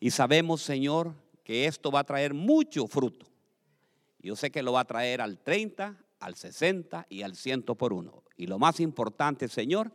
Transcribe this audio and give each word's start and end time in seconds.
Y 0.00 0.10
sabemos, 0.10 0.62
Señor, 0.62 1.14
que 1.44 1.66
esto 1.66 1.90
va 1.90 2.00
a 2.00 2.04
traer 2.04 2.32
mucho 2.32 2.86
fruto. 2.86 3.26
Yo 4.18 4.34
sé 4.34 4.50
que 4.50 4.62
lo 4.62 4.72
va 4.72 4.80
a 4.80 4.86
traer 4.86 5.20
al 5.20 5.38
30, 5.38 5.96
al 6.18 6.34
60 6.34 7.06
y 7.10 7.22
al 7.22 7.36
100 7.36 7.62
por 7.62 7.92
uno. 7.92 8.22
Y 8.36 8.46
lo 8.46 8.58
más 8.58 8.80
importante, 8.80 9.46
Señor, 9.48 9.92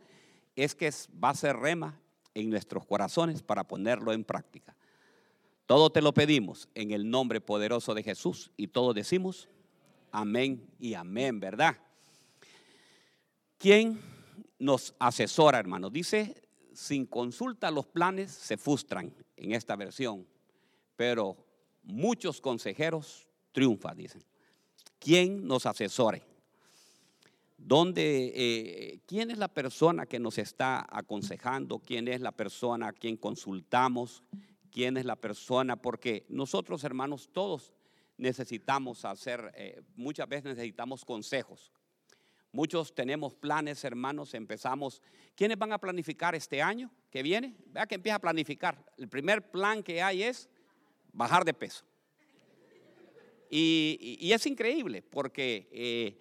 es 0.54 0.74
que 0.74 0.90
va 1.22 1.30
a 1.30 1.34
ser 1.34 1.56
rema 1.56 2.00
en 2.34 2.50
nuestros 2.50 2.86
corazones 2.86 3.42
para 3.42 3.66
ponerlo 3.66 4.12
en 4.12 4.24
práctica. 4.24 4.76
Todo 5.66 5.90
te 5.90 6.00
lo 6.00 6.14
pedimos 6.14 6.68
en 6.74 6.92
el 6.92 7.10
nombre 7.10 7.40
poderoso 7.40 7.92
de 7.94 8.04
Jesús 8.04 8.52
y 8.56 8.68
todos 8.68 8.94
decimos 8.94 9.48
amén 10.12 10.64
y 10.78 10.94
amén, 10.94 11.40
¿verdad? 11.40 11.76
¿Quién 13.58 14.00
nos 14.58 14.94
asesora, 14.98 15.58
hermano? 15.58 15.90
Dice, 15.90 16.42
sin 16.72 17.06
consulta 17.06 17.70
los 17.70 17.86
planes 17.86 18.30
se 18.30 18.56
frustran 18.56 19.12
en 19.36 19.52
esta 19.52 19.76
versión, 19.76 20.26
pero 20.96 21.36
muchos 21.82 22.40
consejeros 22.40 23.28
triunfan, 23.52 23.96
dicen. 23.96 24.22
¿Quién 24.98 25.46
nos 25.46 25.66
asesore? 25.66 26.22
¿Dónde, 27.56 28.32
eh, 28.34 29.00
¿Quién 29.06 29.30
es 29.30 29.38
la 29.38 29.48
persona 29.48 30.06
que 30.06 30.18
nos 30.18 30.38
está 30.38 30.86
aconsejando? 30.90 31.78
¿Quién 31.78 32.08
es 32.08 32.20
la 32.20 32.32
persona 32.32 32.88
a 32.88 32.92
quien 32.92 33.16
consultamos? 33.16 34.22
¿Quién 34.70 34.96
es 34.96 35.04
la 35.04 35.16
persona? 35.16 35.76
Porque 35.76 36.26
nosotros, 36.28 36.84
hermanos, 36.84 37.30
todos 37.32 37.72
necesitamos 38.18 39.04
hacer, 39.04 39.52
eh, 39.56 39.82
muchas 39.94 40.28
veces 40.28 40.44
necesitamos 40.56 41.04
consejos. 41.04 41.72
Muchos 42.56 42.94
tenemos 42.94 43.34
planes, 43.34 43.84
hermanos, 43.84 44.32
empezamos. 44.32 45.02
¿Quiénes 45.34 45.58
van 45.58 45.72
a 45.72 45.78
planificar 45.78 46.34
este 46.34 46.62
año 46.62 46.90
que 47.10 47.22
viene? 47.22 47.54
Vea 47.66 47.86
que 47.86 47.96
empieza 47.96 48.16
a 48.16 48.18
planificar. 48.18 48.82
El 48.96 49.10
primer 49.10 49.50
plan 49.50 49.82
que 49.82 50.00
hay 50.00 50.22
es 50.22 50.48
bajar 51.12 51.44
de 51.44 51.52
peso. 51.52 51.84
Y, 53.50 54.32
es 54.32 54.46
increíble 54.46 55.02
porque 55.02 55.68
eh, 55.70 56.18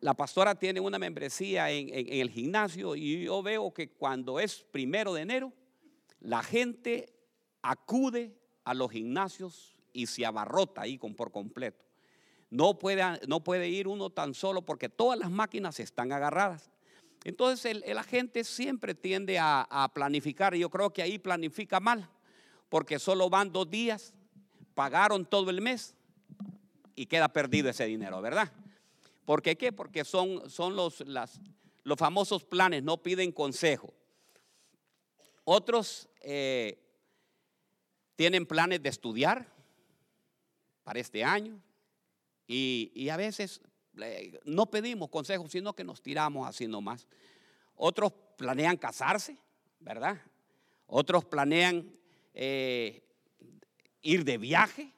la 0.00 0.12
pastora 0.12 0.54
tiene 0.54 0.78
una 0.78 0.98
membresía 0.98 1.70
en, 1.70 1.88
el 1.90 2.28
gimnasio 2.28 2.94
y 2.94 3.24
yo 3.24 3.42
veo 3.42 3.72
que 3.72 3.88
cuando 3.88 4.38
es 4.38 4.62
primero 4.70 5.14
de 5.14 5.22
enero, 5.22 5.54
la 6.20 6.42
gente 6.42 7.14
acude 7.62 8.36
a 8.62 8.74
los 8.74 8.90
gimnasios 8.90 9.74
y 9.94 10.04
se 10.04 10.26
abarrota 10.26 10.82
ahí 10.82 10.98
por 10.98 11.32
completo. 11.32 11.85
No 12.56 12.78
puede, 12.78 13.02
no 13.28 13.44
puede 13.44 13.68
ir 13.68 13.86
uno 13.86 14.08
tan 14.08 14.32
solo 14.32 14.62
porque 14.62 14.88
todas 14.88 15.18
las 15.18 15.30
máquinas 15.30 15.78
están 15.78 16.10
agarradas. 16.10 16.70
Entonces 17.22 17.66
el, 17.66 17.94
la 17.94 18.02
gente 18.02 18.44
siempre 18.44 18.94
tiende 18.94 19.38
a, 19.38 19.90
planificar 19.92 20.54
y 20.54 20.60
yo 20.60 20.70
creo 20.70 20.90
que 20.90 21.02
ahí 21.02 21.18
planifica 21.18 21.80
mal 21.80 22.08
porque 22.70 22.98
solo 22.98 23.28
van 23.28 23.52
dos 23.52 23.68
días, 23.68 24.14
pagaron 24.74 25.26
todo 25.26 25.50
el 25.50 25.60
mes 25.60 25.94
y 26.94 27.04
queda 27.04 27.28
perdido 27.28 27.68
ese 27.68 27.84
dinero, 27.84 28.22
¿verdad? 28.22 28.50
¿Por 29.26 29.42
qué 29.42 29.58
qué? 29.58 29.70
Porque 29.70 30.02
son, 30.06 30.48
son 30.48 30.74
los, 30.76 31.04
los 31.84 31.98
famosos 31.98 32.42
planes, 32.42 32.82
no 32.82 33.02
piden 33.02 33.32
consejo. 33.32 33.92
Otros 35.44 36.08
eh, 36.22 36.78
tienen 38.14 38.46
planes 38.46 38.82
de 38.82 38.88
estudiar 38.88 39.46
para 40.84 41.00
este 41.00 41.22
año 41.22 41.60
y, 42.46 43.08
a 43.08 43.16
veces 43.16 43.60
eh, 43.98 44.38
no 44.44 44.66
pedimos 44.66 45.08
consejos, 45.08 45.50
sino 45.50 45.74
que 45.74 45.84
nos 45.84 46.02
tiramos 46.02 46.48
así 46.48 46.66
nomás. 46.66 47.06
Otros 47.74 48.12
planean 48.36 48.76
casarse, 48.76 49.36
¿verdad? 49.80 50.20
Otros 50.86 51.24
planean 51.24 51.90
eh, 52.34 53.02
ir 54.02 54.24
de 54.24 54.38
viaje. 54.38 54.92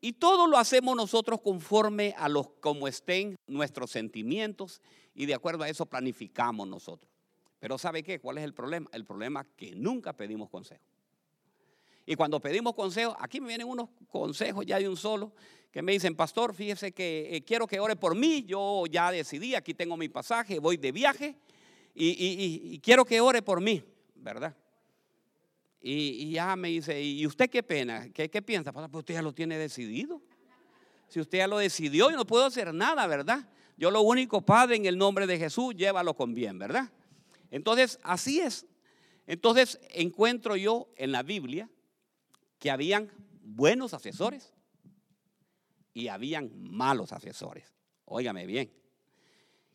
Y 0.00 0.14
todo 0.14 0.46
lo 0.46 0.56
hacemos 0.56 0.96
nosotros 0.96 1.40
conforme 1.42 2.14
a 2.16 2.28
los 2.28 2.48
como 2.60 2.88
estén 2.88 3.36
nuestros 3.46 3.90
sentimientos 3.90 4.80
y 5.14 5.26
de 5.26 5.34
acuerdo 5.34 5.64
a 5.64 5.68
eso 5.68 5.84
planificamos 5.86 6.66
nosotros. 6.66 7.10
Pero 7.58 7.76
¿sabe 7.76 8.02
qué? 8.02 8.18
¿Cuál 8.18 8.38
es 8.38 8.44
el 8.44 8.54
problema? 8.54 8.88
El 8.92 9.04
problema 9.04 9.42
es 9.42 9.46
que 9.56 9.74
nunca 9.74 10.14
pedimos 10.14 10.48
consejo. 10.48 10.82
Y 12.06 12.16
cuando 12.16 12.40
pedimos 12.40 12.74
consejo, 12.74 13.14
aquí 13.20 13.40
me 13.40 13.48
vienen 13.48 13.68
unos 13.68 13.90
consejos 14.08 14.64
ya 14.64 14.78
de 14.78 14.88
un 14.88 14.96
solo 14.96 15.32
que 15.70 15.82
me 15.82 15.92
dicen, 15.92 16.16
pastor, 16.16 16.54
fíjese 16.54 16.92
que 16.92 17.36
eh, 17.36 17.42
quiero 17.42 17.66
que 17.66 17.78
ore 17.78 17.94
por 17.94 18.16
mí, 18.16 18.44
yo 18.44 18.84
ya 18.90 19.10
decidí, 19.10 19.54
aquí 19.54 19.72
tengo 19.72 19.96
mi 19.96 20.08
pasaje, 20.08 20.58
voy 20.58 20.76
de 20.76 20.90
viaje 20.90 21.36
y, 21.94 22.78
quiero 22.80 23.04
que 23.04 23.20
ore 23.20 23.42
por 23.42 23.60
mí, 23.60 23.82
¿verdad? 24.16 24.56
Y, 25.80 26.30
ya 26.32 26.56
me 26.56 26.68
dice, 26.68 27.00
¿y 27.00 27.26
usted 27.26 27.48
qué 27.48 27.62
pena? 27.62 28.08
¿Qué, 28.12 28.42
piensa? 28.42 28.72
Pues 28.72 28.88
usted 28.92 29.14
ya 29.14 29.22
lo 29.22 29.32
tiene 29.32 29.58
decidido. 29.58 30.20
Si 31.08 31.20
usted 31.20 31.38
ya 31.38 31.46
lo 31.46 31.58
decidió, 31.58 32.10
yo 32.10 32.16
no 32.16 32.26
puedo 32.26 32.44
hacer 32.44 32.72
nada, 32.74 33.06
¿verdad? 33.06 33.48
Yo 33.76 33.90
lo 33.90 34.02
único, 34.02 34.42
Padre, 34.42 34.76
en 34.76 34.86
el 34.86 34.98
nombre 34.98 35.26
de 35.26 35.38
Jesús, 35.38 35.74
llévalo 35.74 36.14
con 36.14 36.34
bien, 36.34 36.58
¿verdad? 36.58 36.90
Entonces, 37.50 37.98
así 38.02 38.40
es. 38.40 38.66
Entonces, 39.26 39.80
encuentro 39.90 40.56
yo 40.56 40.88
en 40.96 41.12
la 41.12 41.22
Biblia 41.22 41.68
que 42.58 42.70
habían 42.70 43.10
buenos 43.42 43.94
asesores 43.94 44.52
y 45.94 46.08
habían 46.08 46.50
malos 46.54 47.12
asesores. 47.12 47.72
Óigame 48.04 48.46
bien. 48.46 48.70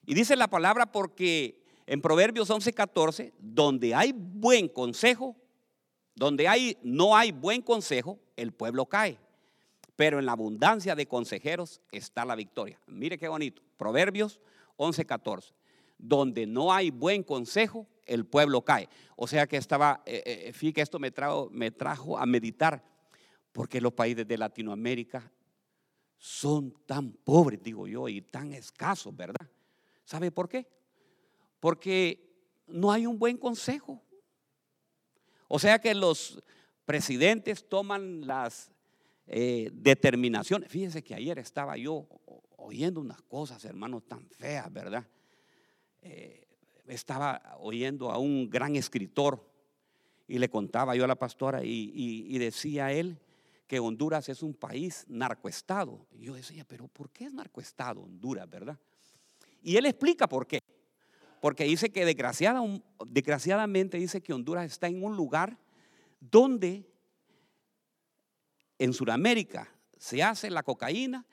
Y 0.06 0.14
dice 0.14 0.36
la 0.36 0.48
palabra 0.48 0.92
porque 0.92 1.64
en 1.88 2.02
Proverbios 2.02 2.50
11:14, 2.50 3.34
donde 3.40 3.94
hay 3.94 4.14
buen 4.14 4.68
consejo, 4.68 5.36
donde 6.16 6.48
hay, 6.48 6.78
no 6.84 7.16
hay 7.16 7.32
buen 7.32 7.62
consejo, 7.62 8.20
el 8.36 8.52
pueblo 8.52 8.86
cae. 8.86 9.20
Pero 9.96 10.20
en 10.20 10.26
la 10.26 10.34
abundancia 10.34 10.96
de 10.96 11.08
consejeros 11.08 11.82
está 11.92 12.26
la 12.26 12.36
victoria. 12.36 12.80
Mire 12.88 13.18
qué 13.18 13.28
bonito. 13.28 13.62
Proverbios 13.78 14.40
11:14. 14.78 15.54
Donde 15.98 16.46
no 16.46 16.74
hay 16.74 16.92
buen 16.92 17.24
consejo, 17.24 17.88
el 18.06 18.26
pueblo 18.26 18.64
cae. 18.64 18.90
O 19.16 19.28
sea 19.28 19.48
que 19.48 19.58
estaba, 19.58 20.04
eh, 20.06 20.22
eh, 20.26 20.54
fíjate, 20.54 20.82
esto 20.82 21.00
me 21.00 21.12
trajo, 21.12 21.50
me 21.52 21.72
trajo 21.72 22.18
a 22.18 22.26
meditar, 22.26 22.84
porque 23.52 23.80
los 23.80 23.94
países 23.94 24.28
de 24.28 24.38
Latinoamérica 24.38 25.32
son 26.18 26.74
tan 26.86 27.12
pobres, 27.12 27.62
digo 27.62 27.88
yo, 27.88 28.08
y 28.08 28.22
tan 28.22 28.54
escasos, 28.54 29.16
¿verdad? 29.16 29.48
¿Sabe 30.04 30.32
por 30.32 30.50
qué? 30.50 30.68
Porque 31.60 32.26
no 32.68 32.92
hay 32.92 33.06
un 33.06 33.18
buen 33.18 33.38
consejo. 33.38 34.02
O 35.48 35.60
sea 35.60 35.80
que 35.80 35.94
los 35.94 36.42
presidentes 36.86 37.68
toman 37.68 38.26
las 38.26 38.72
eh, 39.28 39.70
determinaciones. 39.74 40.70
Fíjense 40.70 41.04
que 41.04 41.16
ayer 41.16 41.38
estaba 41.40 41.78
yo 41.78 42.08
oyendo 42.58 43.02
unas 43.02 43.22
cosas, 43.22 43.64
hermanos, 43.66 44.04
tan 44.08 44.28
feas, 44.30 44.72
¿verdad? 44.72 45.06
Eh, 46.02 46.48
estaba 46.88 47.58
oyendo 47.60 48.12
a 48.12 48.18
un 48.18 48.50
gran 48.50 48.76
escritor 48.76 49.44
y 50.28 50.40
le 50.40 50.50
contaba 50.50 50.96
yo 50.96 51.04
a 51.04 51.08
la 51.08 51.16
pastora 51.16 51.64
y, 51.64 51.92
y 51.96 52.38
decía 52.38 52.92
él 52.92 53.20
que 53.68 53.80
Honduras 53.80 54.30
es 54.30 54.44
un 54.44 54.54
país 54.54 55.06
narcoestado. 55.08 56.06
Y 56.12 56.26
yo 56.26 56.36
decía, 56.36 56.66
pero 56.66 56.88
¿por 56.88 57.10
qué 57.10 57.26
es 57.26 57.34
narcoestado 57.34 58.02
Honduras, 58.02 58.50
verdad? 58.50 58.78
Y 59.62 59.78
él 59.78 59.86
explica 59.86 60.28
por 60.28 60.46
qué. 60.46 60.60
Porque 61.42 61.66
dice 61.66 61.92
que 61.92 62.06
desgraciadamente 62.06 63.98
dice 63.98 64.22
que 64.22 64.34
Honduras 64.34 64.66
está 64.66 64.88
en 64.88 65.04
un 65.04 65.16
lugar 65.16 65.58
donde 66.20 66.90
en 68.80 68.94
Sudamérica 68.94 69.70
se 69.98 70.24
hace 70.24 70.50
la 70.50 70.64
cocaína 70.64 71.26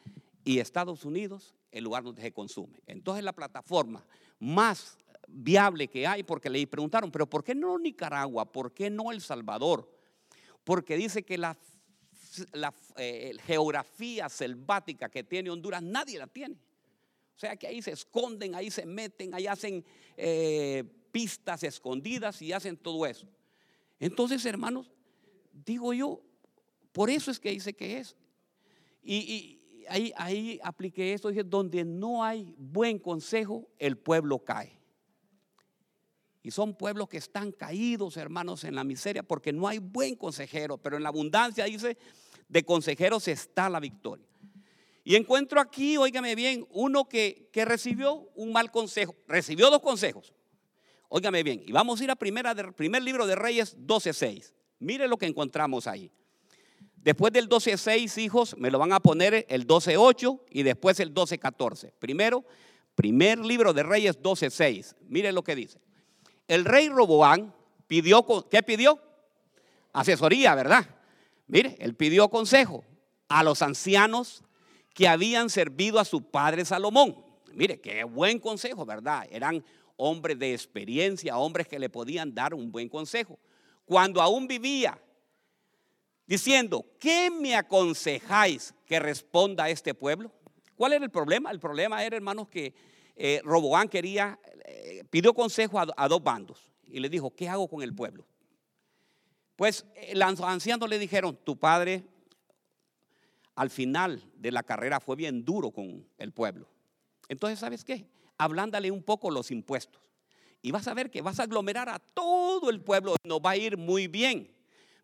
y 0.45 0.59
Estados 0.59 1.05
Unidos 1.05 1.55
el 1.71 1.85
lugar 1.85 2.03
donde 2.03 2.23
se 2.23 2.33
consume. 2.33 2.83
Entonces 2.87 3.25
la 3.25 3.33
plataforma 3.33 4.07
más 4.39 4.99
viable 5.29 5.89
que 5.89 6.07
hay, 6.07 6.23
porque 6.23 6.51
le 6.51 6.67
preguntaron, 6.67 7.11
pero 7.11 7.29
¿por 7.29 7.43
qué 7.43 7.55
no 7.55 7.79
Nicaragua? 7.79 8.51
¿Por 8.51 8.73
qué 8.73 8.91
no 8.91 9.11
El 9.11 9.21
Salvador? 9.21 9.91
Porque 10.65 10.97
dice 10.97 11.23
que 11.23 11.39
la, 11.39 11.57
eh, 12.97 13.33
geografía 13.45 14.29
selvática 14.29 15.09
que 15.09 15.25
tiene 15.25 15.51
Honduras 15.51 15.83
nadie 15.83 16.19
la 16.19 16.27
tiene. 16.27 16.57
O 17.35 17.39
sea 17.39 17.57
que 17.57 17.67
ahí 17.67 17.83
se 17.83 17.93
esconden, 17.93 18.55
ahí 18.55 18.71
se 18.71 18.87
meten, 18.87 19.35
ahí 19.35 19.47
hacen 19.47 19.85
eh, 20.17 20.85
pistas 21.11 21.63
escondidas 21.63 22.41
y 22.43 22.53
hacen 22.53 22.77
todo 22.77 23.07
eso. 23.07 23.27
Entonces, 23.99 24.45
hermanos, 24.47 24.91
digo 25.53 25.93
yo, 25.93 26.21
por 26.93 27.11
eso 27.11 27.31
es 27.31 27.41
que 27.41 27.51
dice 27.51 27.73
que 27.73 27.99
es. 27.99 28.17
Y, 29.03 29.59
ahí, 29.89 30.13
ahí 30.17 30.61
apliqué 30.63 31.13
esto, 31.13 31.29
dije, 31.29 31.45
donde 31.45 31.85
no 31.85 32.23
hay 32.25 32.55
buen 32.59 32.99
consejo, 32.99 33.69
el 33.79 33.97
pueblo 33.97 34.39
cae. 34.39 34.79
Y 36.43 36.51
son 36.51 36.75
pueblos 36.75 37.09
que 37.09 37.19
están 37.19 37.53
caídos, 37.53 38.17
hermanos, 38.17 38.65
en 38.65 38.75
la 38.75 38.83
miseria, 38.83 39.23
porque 39.23 39.53
no 39.53 39.69
hay 39.69 39.79
buen 39.79 40.17
consejero, 40.17 40.77
pero 40.77 40.97
en 40.97 41.05
la 41.05 41.09
abundancia, 41.09 41.65
dice, 41.67 41.97
de 42.53 42.65
consejeros 42.65 43.27
está 43.29 43.71
la 43.71 43.81
victoria. 43.81 44.27
Y 45.05 45.17
encuentro 45.17 45.59
aquí, 45.59 45.97
óigame 45.97 46.35
bien, 46.35 46.67
uno 46.71 47.09
que, 47.09 47.49
recibió 47.55 48.29
un 48.35 48.53
mal 48.53 48.71
consejo. 48.71 49.17
Recibió 49.27 49.71
dos 49.71 49.81
consejos. 49.81 50.35
Óigame 51.09 51.43
bien. 51.43 51.63
Y 51.67 51.73
vamos 51.73 52.01
a 52.01 52.05
ir 52.05 52.11
a 52.11 52.15
primera, 52.15 52.55
primer 52.75 53.03
libro 53.03 53.27
de 53.27 53.35
Reyes 53.35 53.77
12.6. 53.79 54.53
Mire 54.81 55.09
lo 55.09 55.17
que 55.17 55.27
encontramos 55.27 55.87
ahí. 55.87 56.13
Después 56.97 57.33
del 57.33 57.49
12.6 57.49 58.21
hijos, 58.23 58.55
me 58.59 58.71
lo 58.71 58.79
van 58.79 58.93
a 58.93 59.01
poner 59.01 59.47
el 59.49 59.67
12.8 59.67 60.43
y 60.51 60.63
después 60.63 61.01
el 61.01 61.15
12.14. 61.15 61.93
Primero, 61.99 62.45
primer 62.95 63.39
libro 63.39 63.73
de 63.73 63.83
Reyes 63.83 64.23
12.6. 64.23 64.95
Mire 65.09 65.33
lo 65.33 65.43
que 65.43 65.57
dice. 65.57 65.81
El 66.47 66.67
rey 66.67 66.91
Roboán 66.91 67.55
pidió, 67.87 68.25
¿qué 68.51 68.63
pidió? 68.63 69.01
Asesoría, 69.93 70.55
¿verdad? 70.55 70.87
Mire, 71.47 71.77
él 71.81 71.95
pidió 71.95 72.29
consejo 72.29 72.85
a 73.29 73.43
los 73.43 73.63
ancianos 73.63 74.43
que 74.95 75.09
habían 75.09 75.51
servido 75.51 75.99
a 75.99 76.05
su 76.05 76.23
padre 76.23 76.65
Salomón. 76.65 77.17
Mire, 77.53 77.81
qué 77.81 78.05
buen 78.05 78.39
consejo, 78.39 78.85
¿verdad? 78.85 79.27
Eran 79.31 79.65
hombres 79.97 80.39
de 80.39 80.53
experiencia, 80.53 81.39
hombres 81.39 81.69
que 81.69 81.79
le 81.79 81.89
podían 81.89 82.35
dar 82.35 82.55
un 82.55 82.73
buen 82.73 82.89
consejo. 82.89 83.39
Cuando 83.85 84.23
aún 84.23 84.47
vivía, 84.47 84.99
diciendo, 86.27 86.85
¿qué 86.99 87.31
me 87.31 87.55
aconsejáis 87.55 88.75
que 88.87 88.99
responda 88.99 89.65
a 89.65 89.71
este 89.71 89.95
pueblo? 89.95 90.33
¿Cuál 90.75 90.95
era 90.95 91.05
el 91.05 91.11
problema? 91.11 91.51
El 91.51 91.61
problema 91.61 92.05
era, 92.05 92.17
hermanos, 92.17 92.49
que 92.49 92.75
eh, 93.17 93.41
Roboán 93.45 93.89
quería, 93.89 94.39
eh, 94.65 95.05
pidió 95.11 95.35
consejo 95.35 95.79
a, 95.79 96.09
dos 96.09 96.23
bandos 96.23 96.73
y 96.85 97.01
le 97.01 97.09
dijo, 97.09 97.31
¿qué 97.35 97.49
hago 97.49 97.69
con 97.69 97.83
el 97.83 97.95
pueblo? 97.95 98.27
Pues 99.57 99.85
eh, 99.95 100.15
los 100.15 100.41
ancianos 100.41 100.89
le 100.89 100.99
dijeron, 100.99 101.39
tu 101.45 101.59
padre 101.59 102.05
al 103.55 103.71
final 103.71 104.23
de 104.35 104.51
la 104.53 104.63
carrera 104.63 105.01
fue 105.01 105.17
bien 105.17 105.45
duro 105.45 105.71
con 105.71 106.07
el 106.19 106.33
pueblo. 106.33 106.69
Entonces, 107.29 107.59
¿sabes 107.59 107.85
qué? 107.85 108.07
Hablándale 108.39 108.91
un 108.91 109.03
poco 109.03 109.31
los 109.31 109.51
impuestos. 109.51 110.01
Y 110.63 110.71
vas 110.71 110.87
a 110.89 110.95
ver 110.95 111.11
que 111.11 111.23
vas 111.23 111.41
a 111.41 111.45
aglomerar 111.45 111.89
a 111.89 111.99
todo 111.99 112.71
el 112.71 112.81
pueblo. 112.81 113.17
Nos 113.25 113.41
va 113.41 113.51
a 113.51 113.57
ir 113.57 113.77
muy 113.77 114.07
bien. 114.07 114.55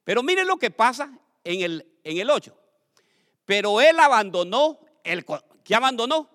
Pero 0.04 0.22
mire 0.22 0.44
lo 0.44 0.56
que 0.56 0.70
pasa 0.70 1.18
en 1.44 1.60
el, 1.62 1.86
en 2.04 2.18
el 2.18 2.30
8. 2.30 2.56
Pero 3.44 3.80
él 3.80 3.98
abandonó 3.98 4.78
el... 5.04 5.24
¿Qué 5.64 5.74
abandonó? 5.74 6.28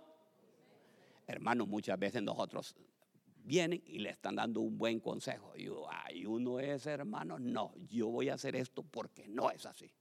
Hermano, 1.26 1.66
muchas 1.66 1.98
veces 1.98 2.22
nosotros 2.22 2.76
vienen 3.44 3.84
y 3.86 4.00
le 4.00 4.10
están 4.10 4.36
dando 4.36 4.62
un 4.62 4.78
buen 4.78 5.00
consejo. 5.00 5.54
Y 5.56 5.70
ay, 5.90 6.26
uno 6.26 6.60
es 6.60 6.86
hermano, 6.86 7.38
no, 7.40 7.74
yo 7.90 8.10
voy 8.10 8.30
a 8.30 8.36
hacer 8.36 8.56
esto 8.56 8.84
porque 8.84 9.28
no 9.28 9.52
es 9.52 9.66
así. 9.66 9.92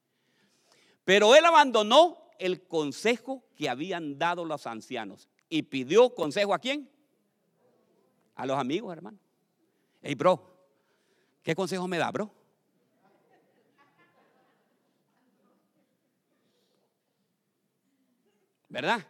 Pero 1.04 1.34
él 1.34 1.44
abandonó 1.44 2.30
el 2.38 2.66
consejo 2.66 3.44
que 3.56 3.68
habían 3.68 4.18
dado 4.18 4.44
los 4.44 4.66
ancianos 4.66 5.28
y 5.48 5.62
pidió 5.62 6.14
consejo 6.14 6.54
a 6.54 6.58
quién? 6.58 6.88
A 8.34 8.46
los 8.46 8.58
amigos, 8.58 8.92
hermano. 8.92 9.18
Hey, 10.00 10.14
bro, 10.14 10.56
¿qué 11.42 11.54
consejo 11.54 11.86
me 11.86 11.98
da, 11.98 12.10
bro? 12.10 12.32
¿Verdad? 18.68 19.06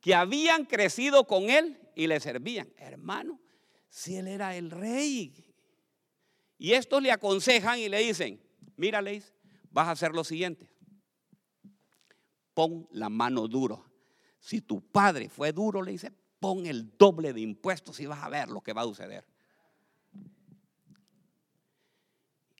Que 0.00 0.14
habían 0.14 0.64
crecido 0.64 1.26
con 1.26 1.50
él 1.50 1.78
y 1.96 2.06
le 2.06 2.20
servían. 2.20 2.72
Hermano, 2.76 3.40
si 3.92 4.16
él 4.16 4.26
era 4.26 4.56
el 4.56 4.70
rey. 4.70 5.32
Y 6.58 6.72
estos 6.72 7.02
le 7.02 7.12
aconsejan 7.12 7.78
y 7.78 7.88
le 7.88 7.98
dicen, 7.98 8.40
mira, 8.76 9.02
Leis, 9.02 9.32
vas 9.70 9.88
a 9.88 9.92
hacer 9.92 10.12
lo 10.12 10.24
siguiente 10.24 10.72
pon 12.54 12.88
la 12.92 13.08
mano 13.08 13.48
duro. 13.48 13.84
Si 14.38 14.60
tu 14.60 14.80
padre 14.80 15.28
fue 15.28 15.52
duro, 15.52 15.82
le 15.82 15.92
dice, 15.92 16.12
pon 16.40 16.66
el 16.66 16.96
doble 16.96 17.32
de 17.32 17.40
impuestos 17.40 18.00
y 18.00 18.06
vas 18.06 18.22
a 18.22 18.28
ver 18.28 18.48
lo 18.48 18.60
que 18.60 18.72
va 18.72 18.82
a 18.82 18.86
suceder. 18.86 19.24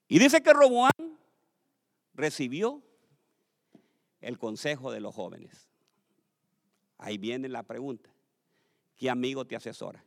Y 0.07 0.19
dice 0.19 0.41
que 0.41 0.53
Roboán 0.53 0.91
recibió 2.13 2.81
el 4.21 4.37
consejo 4.37 4.91
de 4.91 5.01
los 5.01 5.13
jóvenes. 5.13 5.69
Ahí 6.97 7.17
viene 7.17 7.49
la 7.49 7.63
pregunta. 7.63 8.09
¿Qué 8.95 9.09
amigo 9.09 9.45
te 9.45 9.55
asesora? 9.55 10.03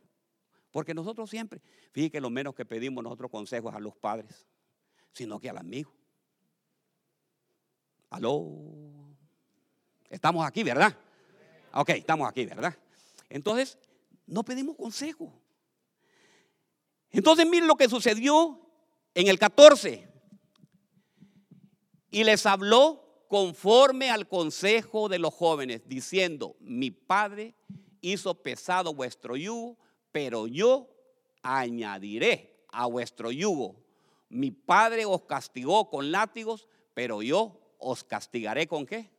Porque 0.71 0.93
nosotros 0.93 1.29
siempre, 1.29 1.61
fíjate 1.91 2.11
que 2.11 2.21
lo 2.21 2.29
menos 2.29 2.55
que 2.55 2.65
pedimos 2.65 3.03
nosotros 3.03 3.31
consejos 3.31 3.73
a 3.73 3.79
los 3.79 3.95
padres, 3.95 4.47
sino 5.13 5.39
que 5.39 5.49
al 5.49 5.57
amigo. 5.57 5.93
Aló. 8.09 8.45
Estamos 10.09 10.45
aquí, 10.45 10.63
¿verdad? 10.63 10.97
Ok, 11.73 11.89
estamos 11.89 12.29
aquí, 12.29 12.45
¿verdad? 12.45 12.77
Entonces, 13.29 13.77
no 14.25 14.43
pedimos 14.43 14.75
consejo. 14.75 15.33
Entonces, 17.11 17.45
miren 17.47 17.67
lo 17.67 17.75
que 17.75 17.89
sucedió 17.89 18.59
en 19.13 19.27
el 19.27 19.39
14. 19.39 20.07
Y 22.11 22.23
les 22.23 22.45
habló 22.45 23.25
conforme 23.27 24.09
al 24.09 24.27
consejo 24.27 25.09
de 25.09 25.19
los 25.19 25.33
jóvenes, 25.33 25.81
diciendo, 25.87 26.55
mi 26.59 26.91
padre 26.91 27.55
hizo 28.01 28.41
pesado 28.41 28.93
vuestro 28.93 29.35
yugo, 29.35 29.77
pero 30.17 30.47
yo 30.47 30.89
añadiré 31.43 32.65
a 32.69 32.87
vuestro 32.87 33.31
yugo. 33.31 33.75
Mi 34.29 34.49
padre 34.49 35.05
os 35.05 35.21
castigó 35.25 35.91
con 35.91 36.11
látigos, 36.11 36.67
pero 36.95 37.21
yo 37.21 37.75
os 37.77 38.03
castigaré 38.03 38.65
con 38.65 38.87
qué? 38.87 39.11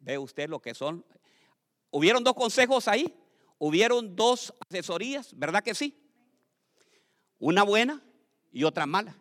Ve 0.00 0.18
usted 0.18 0.48
lo 0.48 0.60
que 0.60 0.74
son. 0.74 1.06
Hubieron 1.92 2.24
dos 2.24 2.34
consejos 2.34 2.88
ahí, 2.88 3.14
hubieron 3.60 4.16
dos 4.16 4.52
asesorías, 4.68 5.32
¿verdad 5.38 5.62
que 5.62 5.76
sí? 5.76 5.96
Una 7.38 7.62
buena 7.62 8.02
y 8.50 8.64
otra 8.64 8.84
mala. 8.84 9.16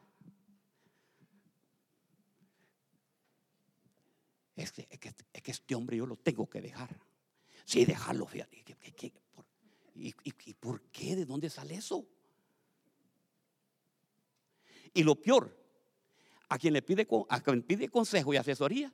Es 4.56 4.72
que, 4.72 4.88
este 5.32 5.76
hombre 5.76 5.98
yo 5.98 6.08
lo 6.08 6.16
tengo 6.16 6.50
que 6.50 6.62
dejar. 6.62 7.00
Sí, 7.64 7.86
dejarlo, 7.86 8.26
fíjate. 8.26 8.56
¿Y, 9.96 10.14
por 10.60 10.82
qué? 10.92 11.16
¿De 11.16 11.26
dónde 11.26 11.50
sale 11.50 11.76
eso? 11.76 12.06
Y 14.94 15.04
lo 15.04 15.16
peor, 15.16 15.58
a 16.50 16.60
quien 16.60 16.74
le 16.74 16.82
pide, 16.82 17.08
pide 17.66 17.90
consejo 17.90 18.34
y 18.34 18.38
asesoría, 18.38 18.94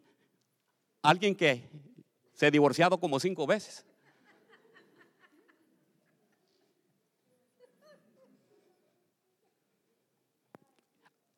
Alguien 1.03 1.35
que 1.35 1.67
se 2.33 2.45
ha 2.45 2.51
divorciado 2.51 2.99
como 2.99 3.19
cinco 3.19 3.47
veces. 3.47 3.85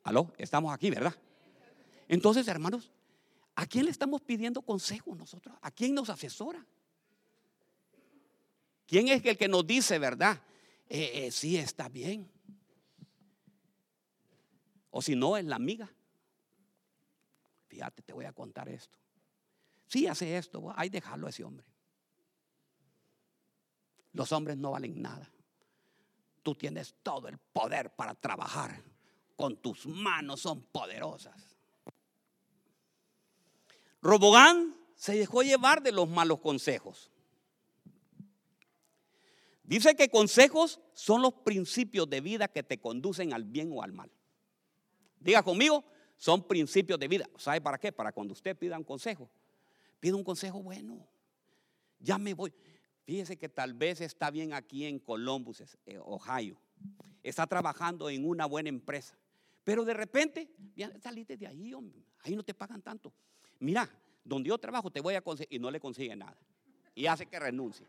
Aló, 0.04 0.34
estamos 0.38 0.74
aquí, 0.74 0.90
¿verdad? 0.90 1.16
Entonces, 2.10 2.46
hermanos, 2.50 2.92
¿a 3.56 3.66
quién 3.66 3.86
le 3.86 3.92
estamos 3.92 4.22
pidiendo 4.22 4.62
consejo 4.62 5.16
nosotros? 5.16 5.56
¿A 5.62 5.72
quién 5.72 5.96
nos 5.96 6.10
asesora? 6.10 6.66
¿Quién 8.94 9.08
es 9.08 9.26
el 9.26 9.40
que 9.40 9.48
nos 9.48 9.66
dice, 9.66 9.98
verdad? 9.98 10.40
Eh, 10.88 11.26
eh, 11.26 11.32
sí, 11.32 11.58
está 11.58 11.90
bien. 11.90 12.32
O 14.92 15.02
si 15.02 15.16
no, 15.16 15.36
es 15.36 15.44
la 15.46 15.56
amiga. 15.56 15.92
Fíjate, 17.70 18.04
te 18.04 18.14
voy 18.14 18.26
a 18.26 18.34
contar 18.34 18.70
esto. 18.70 19.00
Si 19.88 20.06
hace 20.06 20.38
esto, 20.38 20.72
hay 20.76 20.90
dejarlo 20.90 21.26
a 21.26 21.32
ese 21.32 21.44
hombre. 21.44 21.66
Los 24.12 24.32
hombres 24.32 24.58
no 24.58 24.70
valen 24.70 25.02
nada. 25.02 25.28
Tú 26.44 26.54
tienes 26.54 26.94
todo 27.02 27.28
el 27.30 27.40
poder 27.40 27.96
para 27.96 28.14
trabajar. 28.14 28.80
Con 29.36 29.58
tus 29.58 29.88
manos 29.88 30.42
son 30.42 30.62
poderosas. 30.66 31.58
Robogán 34.04 34.78
se 34.94 35.18
dejó 35.18 35.42
llevar 35.42 35.82
de 35.82 35.94
los 35.94 36.08
malos 36.08 36.42
consejos. 36.42 37.10
Dice 39.64 39.96
que 39.96 40.10
consejos 40.10 40.82
son 40.94 41.22
los 41.22 41.34
principios 41.34 42.10
de 42.10 42.22
vida 42.22 42.48
que 42.48 42.64
te 42.64 42.80
conducen 42.80 43.34
al 43.34 43.46
bien 43.46 43.72
o 43.72 43.82
al 43.82 43.94
mal. 43.94 44.12
Diga 45.20 45.42
conmigo, 45.42 45.84
son 46.18 46.46
principios 46.46 47.00
de 47.00 47.08
vida. 47.08 47.30
¿Sabe 47.38 47.62
para 47.62 47.78
qué? 47.78 47.92
Para 47.92 48.12
cuando 48.12 48.34
usted 48.34 48.58
pida 48.58 48.78
un 48.78 48.84
consejo, 48.84 49.30
Pido 50.04 50.18
un 50.18 50.24
consejo 50.26 50.62
bueno. 50.62 51.08
Ya 51.98 52.18
me 52.18 52.34
voy. 52.34 52.54
Fíjese 53.06 53.38
que 53.38 53.48
tal 53.48 53.74
vez 53.74 54.02
está 54.02 54.30
bien 54.30 54.52
aquí 54.52 54.84
en 54.86 55.00
Columbus, 55.00 55.64
eh, 55.86 55.98
Ohio. 55.98 56.60
Está 57.24 57.48
trabajando 57.48 58.10
en 58.10 58.28
una 58.28 58.46
buena 58.46 58.68
empresa. 58.68 59.18
Pero 59.64 59.86
de 59.86 59.94
repente, 59.94 60.50
ya 60.76 60.92
saliste 61.00 61.38
de 61.38 61.48
ahí. 61.48 61.74
Ahí 62.20 62.36
no 62.36 62.44
te 62.44 62.54
pagan 62.54 62.82
tanto. 62.82 63.14
Mira, 63.60 63.90
donde 64.26 64.50
yo 64.50 64.58
trabajo 64.58 64.92
te 64.92 65.00
voy 65.00 65.16
a 65.16 65.22
conseguir. 65.22 65.54
Y 65.54 65.60
no 65.60 65.72
le 65.72 65.80
consigue 65.80 66.14
nada. 66.18 66.38
Y 66.94 67.06
hace 67.06 67.26
que 67.26 67.40
renuncie. 67.40 67.88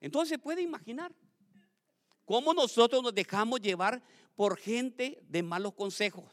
Entonces 0.00 0.38
puede 0.38 0.62
imaginar 0.62 1.12
cómo 2.24 2.54
nosotros 2.54 3.02
nos 3.02 3.14
dejamos 3.14 3.60
llevar 3.60 4.02
por 4.36 4.56
gente 4.56 5.18
de 5.22 5.42
malos 5.42 5.74
consejos. 5.74 6.24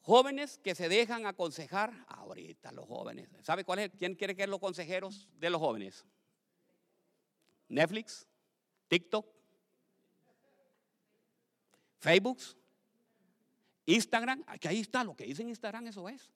Jóvenes 0.00 0.58
que 0.58 0.74
se 0.74 0.88
dejan 0.88 1.26
aconsejar, 1.26 2.04
ahorita 2.08 2.72
los 2.72 2.86
jóvenes. 2.86 3.28
¿Sabe 3.42 3.64
cuál 3.64 3.78
es? 3.78 3.90
¿Quién 3.98 4.14
quiere 4.14 4.36
que 4.36 4.46
los 4.46 4.60
consejeros 4.60 5.28
de 5.38 5.50
los 5.50 5.60
jóvenes? 5.60 6.04
Netflix, 7.68 8.26
TikTok. 8.88 9.26
Facebook, 11.98 12.38
Instagram, 13.86 14.44
aquí 14.46 14.68
ahí 14.68 14.80
está, 14.80 15.02
lo 15.02 15.16
que 15.16 15.24
dice 15.24 15.40
en 15.40 15.48
Instagram, 15.48 15.86
eso 15.86 16.06
es. 16.06 16.30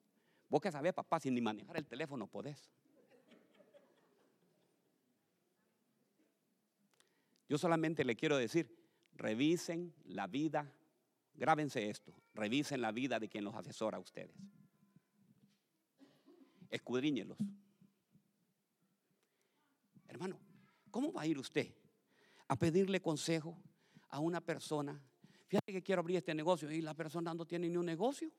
Vos 0.49 0.59
que 0.61 0.71
sabés, 0.71 0.93
papá, 0.93 1.19
sin 1.19 1.35
ni 1.35 1.41
manejar 1.41 1.77
el 1.77 1.85
teléfono 1.85 2.25
podés. 2.25 2.71
Yo 7.49 7.57
solamente 7.57 8.05
le 8.05 8.15
quiero 8.15 8.37
decir, 8.37 8.79
revisen 9.15 9.95
la 10.05 10.27
vida, 10.27 10.71
grábense 11.33 11.89
esto, 11.89 12.13
revisen 12.35 12.79
la 12.79 12.91
vida 12.91 13.19
de 13.19 13.27
quien 13.27 13.43
los 13.43 13.55
asesora 13.55 13.97
a 13.97 13.99
ustedes. 13.99 14.35
Escudriñelos. 16.69 17.39
Hermano, 20.07 20.39
¿cómo 20.91 21.11
va 21.11 21.23
a 21.23 21.27
ir 21.27 21.39
usted 21.39 21.73
a 22.47 22.55
pedirle 22.55 23.01
consejo 23.01 23.59
a 24.09 24.19
una 24.19 24.41
persona? 24.41 25.01
Fíjate 25.47 25.71
que 25.71 25.81
quiero 25.81 26.01
abrir 26.01 26.17
este 26.17 26.35
negocio 26.35 26.71
y 26.71 26.81
la 26.81 26.93
persona 26.93 27.33
no 27.33 27.47
tiene 27.47 27.67
ni 27.67 27.77
un 27.77 27.85
negocio. 27.87 28.31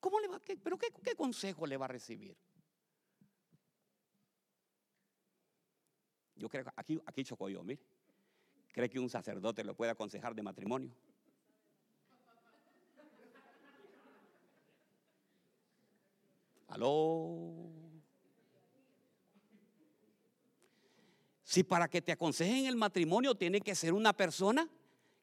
¿Cómo 0.00 0.18
le 0.20 0.28
va? 0.28 0.40
¿Pero 0.40 0.78
qué, 0.78 0.88
qué 1.04 1.14
consejo 1.14 1.66
le 1.66 1.76
va 1.76 1.84
a 1.84 1.88
recibir? 1.88 2.34
Yo 6.36 6.48
creo 6.48 6.64
que 6.64 6.70
aquí, 6.76 7.00
aquí 7.06 7.24
chocó 7.24 7.48
yo, 7.48 7.62
mire. 7.62 7.80
¿Cree 8.72 8.88
que 8.88 8.98
un 8.98 9.10
sacerdote 9.10 9.64
lo 9.64 9.74
puede 9.74 9.90
aconsejar 9.90 10.34
de 10.34 10.42
matrimonio? 10.42 10.90
Aló. 16.68 17.68
Si 21.44 21.62
para 21.62 21.86
que 21.86 22.00
te 22.00 22.12
aconsejen 22.12 22.64
el 22.64 22.76
matrimonio 22.76 23.34
tiene 23.34 23.60
que 23.60 23.74
ser 23.74 23.92
una 23.92 24.14
persona 24.14 24.66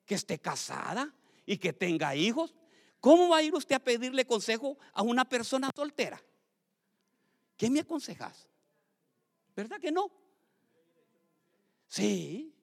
que 0.05 0.13
esté 0.13 0.37
casada 0.37 1.11
y 1.43 1.57
que 1.57 1.73
tenga 1.73 2.15
hijos, 2.15 2.53
¿cómo 2.99 3.29
va 3.29 3.37
a 3.37 3.41
ir 3.41 3.55
usted 3.55 3.75
a 3.75 3.79
pedirle 3.79 4.25
consejo 4.25 4.77
a 4.93 5.01
una 5.01 5.25
persona 5.25 5.71
soltera? 5.75 6.21
¿Qué 7.57 7.67
me 7.71 7.79
aconsejas? 7.79 8.47
¿Verdad 9.55 9.79
que 9.79 9.91
no? 9.91 10.11
Sí. 11.89 12.55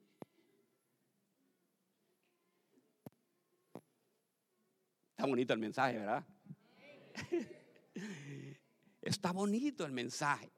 Está 5.11 5.27
bonito 5.27 5.53
el 5.53 5.59
mensaje, 5.59 5.99
¿verdad? 5.99 6.25
Está 9.03 9.33
bonito 9.33 9.85
el 9.85 9.93
mensaje. 9.93 10.53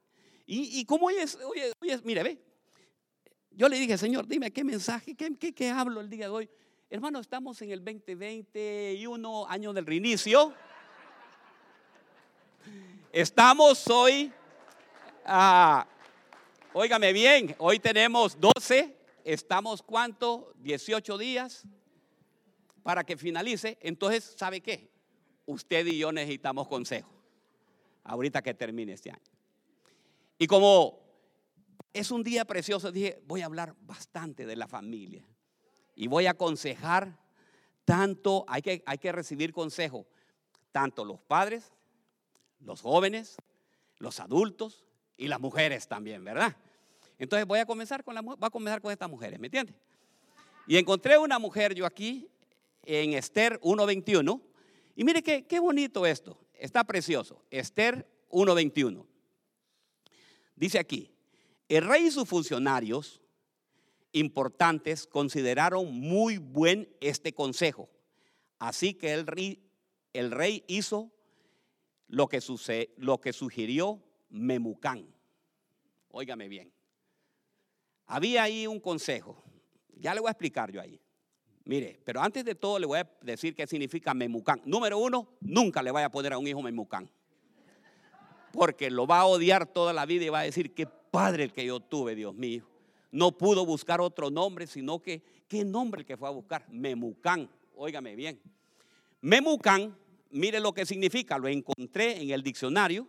Y, 0.45 0.79
y 0.79 0.85
como 0.85 1.09
es, 1.09 1.35
oye, 1.35 1.73
oye, 1.81 1.99
mire, 2.03 2.23
ve. 2.23 2.45
Yo 3.51 3.67
le 3.67 3.79
dije, 3.79 3.97
Señor, 3.97 4.27
dime 4.27 4.51
qué 4.51 4.63
mensaje, 4.63 5.15
qué, 5.15 5.35
qué, 5.35 5.53
qué 5.53 5.69
hablo 5.69 5.99
el 6.01 6.09
día 6.09 6.25
de 6.25 6.31
hoy. 6.31 6.49
Hermano, 6.91 7.19
estamos 7.19 7.59
en 7.63 7.71
el 7.71 7.83
2021, 7.83 9.47
año 9.47 9.73
del 9.73 9.85
reinicio. 9.85 10.53
Estamos 13.11 13.87
hoy, 13.89 14.31
ah, 15.25 15.87
óigame 16.73 17.13
bien, 17.13 17.55
hoy 17.57 17.79
tenemos 17.79 18.39
12, 18.39 18.95
estamos 19.23 19.81
cuánto, 19.81 20.53
18 20.57 21.17
días 21.17 21.63
para 22.83 23.03
que 23.03 23.17
finalice. 23.17 23.77
Entonces, 23.81 24.35
¿sabe 24.37 24.61
qué? 24.61 24.91
Usted 25.45 25.85
y 25.87 25.97
yo 25.97 26.11
necesitamos 26.11 26.67
consejo 26.67 27.09
ahorita 28.03 28.41
que 28.41 28.53
termine 28.53 28.93
este 28.93 29.11
año. 29.11 29.21
Y 30.37 30.47
como 30.47 30.99
es 31.93 32.11
un 32.11 32.23
día 32.23 32.45
precioso, 32.45 32.91
dije, 32.91 33.21
voy 33.25 33.41
a 33.41 33.45
hablar 33.45 33.75
bastante 33.81 34.45
de 34.45 34.55
la 34.55 34.67
familia 34.67 35.25
y 35.95 36.07
voy 36.07 36.27
a 36.27 36.31
aconsejar 36.31 37.19
tanto, 37.83 38.45
hay 38.47 38.61
que, 38.61 38.83
hay 38.85 38.97
que 38.99 39.11
recibir 39.11 39.51
consejo, 39.51 40.07
tanto 40.71 41.03
los 41.03 41.19
padres, 41.19 41.73
los 42.59 42.81
jóvenes, 42.81 43.37
los 43.97 44.19
adultos 44.19 44.85
y 45.19 45.27
las 45.27 45.39
mujeres 45.39 45.87
también, 45.87 46.23
¿verdad? 46.23 46.55
Entonces 47.19 47.45
voy 47.45 47.59
a 47.59 47.65
comenzar 47.65 48.03
con 48.03 48.15
la 48.15 48.21
voy 48.21 48.37
a 48.39 48.49
comenzar 48.49 48.81
con 48.81 48.91
estas 48.91 49.09
mujeres, 49.09 49.39
¿me 49.39 49.47
entiendes? 49.47 49.75
Y 50.65 50.77
encontré 50.77 51.17
una 51.17 51.37
mujer 51.37 51.75
yo 51.75 51.85
aquí 51.85 52.27
en 52.83 53.13
Esther 53.13 53.59
1:21 53.61 54.41
y 54.95 55.03
mire 55.03 55.21
qué, 55.21 55.45
qué 55.45 55.59
bonito 55.59 56.05
esto. 56.05 56.39
Está 56.53 56.83
precioso. 56.83 57.41
Esther 57.49 58.05
1.21. 58.29 59.05
Dice 60.55 60.77
aquí, 60.77 61.09
el 61.69 61.85
rey 61.85 62.07
y 62.07 62.11
sus 62.11 62.27
funcionarios 62.27 63.21
importantes 64.11 65.07
consideraron 65.07 65.97
muy 65.99 66.37
buen 66.37 66.89
este 66.99 67.33
consejo. 67.33 67.89
Así 68.57 68.93
que 68.93 69.13
el 69.13 69.25
rey, 69.25 69.63
el 70.11 70.31
rey 70.31 70.65
hizo 70.67 71.11
lo 72.07 72.27
que, 72.27 72.41
sucede, 72.41 72.93
lo 72.97 73.21
que 73.21 73.31
sugirió 73.31 74.03
Memucán. 74.29 75.05
Óigame 76.09 76.47
bien. 76.47 76.71
Había 78.07 78.43
ahí 78.43 78.65
un 78.65 78.79
consejo. 78.79 79.41
Ya 79.95 80.13
le 80.13 80.21
voy 80.21 80.29
a 80.29 80.31
explicar 80.31 80.71
yo 80.71 80.81
ahí. 80.81 80.99
Mire, 81.65 81.99
pero 82.03 82.21
antes 82.21 82.43
de 82.43 82.55
todo 82.55 82.79
le 82.79 82.87
voy 82.87 82.99
a 82.99 83.09
decir 83.21 83.53
qué 83.53 83.67
significa 83.67 84.13
memucán. 84.13 84.61
Número 84.65 84.97
uno, 84.97 85.37
nunca 85.41 85.83
le 85.83 85.91
vaya 85.91 86.07
a 86.07 86.11
poner 86.11 86.33
a 86.33 86.39
un 86.39 86.47
hijo 86.47 86.61
memucán. 86.61 87.07
Porque 88.51 88.89
lo 88.89 89.05
va 89.05 89.19
a 89.19 89.25
odiar 89.25 89.67
toda 89.67 89.93
la 89.93 90.07
vida 90.07 90.25
y 90.25 90.29
va 90.29 90.39
a 90.39 90.43
decir, 90.43 90.73
qué 90.73 90.87
padre 90.87 91.43
el 91.43 91.53
que 91.53 91.65
yo 91.65 91.79
tuve, 91.79 92.15
Dios 92.15 92.33
mío. 92.33 92.67
No 93.11 93.37
pudo 93.37 93.65
buscar 93.65 94.01
otro 94.01 94.31
nombre, 94.31 94.65
sino 94.65 94.99
que, 94.99 95.21
¿qué 95.47 95.63
nombre 95.63 96.01
el 96.01 96.07
que 96.07 96.17
fue 96.17 96.27
a 96.27 96.31
buscar? 96.31 96.67
Memucán. 96.69 97.47
Óigame 97.75 98.15
bien. 98.15 98.41
Memucán, 99.21 99.95
mire 100.31 100.59
lo 100.59 100.73
que 100.73 100.87
significa. 100.87 101.37
Lo 101.37 101.47
encontré 101.47 102.19
en 102.19 102.31
el 102.31 102.41
diccionario 102.41 103.07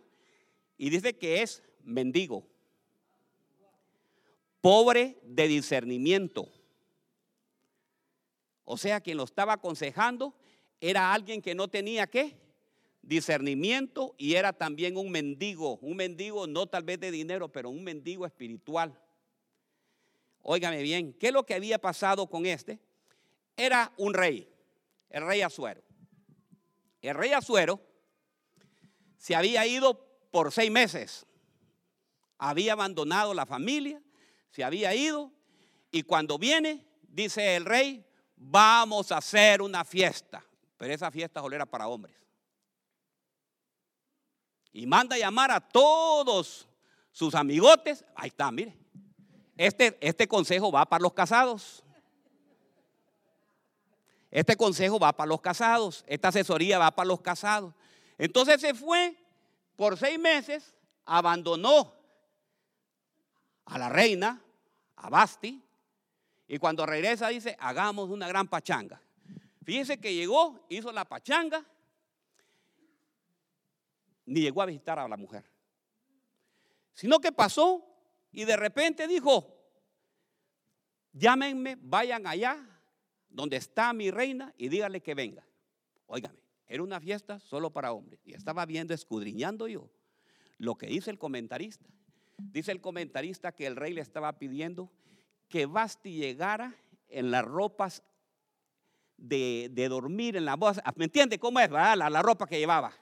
y 0.81 0.89
dice 0.89 1.17
que 1.17 1.41
es 1.41 1.61
mendigo, 1.83 2.45
pobre 4.61 5.19
de 5.23 5.47
discernimiento 5.47 6.49
o 8.73 8.77
sea, 8.77 9.01
quien 9.01 9.17
lo 9.17 9.23
estaba 9.25 9.51
aconsejando 9.51 10.33
era 10.79 11.13
alguien 11.13 11.41
que 11.41 11.53
no 11.53 11.67
tenía 11.67 12.07
qué? 12.07 12.37
Discernimiento 13.01 14.15
y 14.17 14.35
era 14.35 14.53
también 14.53 14.95
un 14.95 15.11
mendigo, 15.11 15.77
un 15.81 15.97
mendigo 15.97 16.47
no 16.47 16.67
tal 16.67 16.83
vez 16.83 16.97
de 17.01 17.11
dinero, 17.11 17.49
pero 17.49 17.69
un 17.69 17.83
mendigo 17.83 18.25
espiritual. 18.25 18.97
Óigame 20.41 20.81
bien, 20.83 21.11
¿qué 21.11 21.27
es 21.27 21.33
lo 21.33 21.45
que 21.45 21.53
había 21.53 21.79
pasado 21.79 22.27
con 22.27 22.45
este? 22.45 22.79
Era 23.57 23.91
un 23.97 24.13
rey, 24.13 24.47
el 25.09 25.25
rey 25.25 25.41
Azuero. 25.41 25.81
El 27.01 27.15
rey 27.15 27.33
Azuero 27.33 27.81
se 29.17 29.35
había 29.35 29.67
ido 29.67 30.10
por 30.31 30.51
seis 30.51 30.71
meses, 30.71 31.25
había 32.37 32.73
abandonado 32.73 33.33
la 33.33 33.45
familia, 33.45 34.01
se 34.49 34.63
había 34.63 34.95
ido 34.95 35.31
y 35.91 36.03
cuando 36.03 36.37
viene, 36.37 36.85
dice 37.03 37.55
el 37.55 37.65
rey, 37.65 38.05
vamos 38.35 39.11
a 39.11 39.17
hacer 39.17 39.61
una 39.61 39.85
fiesta. 39.85 40.43
Pero 40.77 40.93
esa 40.93 41.11
fiesta 41.11 41.41
solo 41.41 41.55
era 41.55 41.65
para 41.65 41.87
hombres. 41.87 42.15
Y 44.73 44.87
manda 44.87 45.15
a 45.15 45.19
llamar 45.19 45.51
a 45.51 45.59
todos 45.59 46.67
sus 47.11 47.35
amigotes. 47.35 48.05
Ahí 48.15 48.29
está, 48.29 48.49
mire. 48.51 48.75
Este, 49.57 49.97
este 50.01 50.27
consejo 50.27 50.71
va 50.71 50.85
para 50.85 51.03
los 51.03 51.13
casados. 51.13 51.83
Este 54.31 54.55
consejo 54.55 54.97
va 54.97 55.11
para 55.11 55.27
los 55.27 55.41
casados. 55.41 56.05
Esta 56.07 56.29
asesoría 56.29 56.79
va 56.79 56.89
para 56.89 57.07
los 57.07 57.21
casados. 57.21 57.73
Entonces 58.17 58.61
se 58.61 58.73
fue 58.73 59.20
por 59.81 59.97
seis 59.97 60.19
meses, 60.19 60.75
abandonó 61.05 61.91
a 63.65 63.79
la 63.79 63.89
reina, 63.89 64.39
a 64.97 65.09
Basti, 65.09 65.59
y 66.47 66.59
cuando 66.59 66.85
regresa 66.85 67.29
dice, 67.29 67.57
hagamos 67.59 68.11
una 68.11 68.27
gran 68.27 68.47
pachanga. 68.47 69.01
Fíjense 69.63 69.99
que 69.99 70.13
llegó, 70.13 70.67
hizo 70.69 70.91
la 70.91 71.05
pachanga, 71.05 71.65
ni 74.27 74.41
llegó 74.41 74.61
a 74.61 74.67
visitar 74.67 74.99
a 74.99 75.07
la 75.07 75.17
mujer. 75.17 75.49
Sino 76.93 77.17
que 77.17 77.31
pasó 77.31 77.83
y 78.31 78.45
de 78.45 78.57
repente 78.57 79.07
dijo, 79.07 79.47
llámenme, 81.11 81.75
vayan 81.81 82.27
allá 82.27 82.63
donde 83.29 83.57
está 83.57 83.93
mi 83.93 84.11
reina 84.11 84.53
y 84.57 84.69
díganle 84.69 85.01
que 85.01 85.15
venga. 85.15 85.43
Óigame, 86.05 86.40
era 86.71 86.83
una 86.83 87.01
fiesta 87.01 87.37
solo 87.41 87.71
para 87.71 87.91
hombres. 87.91 88.21
Y 88.25 88.33
estaba 88.33 88.65
viendo, 88.65 88.93
escudriñando 88.93 89.67
yo 89.67 89.89
lo 90.57 90.75
que 90.75 90.87
dice 90.87 91.11
el 91.11 91.17
comentarista. 91.17 91.85
Dice 92.37 92.71
el 92.71 92.79
comentarista 92.79 93.51
que 93.51 93.67
el 93.67 93.75
rey 93.75 93.93
le 93.93 93.99
estaba 93.99 94.39
pidiendo 94.39 94.89
que 95.49 95.65
Basti 95.65 96.13
llegara 96.13 96.73
en 97.09 97.29
las 97.29 97.43
ropas 97.43 98.03
de, 99.17 99.69
dormir, 99.89 100.37
en 100.37 100.45
la 100.45 100.55
voz, 100.55 100.79
¿me 100.95 101.05
entiende 101.05 101.37
cómo 101.37 101.59
es? 101.59 101.69
La, 101.69 101.95
la 101.97 102.21
ropa 102.21 102.47
que 102.47 102.57
llevaba. 102.57 102.93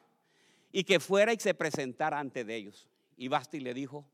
Y 0.71 0.83
que 0.83 0.99
fuera 0.99 1.31
y 1.31 1.37
se 1.37 1.53
presentara 1.53 2.19
ante 2.19 2.43
de 2.43 2.55
ellos. 2.55 2.89
Y 3.17 3.27
Basti 3.27 3.59
le 3.59 3.75
dijo, 3.75 4.09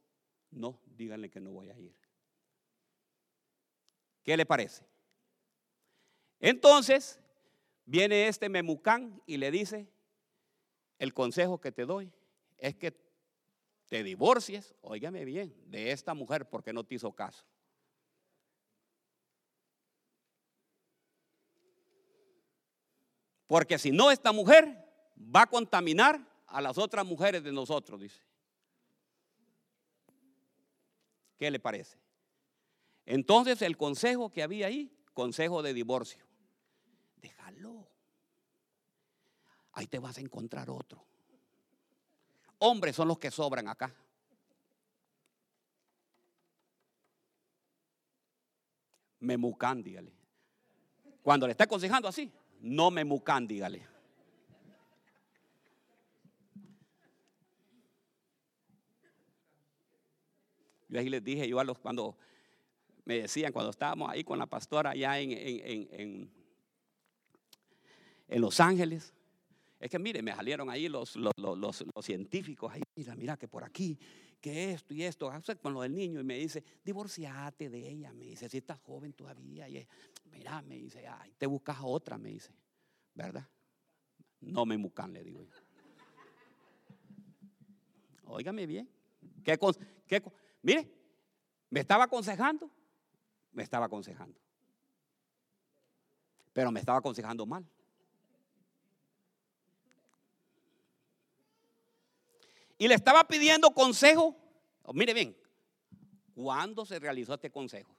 no, 0.52 0.82
díganle 0.98 1.30
que 1.30 1.40
no 1.40 1.52
voy 1.52 1.70
a 1.70 1.80
ir. 1.80 1.96
¿Qué 4.22 4.36
le 4.36 4.46
parece? 4.46 4.84
Entonces, 6.42 7.22
viene 7.86 8.28
este 8.28 8.50
Memucán 8.50 9.22
y 9.26 9.38
le 9.38 9.52
dice, 9.52 9.88
el 11.00 11.14
consejo 11.14 11.60
que 11.60 11.72
te 11.72 11.86
doy 11.86 12.12
es 12.58 12.76
que 12.76 12.98
te 13.88 14.04
divorcies, 14.04 14.76
óigame 14.82 15.26
bien, 15.26 15.56
de 15.70 15.92
esta 15.92 16.14
mujer 16.14 16.50
porque 16.50 16.74
no 16.74 16.84
te 16.84 16.96
hizo 16.96 17.14
caso. 17.14 17.46
Porque 23.48 23.78
si 23.78 23.92
no, 23.92 24.10
esta 24.10 24.32
mujer 24.32 24.84
va 25.18 25.44
a 25.44 25.48
contaminar 25.48 26.20
a 26.48 26.62
las 26.62 26.78
otras 26.78 27.06
mujeres 27.06 27.44
de 27.44 27.52
nosotros, 27.52 28.00
dice. 28.00 28.22
¿Qué 31.38 31.52
le 31.52 31.60
parece? 31.60 32.00
Entonces 33.06 33.62
el 33.62 33.78
consejo 33.78 34.32
que 34.32 34.42
había 34.42 34.68
ahí, 34.68 34.92
consejo 35.14 35.62
de 35.62 35.74
divorcio. 35.74 36.26
Déjalo. 37.18 37.75
Ahí 39.76 39.88
te 39.88 40.00
vas 40.00 40.18
a 40.18 40.22
encontrar 40.22 40.70
otro. 40.70 41.06
Hombres 42.60 42.96
son 42.96 43.08
los 43.08 43.20
que 43.20 43.30
sobran 43.30 43.68
acá. 43.68 43.94
Me 49.20 49.38
mucan, 49.38 49.84
dígale. 49.84 50.14
Cuando 51.22 51.48
le 51.48 51.52
está 51.52 51.64
aconsejando 51.64 52.08
así, 52.08 52.32
no 52.62 52.92
me 52.92 53.04
mucan, 53.04 53.48
dígale. 53.48 53.88
Yo 60.88 61.00
ahí 61.00 61.10
les 61.10 61.24
dije, 61.24 61.48
yo 61.48 61.60
a 61.60 61.64
los 61.64 61.80
cuando 61.80 62.16
me 63.06 63.22
decían, 63.22 63.52
cuando 63.52 63.72
estábamos 63.72 64.10
ahí 64.10 64.24
con 64.24 64.40
la 64.40 64.46
pastora 64.46 64.92
allá 64.92 65.20
en, 65.20 65.32
en, 65.32 66.32
en, 68.28 68.42
Los 68.42 68.60
Ángeles, 68.60 69.15
es 69.86 69.92
que 69.92 70.00
mire, 70.00 70.24
me 70.24 70.34
salieron 70.34 70.68
ahí 70.72 70.90
los, 70.90 71.16
los, 71.16 71.32
los, 71.38 71.86
científicos, 72.02 72.74
ahí, 72.74 72.82
mira, 72.96 73.16
mira 73.16 73.38
que 73.38 73.48
por 73.48 73.64
aquí, 73.64 74.00
que 74.42 74.72
esto 74.72 74.96
y 74.96 75.04
esto, 75.04 75.32
con 75.62 75.76
lo 75.76 75.82
del 75.84 75.94
niño, 75.94 76.20
y 76.20 76.24
me 76.24 76.40
dice, 76.40 76.64
divorciate 76.84 77.70
de 77.70 77.88
ella, 77.88 78.12
me 78.12 78.26
dice, 78.26 78.50
si 78.50 78.58
estás 78.58 78.80
joven 78.80 79.14
todavía, 79.14 79.70
y, 79.70 79.88
mira, 80.32 80.64
me 80.64 80.78
dice, 80.78 81.08
ay, 81.08 81.36
te 81.38 81.46
buscas 81.46 81.78
otra, 81.84 82.18
me 82.18 82.30
dice, 82.30 82.52
¿verdad? 83.14 83.48
No 84.42 84.66
me 84.66 84.76
buscan, 84.76 85.14
le 85.14 85.24
digo 85.24 85.44
yo. 85.44 85.54
Óigame 88.26 88.66
bien, 88.66 88.90
¿qué, 89.44 89.56
qué, 90.08 90.24
Mire, 90.64 90.92
me 91.70 91.82
estaba 91.82 92.06
aconsejando, 92.06 92.72
me 93.52 93.62
estaba 93.62 93.86
aconsejando. 93.86 94.42
Pero 96.54 96.72
me 96.72 96.80
estaba 96.80 96.98
aconsejando 96.98 97.46
mal. 97.46 97.70
Y 102.78 102.88
le 102.88 102.96
estaba 102.96 103.28
pidiendo 103.28 103.72
consejo. 103.72 104.36
Oh, 104.84 104.94
mire 104.94 105.14
bien, 105.14 105.36
¿cuándo 106.34 106.86
se 106.86 107.00
realizó 107.00 107.34
este 107.34 107.50
consejo? 107.50 107.96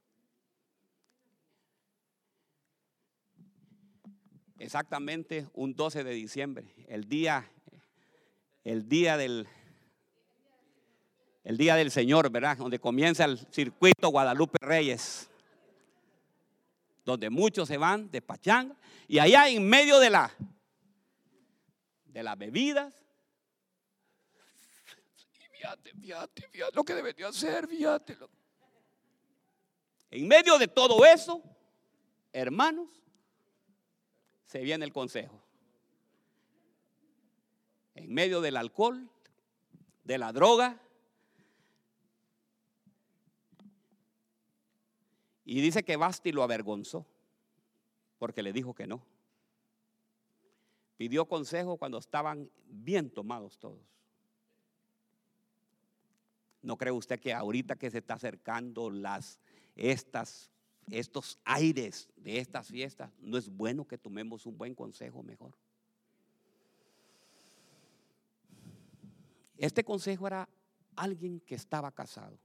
Exactamente 4.59 5.49
un 5.53 5.75
12 5.75 6.05
de 6.05 6.13
diciembre, 6.13 6.75
el 6.89 7.09
día, 7.09 7.51
el 8.65 8.89
día 8.89 9.17
del, 9.19 9.47
el 11.45 11.59
día 11.59 11.75
del 11.77 11.91
Señor, 11.91 12.31
¿verdad? 12.31 12.57
Donde 12.57 12.79
comienza 12.79 13.27
el 13.27 13.39
circuito 13.51 14.09
Guadalupe 14.09 14.57
Reyes, 14.61 15.31
donde 17.05 17.29
muchos 17.29 17.69
se 17.69 17.77
van 17.77 18.11
de 18.11 18.23
pachanga 18.23 18.75
y 19.07 19.19
allá 19.19 19.49
en 19.49 19.67
medio 19.69 20.01
de 20.01 20.11
la 20.11 20.33
de 22.07 22.23
las 22.23 22.39
bebidas, 22.39 22.95
fíjate, 25.67 25.95
fíjate, 25.95 26.49
fíjate 26.49 26.77
lo 26.77 26.85
que 26.85 26.95
debe 26.95 27.13
de 27.13 27.25
hacer, 27.25 27.67
fíjate. 27.67 28.17
En 30.11 30.29
medio 30.29 30.59
de 30.59 30.69
todo 30.69 31.05
eso, 31.05 31.43
hermanos, 32.33 32.89
se 34.45 34.61
viene 34.61 34.85
el 34.85 34.93
consejo. 34.93 35.43
En 37.95 38.13
medio 38.13 38.41
del 38.41 38.57
alcohol, 38.57 39.11
de 40.05 40.19
la 40.19 40.33
droga, 40.33 40.81
Y 45.49 45.61
dice 45.61 45.85
que 45.85 45.97
Basti 45.97 46.33
lo 46.33 46.43
avergonzó 46.43 47.07
porque 48.19 48.43
le 48.43 48.53
dijo 48.53 48.75
que 48.75 48.89
no. 48.89 49.07
Pidió 50.97 51.27
consejo 51.27 51.77
cuando 51.77 51.99
estaban 51.99 52.51
bien 52.65 53.11
tomados 53.11 53.57
todos. 53.57 53.96
¿No 56.67 56.77
cree 56.77 56.91
usted 56.91 57.21
que 57.21 57.33
ahorita 57.33 57.77
que 57.77 57.93
se 57.93 57.99
está 57.99 58.15
acercando 58.15 58.91
las 58.91 59.39
estas 59.77 60.51
estos 60.91 61.39
aires 61.45 62.09
de 62.17 62.39
estas 62.39 62.67
fiestas, 62.67 63.13
no 63.21 63.39
es 63.39 63.49
bueno 63.49 63.87
que 63.87 63.97
tomemos 63.97 64.47
un 64.47 64.59
buen 64.59 64.75
consejo 64.75 65.23
mejor? 65.23 65.57
Este 69.57 69.85
consejo 69.85 70.27
era 70.27 70.49
alguien 70.97 71.39
que 71.39 71.55
estaba 71.55 71.93
casado 71.93 72.37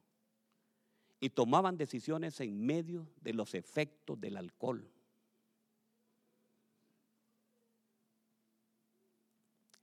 y 1.19 1.31
tomaban 1.31 1.75
decisiones 1.75 2.39
en 2.41 2.63
medio 2.63 3.07
de 3.21 3.33
los 3.33 3.55
efectos 3.55 4.21
del 4.21 4.37
alcohol. 4.37 4.87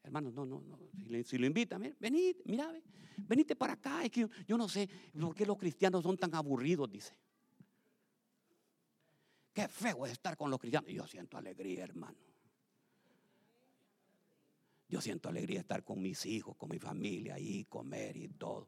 Hermanos, 0.08 0.32
no, 0.32 0.46
no, 0.46 0.62
no. 0.62 0.78
Si, 1.22 1.36
lo 1.36 1.46
invita, 1.46 1.76
venid, 1.76 2.36
mira, 2.46 2.72
venite 3.18 3.54
para 3.54 3.74
acá. 3.74 4.02
Es 4.02 4.10
que 4.10 4.26
yo, 4.46 4.56
no 4.56 4.66
sé 4.66 4.88
por 5.20 5.34
qué 5.34 5.44
los 5.44 5.58
cristianos 5.58 6.02
son 6.02 6.16
tan 6.16 6.34
aburridos, 6.34 6.90
dice. 6.90 7.14
Qué 9.52 9.68
feo 9.68 10.06
es 10.06 10.12
estar 10.12 10.34
con 10.34 10.50
los 10.50 10.58
cristianos. 10.58 10.90
Yo 10.90 11.06
siento 11.06 11.36
alegría, 11.36 11.84
hermano. 11.84 12.16
Yo 14.88 15.02
siento 15.02 15.28
alegría 15.28 15.60
estar 15.60 15.84
con 15.84 16.00
mis 16.00 16.24
hijos, 16.24 16.56
con 16.56 16.70
mi 16.70 16.78
familia, 16.78 17.34
ahí, 17.34 17.66
comer 17.66 18.16
y 18.16 18.28
todo. 18.28 18.66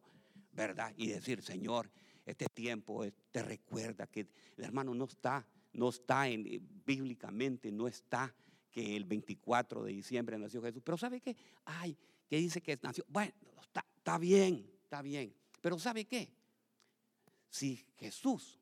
¿Verdad? 0.53 0.93
Y 0.99 1.07
decir, 1.07 1.41
Señor, 1.41 1.91
este 2.27 2.45
tiempo 2.53 3.03
te 3.31 3.43
recuerda 3.43 4.07
que 4.09 4.29
el 4.59 4.65
hermano 4.65 4.95
no 4.95 5.07
está, 5.07 5.49
no 5.73 5.89
está 5.89 6.29
en, 6.29 6.47
eh, 6.47 6.61
bíblicamente, 6.85 7.73
no 7.73 7.89
está 7.89 8.35
que 8.71 8.97
el 8.97 9.05
24 9.05 9.85
de 9.85 9.93
diciembre 9.93 10.39
nació 10.39 10.63
Jesús. 10.63 10.83
Pero 10.85 10.97
¿sabe 10.97 11.21
qué? 11.21 11.37
Ay, 11.65 11.97
que 12.29 12.37
dice 12.37 12.61
que 12.61 12.79
nació. 12.83 13.05
Bueno, 13.09 13.33
está, 13.63 14.19
bien, 14.19 14.71
está 14.83 15.03
bien. 15.03 15.35
Pero 15.61 15.79
¿sabe 15.79 16.05
qué? 16.05 16.31
Si 17.49 17.85
Jesús 17.99 18.61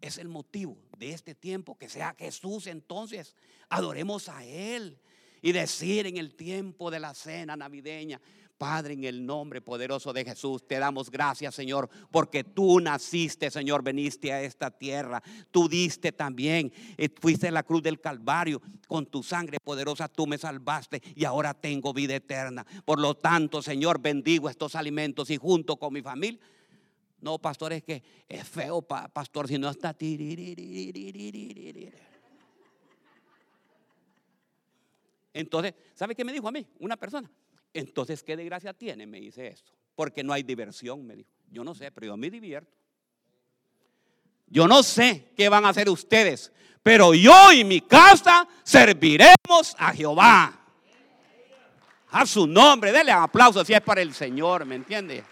es 0.00 0.18
el 0.18 0.28
motivo 0.28 0.76
de 0.98 1.12
este 1.12 1.34
tiempo, 1.34 1.76
que 1.76 1.88
sea 1.88 2.14
Jesús, 2.18 2.66
entonces 2.66 3.34
adoremos 3.70 4.28
a 4.28 4.44
Él 4.44 5.00
y 5.40 5.52
decir 5.52 6.06
en 6.06 6.18
el 6.18 6.34
tiempo 6.34 6.90
de 6.90 7.00
la 7.00 7.14
cena 7.14 7.56
navideña, 7.56 8.20
Padre, 8.64 8.94
en 8.94 9.04
el 9.04 9.26
nombre 9.26 9.60
poderoso 9.60 10.14
de 10.14 10.24
Jesús, 10.24 10.66
te 10.66 10.78
damos 10.78 11.10
gracias, 11.10 11.54
Señor, 11.54 11.90
porque 12.10 12.44
tú 12.44 12.80
naciste, 12.80 13.50
Señor, 13.50 13.82
veniste 13.82 14.32
a 14.32 14.40
esta 14.40 14.70
tierra. 14.70 15.22
Tú 15.50 15.68
diste 15.68 16.12
también, 16.12 16.72
eh, 16.96 17.10
fuiste 17.20 17.50
la 17.50 17.62
cruz 17.62 17.82
del 17.82 18.00
Calvario, 18.00 18.62
con 18.88 19.04
tu 19.04 19.22
sangre 19.22 19.58
poderosa 19.62 20.08
tú 20.08 20.26
me 20.26 20.38
salvaste 20.38 21.02
y 21.14 21.26
ahora 21.26 21.52
tengo 21.52 21.92
vida 21.92 22.16
eterna. 22.16 22.64
Por 22.86 23.00
lo 23.00 23.14
tanto, 23.14 23.60
Señor, 23.60 24.00
bendigo 24.00 24.48
estos 24.48 24.76
alimentos 24.76 25.28
y 25.28 25.36
junto 25.36 25.76
con 25.76 25.92
mi 25.92 26.00
familia. 26.00 26.40
No, 27.20 27.38
pastor, 27.38 27.74
es 27.74 27.82
que 27.82 28.02
es 28.26 28.48
feo, 28.48 28.80
pastor, 28.80 29.46
si 29.46 29.58
no 29.58 29.68
está. 29.68 29.94
Entonces, 35.34 35.74
¿sabe 35.94 36.14
qué 36.14 36.24
me 36.24 36.32
dijo 36.32 36.48
a 36.48 36.52
mí? 36.52 36.66
Una 36.78 36.96
persona. 36.96 37.30
Entonces, 37.74 38.22
¿qué 38.22 38.36
desgracia 38.36 38.72
tiene? 38.72 39.06
Me 39.06 39.20
dice 39.20 39.48
esto. 39.48 39.72
Porque 39.96 40.22
no 40.22 40.32
hay 40.32 40.44
diversión, 40.44 41.04
me 41.06 41.16
dijo. 41.16 41.30
Yo 41.50 41.64
no 41.64 41.74
sé, 41.74 41.90
pero 41.90 42.06
yo 42.06 42.16
me 42.16 42.30
divierto. 42.30 42.72
Yo 44.46 44.68
no 44.68 44.82
sé 44.82 45.32
qué 45.36 45.48
van 45.48 45.64
a 45.64 45.70
hacer 45.70 45.88
ustedes, 45.88 46.52
pero 46.82 47.14
yo 47.14 47.52
y 47.52 47.64
mi 47.64 47.80
casa 47.80 48.46
serviremos 48.62 49.74
a 49.78 49.92
Jehová. 49.92 50.60
A 52.10 52.26
su 52.26 52.46
nombre, 52.46 52.92
denle 52.92 53.12
un 53.12 53.22
aplauso 53.22 53.64
si 53.64 53.74
es 53.74 53.80
para 53.80 54.00
el 54.00 54.14
Señor, 54.14 54.64
¿me 54.64 54.76
entiende? 54.76 55.24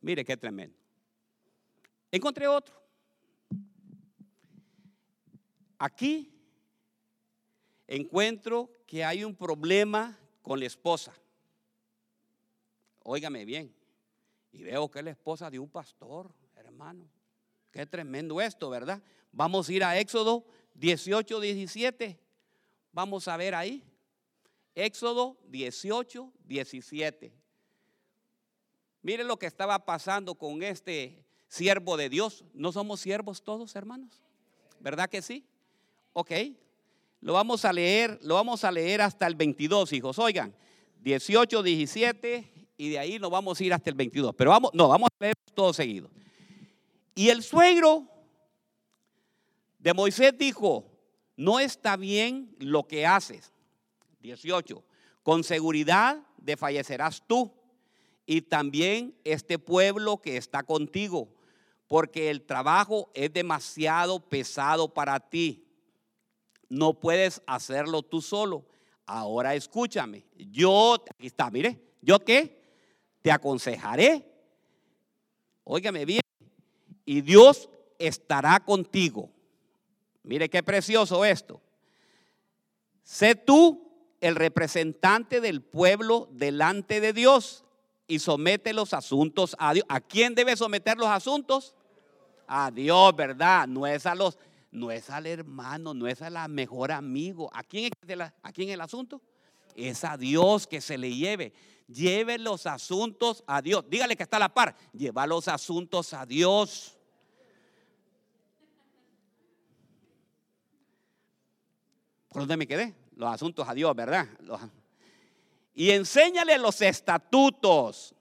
Mire 0.00 0.24
qué 0.24 0.36
tremendo. 0.36 0.76
Encontré 2.10 2.48
otro. 2.48 2.81
Aquí 5.84 6.32
encuentro 7.88 8.70
que 8.86 9.04
hay 9.04 9.24
un 9.24 9.34
problema 9.34 10.16
con 10.40 10.60
la 10.60 10.66
esposa. 10.66 11.12
Óigame 13.02 13.44
bien. 13.44 13.74
Y 14.52 14.62
veo 14.62 14.88
que 14.88 15.00
es 15.00 15.04
la 15.04 15.10
esposa 15.10 15.50
de 15.50 15.58
un 15.58 15.68
pastor, 15.68 16.32
hermano. 16.54 17.10
Qué 17.72 17.84
tremendo 17.84 18.40
esto, 18.40 18.70
¿verdad? 18.70 19.02
Vamos 19.32 19.68
a 19.68 19.72
ir 19.72 19.82
a 19.82 19.98
Éxodo 19.98 20.46
18, 20.74 21.40
17. 21.40 22.16
Vamos 22.92 23.26
a 23.26 23.36
ver 23.36 23.56
ahí. 23.56 23.82
Éxodo 24.76 25.36
18, 25.48 26.32
17. 26.44 27.32
Miren 29.02 29.26
lo 29.26 29.36
que 29.36 29.46
estaba 29.46 29.84
pasando 29.84 30.36
con 30.36 30.62
este 30.62 31.24
siervo 31.48 31.96
de 31.96 32.08
Dios. 32.08 32.44
¿No 32.54 32.70
somos 32.70 33.00
siervos 33.00 33.42
todos, 33.42 33.74
hermanos? 33.74 34.22
¿Verdad 34.78 35.10
que 35.10 35.22
sí? 35.22 35.44
Ok. 36.12 36.32
Lo 37.20 37.34
vamos 37.34 37.64
a 37.64 37.72
leer, 37.72 38.18
lo 38.22 38.34
vamos 38.34 38.64
a 38.64 38.72
leer 38.72 39.00
hasta 39.00 39.26
el 39.26 39.36
22, 39.36 39.92
hijos. 39.92 40.18
Oigan, 40.18 40.54
18, 41.02 41.62
17 41.62 42.52
y 42.76 42.90
de 42.90 42.98
ahí 42.98 43.18
nos 43.18 43.30
vamos 43.30 43.60
a 43.60 43.64
ir 43.64 43.72
hasta 43.72 43.90
el 43.90 43.96
22. 43.96 44.34
Pero 44.34 44.50
vamos, 44.50 44.72
no, 44.74 44.88
vamos 44.88 45.08
a 45.08 45.24
leer 45.24 45.34
todo 45.54 45.72
seguido. 45.72 46.10
Y 47.14 47.28
el 47.28 47.42
suegro 47.42 48.08
de 49.78 49.94
Moisés 49.94 50.36
dijo, 50.36 50.84
no 51.36 51.60
está 51.60 51.96
bien 51.96 52.54
lo 52.58 52.86
que 52.86 53.06
haces. 53.06 53.52
18. 54.20 54.82
Con 55.22 55.44
seguridad 55.44 56.20
desfallecerás 56.38 57.22
tú 57.26 57.52
y 58.26 58.42
también 58.42 59.14
este 59.24 59.58
pueblo 59.58 60.18
que 60.18 60.36
está 60.36 60.62
contigo, 60.62 61.28
porque 61.86 62.30
el 62.30 62.42
trabajo 62.42 63.10
es 63.14 63.32
demasiado 63.32 64.20
pesado 64.20 64.92
para 64.92 65.20
ti. 65.20 65.61
No 66.72 66.94
puedes 66.94 67.42
hacerlo 67.46 68.02
tú 68.02 68.22
solo. 68.22 68.64
Ahora 69.04 69.54
escúchame. 69.54 70.24
Yo, 70.38 70.94
aquí 70.94 71.26
está, 71.26 71.50
mire, 71.50 71.78
¿yo 72.00 72.24
qué? 72.24 72.62
Te 73.20 73.30
aconsejaré. 73.30 74.26
Óigame 75.64 76.06
bien. 76.06 76.22
Y 77.04 77.20
Dios 77.20 77.68
estará 77.98 78.58
contigo. 78.60 79.28
Mire 80.22 80.48
qué 80.48 80.62
precioso 80.62 81.26
esto. 81.26 81.60
Sé 83.02 83.34
tú 83.34 83.92
el 84.22 84.34
representante 84.34 85.42
del 85.42 85.60
pueblo 85.60 86.30
delante 86.32 87.02
de 87.02 87.12
Dios 87.12 87.66
y 88.06 88.18
somete 88.18 88.72
los 88.72 88.94
asuntos 88.94 89.54
a 89.58 89.74
Dios. 89.74 89.84
¿A 89.90 90.00
quién 90.00 90.34
debe 90.34 90.56
someter 90.56 90.96
los 90.96 91.08
asuntos? 91.08 91.74
A 92.46 92.70
Dios, 92.70 93.14
¿verdad? 93.14 93.68
No 93.68 93.86
es 93.86 94.06
a 94.06 94.14
los, 94.14 94.38
no 94.72 94.90
es 94.90 95.10
al 95.10 95.26
hermano, 95.26 95.92
no 95.92 96.08
es 96.08 96.22
al 96.22 96.48
mejor 96.48 96.92
amigo. 96.92 97.50
¿A 97.52 97.62
quién 97.62 97.90
es 98.08 98.20
a 98.42 98.52
quién 98.52 98.70
el 98.70 98.80
asunto? 98.80 99.20
Es 99.76 100.02
a 100.02 100.16
Dios 100.16 100.66
que 100.66 100.80
se 100.80 100.96
le 100.96 101.14
lleve. 101.14 101.52
Lleve 101.86 102.38
los 102.38 102.66
asuntos 102.66 103.44
a 103.46 103.60
Dios. 103.60 103.84
Dígale 103.88 104.16
que 104.16 104.22
está 104.22 104.38
a 104.38 104.40
la 104.40 104.52
par. 104.52 104.74
Lleva 104.94 105.26
los 105.26 105.46
asuntos 105.46 106.14
a 106.14 106.24
Dios. 106.24 106.96
¿Por 112.28 112.42
dónde 112.42 112.56
me 112.56 112.66
quedé? 112.66 112.94
Los 113.14 113.30
asuntos 113.30 113.68
a 113.68 113.74
Dios, 113.74 113.94
¿verdad? 113.94 114.26
y 115.74 115.90
enséñale 115.90 116.56
los 116.58 116.80
estatutos 116.80 118.14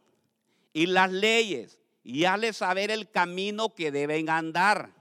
y 0.73 0.85
las 0.85 1.11
leyes 1.11 1.79
y 2.03 2.25
hazle 2.25 2.51
saber 2.51 2.91
el 2.91 3.09
camino 3.09 3.73
que 3.73 3.91
deben 3.91 4.29
andar 4.29 5.00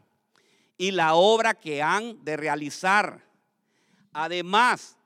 y 0.81 0.93
la 0.93 1.13
obra 1.15 1.53
que 1.53 1.83
han 1.83 2.25
de 2.25 2.39
realizar. 2.39 3.23
Además, 4.15 4.97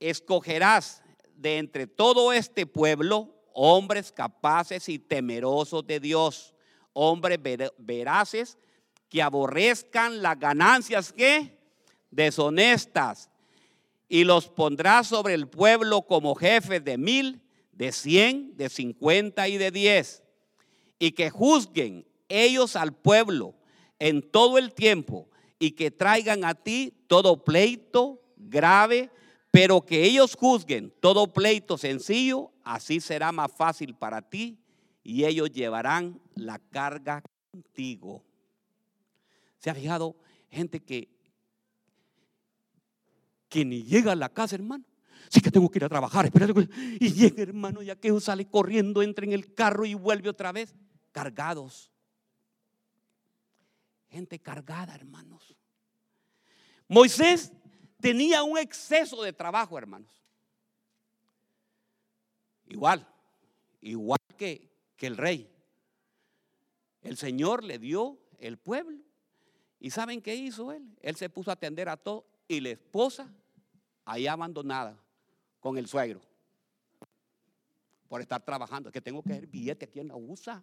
escogerás 0.00 1.02
de 1.36 1.58
entre 1.58 1.86
todo 1.86 2.32
este 2.32 2.64
pueblo 2.64 3.36
hombres 3.52 4.10
capaces 4.10 4.88
y 4.88 4.98
temerosos 4.98 5.86
de 5.86 6.00
Dios, 6.00 6.54
hombres 6.94 7.38
veraces 7.76 8.56
que 9.10 9.20
aborrezcan 9.20 10.22
las 10.22 10.38
ganancias 10.38 11.12
que 11.12 11.58
deshonestas 12.10 13.28
y 14.08 14.24
los 14.24 14.48
pondrá 14.48 15.04
sobre 15.04 15.34
el 15.34 15.46
pueblo 15.46 16.06
como 16.06 16.36
jefes 16.36 16.82
de 16.82 16.96
mil, 16.96 17.42
de 17.72 17.92
cien, 17.92 18.56
de 18.56 18.70
cincuenta 18.70 19.46
y 19.46 19.58
de 19.58 19.72
diez, 19.72 20.22
y 20.98 21.12
que 21.12 21.28
juzguen 21.28 22.08
ellos 22.30 22.76
al 22.76 22.94
pueblo 22.94 23.57
en 23.98 24.22
todo 24.22 24.58
el 24.58 24.72
tiempo 24.72 25.28
y 25.58 25.72
que 25.72 25.90
traigan 25.90 26.44
a 26.44 26.54
ti 26.54 26.94
todo 27.06 27.44
pleito 27.44 28.22
grave, 28.36 29.10
pero 29.50 29.80
que 29.80 30.04
ellos 30.04 30.36
juzguen 30.36 30.92
todo 31.00 31.32
pleito 31.32 31.78
sencillo, 31.78 32.52
así 32.64 33.00
será 33.00 33.32
más 33.32 33.50
fácil 33.50 33.94
para 33.94 34.22
ti 34.22 34.58
y 35.02 35.24
ellos 35.24 35.50
llevarán 35.50 36.20
la 36.34 36.58
carga 36.58 37.22
contigo. 37.50 38.24
¿Se 39.58 39.70
ha 39.70 39.74
fijado 39.74 40.16
gente 40.50 40.80
que 40.80 41.18
que 43.48 43.64
ni 43.64 43.82
llega 43.82 44.12
a 44.12 44.16
la 44.16 44.28
casa, 44.28 44.54
hermano. 44.54 44.84
Sí 45.30 45.40
que 45.40 45.50
tengo 45.50 45.70
que 45.70 45.78
ir 45.78 45.84
a 45.84 45.88
trabajar, 45.88 46.26
espérate. 46.26 46.68
Y 47.00 47.12
llega, 47.12 47.42
hermano, 47.42 47.82
y 47.82 47.90
aquello 47.90 48.20
sale 48.20 48.46
corriendo, 48.46 49.02
entra 49.02 49.24
en 49.24 49.32
el 49.32 49.54
carro 49.54 49.84
y 49.84 49.94
vuelve 49.94 50.28
otra 50.28 50.52
vez, 50.52 50.74
cargados. 51.12 51.90
Gente 54.08 54.38
cargada, 54.38 54.94
hermanos. 54.94 55.56
Moisés 56.88 57.52
tenía 58.00 58.42
un 58.42 58.58
exceso 58.58 59.22
de 59.22 59.32
trabajo, 59.32 59.76
hermanos. 59.76 60.10
Igual, 62.66 63.06
igual 63.80 64.18
que, 64.36 64.70
que 64.96 65.06
el 65.06 65.16
rey. 65.16 65.50
El 67.02 67.16
Señor 67.16 67.64
le 67.64 67.78
dio 67.78 68.18
el 68.38 68.58
pueblo. 68.58 68.98
¿Y 69.80 69.90
saben 69.90 70.20
qué 70.20 70.34
hizo 70.34 70.72
él? 70.72 70.96
Él 71.00 71.16
se 71.16 71.30
puso 71.30 71.50
a 71.50 71.54
atender 71.54 71.88
a 71.88 71.96
todo 71.96 72.26
y 72.48 72.60
la 72.60 72.70
esposa 72.70 73.32
ahí 74.04 74.26
abandonada 74.26 74.98
con 75.60 75.78
el 75.78 75.86
suegro 75.86 76.20
por 78.08 78.20
estar 78.20 78.44
trabajando. 78.44 78.88
Es 78.88 78.92
que 78.92 79.00
tengo 79.00 79.22
que 79.22 79.30
ver 79.30 79.46
billete 79.46 79.84
aquí 79.84 80.00
en 80.00 80.08
la 80.08 80.16
USA. 80.16 80.62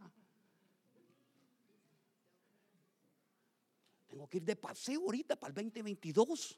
Tengo 4.15 4.29
que 4.29 4.37
ir 4.37 4.45
de 4.45 4.55
paseo 4.55 5.01
ahorita 5.01 5.35
para 5.35 5.49
el 5.49 5.55
2022. 5.55 6.57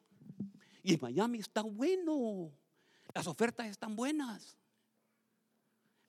Y 0.84 0.96
Miami 0.98 1.40
está 1.40 1.64
bueno. 1.64 2.52
Las 3.16 3.26
ofertas 3.26 3.66
están 3.66 3.96
buenas. 3.96 4.56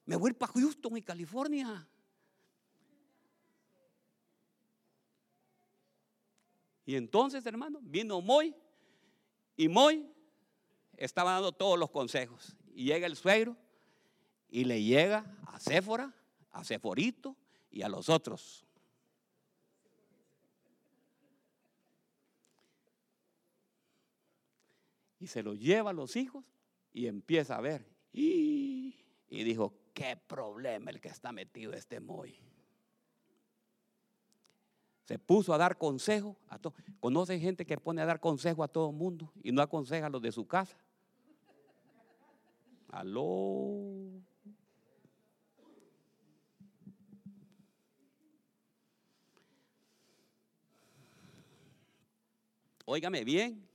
Me 0.04 0.16
voy 0.16 0.32
a 0.32 0.34
para 0.34 0.52
Houston 0.52 0.98
y 0.98 1.00
California. 1.00 1.88
Y 6.84 6.96
entonces, 6.96 7.46
hermano, 7.46 7.80
vino 7.80 8.20
Moy 8.20 8.54
y 9.56 9.68
Moy 9.68 10.06
estaba 10.98 11.32
dando 11.32 11.52
todos 11.52 11.78
los 11.78 11.90
consejos. 11.90 12.54
Y 12.74 12.84
llega 12.84 13.06
el 13.06 13.16
suegro 13.16 13.56
y 14.50 14.64
le 14.64 14.82
llega 14.82 15.24
a 15.46 15.58
Séfora, 15.58 16.14
a 16.50 16.62
Seforito 16.62 17.38
y 17.70 17.80
a 17.80 17.88
los 17.88 18.10
otros. 18.10 18.67
Y 25.18 25.26
se 25.26 25.42
lo 25.42 25.54
lleva 25.54 25.90
a 25.90 25.94
los 25.94 26.16
hijos 26.16 26.44
y 26.92 27.06
empieza 27.06 27.56
a 27.56 27.60
ver. 27.60 27.86
Y, 28.12 28.94
dijo, 29.28 29.74
qué 29.94 30.16
problema 30.16 30.90
el 30.90 31.00
que 31.00 31.08
está 31.08 31.32
metido 31.32 31.72
este 31.72 32.00
Moy 32.00 32.40
se 35.08 35.18
puso 35.18 35.54
a 35.54 35.58
dar 35.58 35.78
consejo 35.78 36.36
a 36.48 36.58
todos. 36.58 36.76
Conoce 37.00 37.40
gente 37.40 37.64
que 37.64 37.78
pone 37.78 38.02
a 38.02 38.04
dar 38.04 38.20
consejo 38.20 38.62
a 38.62 38.68
todo 38.68 38.90
el 38.90 38.96
mundo 38.96 39.32
y 39.42 39.52
no 39.52 39.62
aconseja 39.62 40.04
a 40.04 40.10
los 40.10 40.20
de 40.20 40.32
su 40.32 40.46
casa. 40.46 40.76
Aló. 42.88 44.20
Óigame 52.84 53.24
bien. 53.24 53.67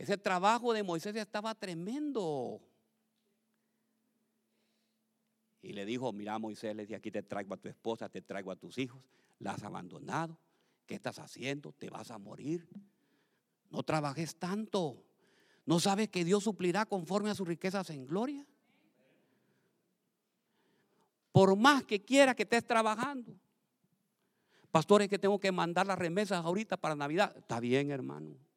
Ese 0.00 0.16
trabajo 0.16 0.72
de 0.72 0.82
Moisés 0.82 1.14
estaba 1.14 1.54
tremendo. 1.54 2.62
Y 5.60 5.74
le 5.74 5.84
dijo, 5.84 6.10
mira 6.10 6.38
Moisés, 6.38 6.74
le 6.74 6.84
dije, 6.84 6.94
aquí 6.94 7.10
te 7.10 7.22
traigo 7.22 7.52
a 7.52 7.58
tu 7.58 7.68
esposa, 7.68 8.08
te 8.08 8.22
traigo 8.22 8.50
a 8.50 8.56
tus 8.56 8.78
hijos, 8.78 9.02
la 9.40 9.52
has 9.52 9.62
abandonado, 9.62 10.38
¿qué 10.86 10.94
estás 10.94 11.18
haciendo? 11.18 11.72
Te 11.72 11.90
vas 11.90 12.10
a 12.10 12.16
morir. 12.16 12.66
No 13.68 13.82
trabajes 13.82 14.36
tanto. 14.36 15.04
¿No 15.66 15.78
sabes 15.80 16.08
que 16.08 16.24
Dios 16.24 16.44
suplirá 16.44 16.86
conforme 16.86 17.28
a 17.28 17.34
sus 17.34 17.46
riquezas 17.46 17.90
en 17.90 18.06
gloria? 18.06 18.46
Por 21.30 21.56
más 21.56 21.84
que 21.84 22.02
quiera 22.02 22.34
que 22.34 22.44
estés 22.44 22.66
trabajando. 22.66 23.36
Pastores, 24.70 25.10
que 25.10 25.18
tengo 25.18 25.38
que 25.38 25.52
mandar 25.52 25.86
las 25.86 25.98
remesas 25.98 26.42
ahorita 26.42 26.78
para 26.78 26.96
Navidad. 26.96 27.36
Está 27.36 27.60
bien, 27.60 27.90
hermano. 27.90 28.49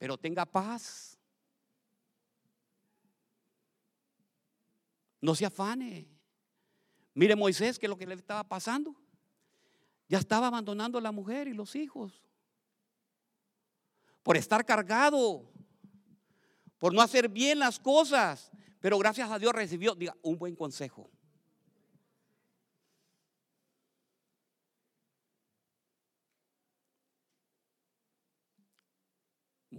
Pero 0.00 0.16
tenga 0.16 0.46
paz. 0.46 1.18
No 5.20 5.34
se 5.34 5.44
afane. 5.44 6.08
Mire 7.12 7.36
Moisés, 7.36 7.78
que 7.78 7.86
lo 7.86 7.98
que 7.98 8.06
le 8.06 8.14
estaba 8.14 8.42
pasando. 8.42 8.96
Ya 10.08 10.16
estaba 10.16 10.46
abandonando 10.46 10.96
a 10.96 11.02
la 11.02 11.12
mujer 11.12 11.48
y 11.48 11.52
los 11.52 11.76
hijos. 11.76 12.24
Por 14.22 14.38
estar 14.38 14.64
cargado. 14.64 15.52
Por 16.78 16.94
no 16.94 17.02
hacer 17.02 17.28
bien 17.28 17.58
las 17.58 17.78
cosas. 17.78 18.50
Pero 18.80 18.98
gracias 18.98 19.30
a 19.30 19.38
Dios 19.38 19.52
recibió, 19.52 19.94
diga, 19.94 20.16
un 20.22 20.38
buen 20.38 20.56
consejo. 20.56 21.10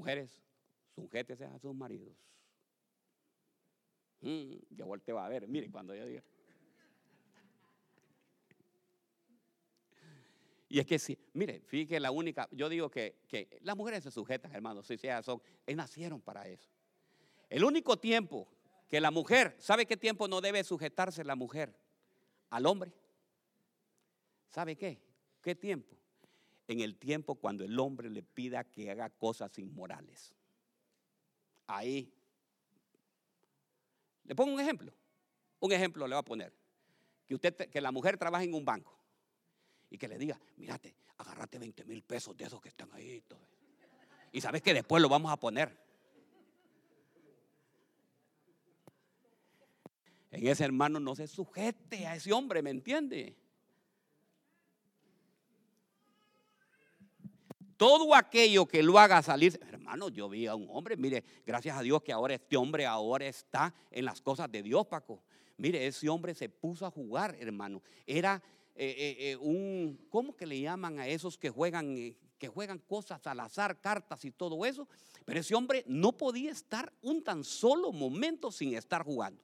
Mujeres, 0.01 0.41
sujétese 0.95 1.45
a 1.45 1.59
sus 1.59 1.75
maridos. 1.75 2.17
Mm, 4.21 4.55
ya 4.71 4.83
volteo 4.83 5.19
a 5.19 5.29
ver, 5.29 5.47
mire 5.47 5.69
cuando 5.69 5.93
yo 5.93 6.07
diga. 6.07 6.23
Y 10.69 10.79
es 10.79 10.87
que 10.87 10.97
sí, 10.97 11.19
mire, 11.33 11.61
fíjate 11.67 11.99
la 11.99 12.09
única, 12.09 12.49
yo 12.51 12.67
digo 12.67 12.89
que, 12.89 13.19
las 13.61 13.77
mujeres 13.77 14.03
se 14.03 14.09
sujetan, 14.09 14.51
hermanos, 14.55 14.87
si 14.87 14.97
sea 14.97 15.21
son, 15.21 15.39
eh, 15.67 15.75
nacieron 15.75 16.19
para 16.19 16.47
eso. 16.47 16.71
El 17.47 17.63
único 17.63 17.99
tiempo 17.99 18.47
que 18.87 18.99
la 18.99 19.11
mujer, 19.11 19.55
¿sabe 19.59 19.85
qué 19.85 19.97
tiempo 19.97 20.27
no 20.27 20.41
debe 20.41 20.63
sujetarse 20.63 21.23
la 21.23 21.35
mujer 21.35 21.75
al 22.49 22.65
hombre? 22.65 22.91
¿Sabe 24.49 24.75
qué? 24.75 24.99
¿Qué 25.43 25.53
tiempo? 25.53 25.95
En 26.67 26.79
el 26.79 26.97
tiempo 26.97 27.35
cuando 27.35 27.63
el 27.63 27.77
hombre 27.79 28.09
le 28.09 28.23
pida 28.23 28.63
que 28.63 28.89
haga 28.91 29.09
cosas 29.09 29.57
inmorales. 29.59 30.33
Ahí. 31.67 32.13
Le 34.23 34.35
pongo 34.35 34.53
un 34.53 34.59
ejemplo. 34.59 34.93
Un 35.59 35.71
ejemplo 35.71 36.07
le 36.07 36.15
voy 36.15 36.19
a 36.19 36.25
poner. 36.25 36.53
Que 37.27 37.35
usted, 37.35 37.55
que 37.69 37.81
la 37.81 37.91
mujer 37.91 38.17
trabaja 38.17 38.43
en 38.43 38.53
un 38.53 38.65
banco 38.65 38.97
y 39.89 39.97
que 39.97 40.07
le 40.07 40.17
diga, 40.17 40.39
mírate, 40.57 40.95
agárrate 41.17 41.59
20 41.59 41.85
mil 41.85 42.01
pesos 42.01 42.35
de 42.35 42.45
esos 42.45 42.61
que 42.61 42.69
están 42.69 42.91
ahí. 42.93 43.23
Y 44.31 44.41
sabes 44.41 44.61
que 44.61 44.73
después 44.73 45.01
lo 45.01 45.09
vamos 45.09 45.31
a 45.31 45.37
poner. 45.37 45.77
En 50.31 50.47
ese 50.47 50.63
hermano 50.63 50.99
no 50.99 51.13
se 51.13 51.27
sujete 51.27 52.07
a 52.07 52.15
ese 52.15 52.31
hombre, 52.31 52.61
¿me 52.61 52.69
entiende? 52.69 53.35
Todo 57.81 58.13
aquello 58.13 58.67
que 58.67 58.83
lo 58.83 58.99
haga 58.99 59.23
salir, 59.23 59.59
hermano, 59.67 60.09
yo 60.09 60.29
vi 60.29 60.45
a 60.45 60.53
un 60.53 60.67
hombre, 60.69 60.95
mire, 60.95 61.23
gracias 61.43 61.75
a 61.75 61.81
Dios 61.81 62.03
que 62.03 62.11
ahora 62.11 62.35
este 62.35 62.55
hombre 62.55 62.85
ahora 62.85 63.25
está 63.25 63.73
en 63.89 64.05
las 64.05 64.21
cosas 64.21 64.51
de 64.51 64.61
Dios, 64.61 64.85
Paco. 64.85 65.23
Mire, 65.57 65.87
ese 65.87 66.07
hombre 66.07 66.35
se 66.35 66.47
puso 66.47 66.85
a 66.85 66.91
jugar, 66.91 67.35
hermano. 67.39 67.81
Era 68.05 68.39
eh, 68.75 68.85
eh, 68.85 69.31
eh, 69.31 69.37
un, 69.37 69.99
¿cómo 70.11 70.35
que 70.37 70.45
le 70.45 70.61
llaman 70.61 70.99
a 70.99 71.07
esos 71.07 71.39
que 71.39 71.49
juegan, 71.49 72.15
que 72.37 72.47
juegan 72.49 72.77
cosas 72.77 73.25
al 73.25 73.39
azar, 73.39 73.81
cartas 73.81 74.25
y 74.25 74.29
todo 74.29 74.63
eso? 74.63 74.87
Pero 75.25 75.39
ese 75.39 75.55
hombre 75.55 75.83
no 75.87 76.11
podía 76.11 76.51
estar 76.51 76.93
un 77.01 77.23
tan 77.23 77.43
solo 77.43 77.91
momento 77.91 78.51
sin 78.51 78.75
estar 78.75 79.03
jugando. 79.03 79.41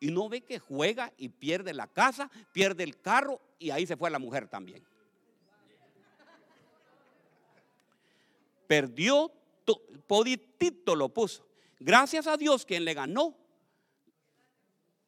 Y 0.00 0.10
no 0.10 0.28
ve 0.28 0.40
que 0.40 0.58
juega 0.58 1.12
y 1.16 1.28
pierde 1.28 1.72
la 1.72 1.86
casa, 1.86 2.32
pierde 2.52 2.82
el 2.82 3.00
carro 3.00 3.40
y 3.60 3.70
ahí 3.70 3.86
se 3.86 3.96
fue 3.96 4.10
la 4.10 4.18
mujer 4.18 4.48
también. 4.48 4.89
Perdió, 8.70 9.32
poditito 10.06 10.94
lo 10.94 11.08
puso. 11.08 11.44
Gracias 11.80 12.28
a 12.28 12.36
Dios 12.36 12.64
quien 12.64 12.84
le 12.84 12.94
ganó. 12.94 13.36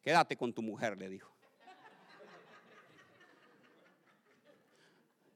Quédate 0.01 0.35
con 0.35 0.51
tu 0.51 0.61
mujer, 0.61 0.97
le 0.97 1.07
dijo. 1.07 1.31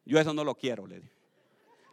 Yo 0.04 0.20
eso 0.20 0.34
no 0.34 0.44
lo 0.44 0.56
quiero, 0.56 0.86
le 0.88 1.00
dije. 1.00 1.16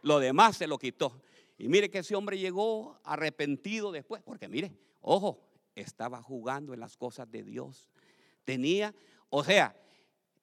Lo 0.01 0.19
demás 0.19 0.57
se 0.57 0.67
lo 0.67 0.77
quitó. 0.77 1.21
Y 1.57 1.69
mire 1.69 1.89
que 1.89 1.99
ese 1.99 2.17
hombre 2.17 2.37
llegó 2.37 2.99
arrepentido 3.05 3.93
después, 3.93 4.21
porque 4.21 4.49
mire, 4.49 4.73
ojo, 4.99 5.39
estaba 5.73 6.21
jugando 6.21 6.73
en 6.73 6.81
las 6.81 6.97
cosas 6.97 7.31
de 7.31 7.43
Dios. 7.43 7.89
Tenía, 8.43 8.93
o 9.29 9.41
sea, 9.41 9.73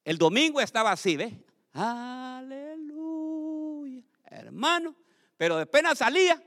el 0.07 0.17
domingo 0.17 0.59
estaba 0.63 0.93
así, 0.93 1.19
¿ves? 1.19 1.35
Aleluya, 1.75 2.83
hermano. 4.25 5.02
Pero 5.43 5.57
de 5.57 5.67
pena 5.67 5.93
salía, 5.97 6.41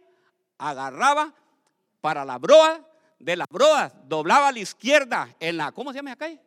agarraba 0.57 1.35
para 1.99 2.23
la 2.23 2.37
broa, 2.37 2.79
de 3.19 3.35
la 3.35 3.45
broa, 3.45 3.91
doblaba 4.05 4.47
a 4.47 4.51
la 4.53 4.59
izquierda 4.59 5.35
en 5.37 5.57
la, 5.57 5.73
¿cómo 5.73 5.91
se 5.91 5.97
llama 5.97 6.11
esa 6.11 6.17
calle? 6.17 6.39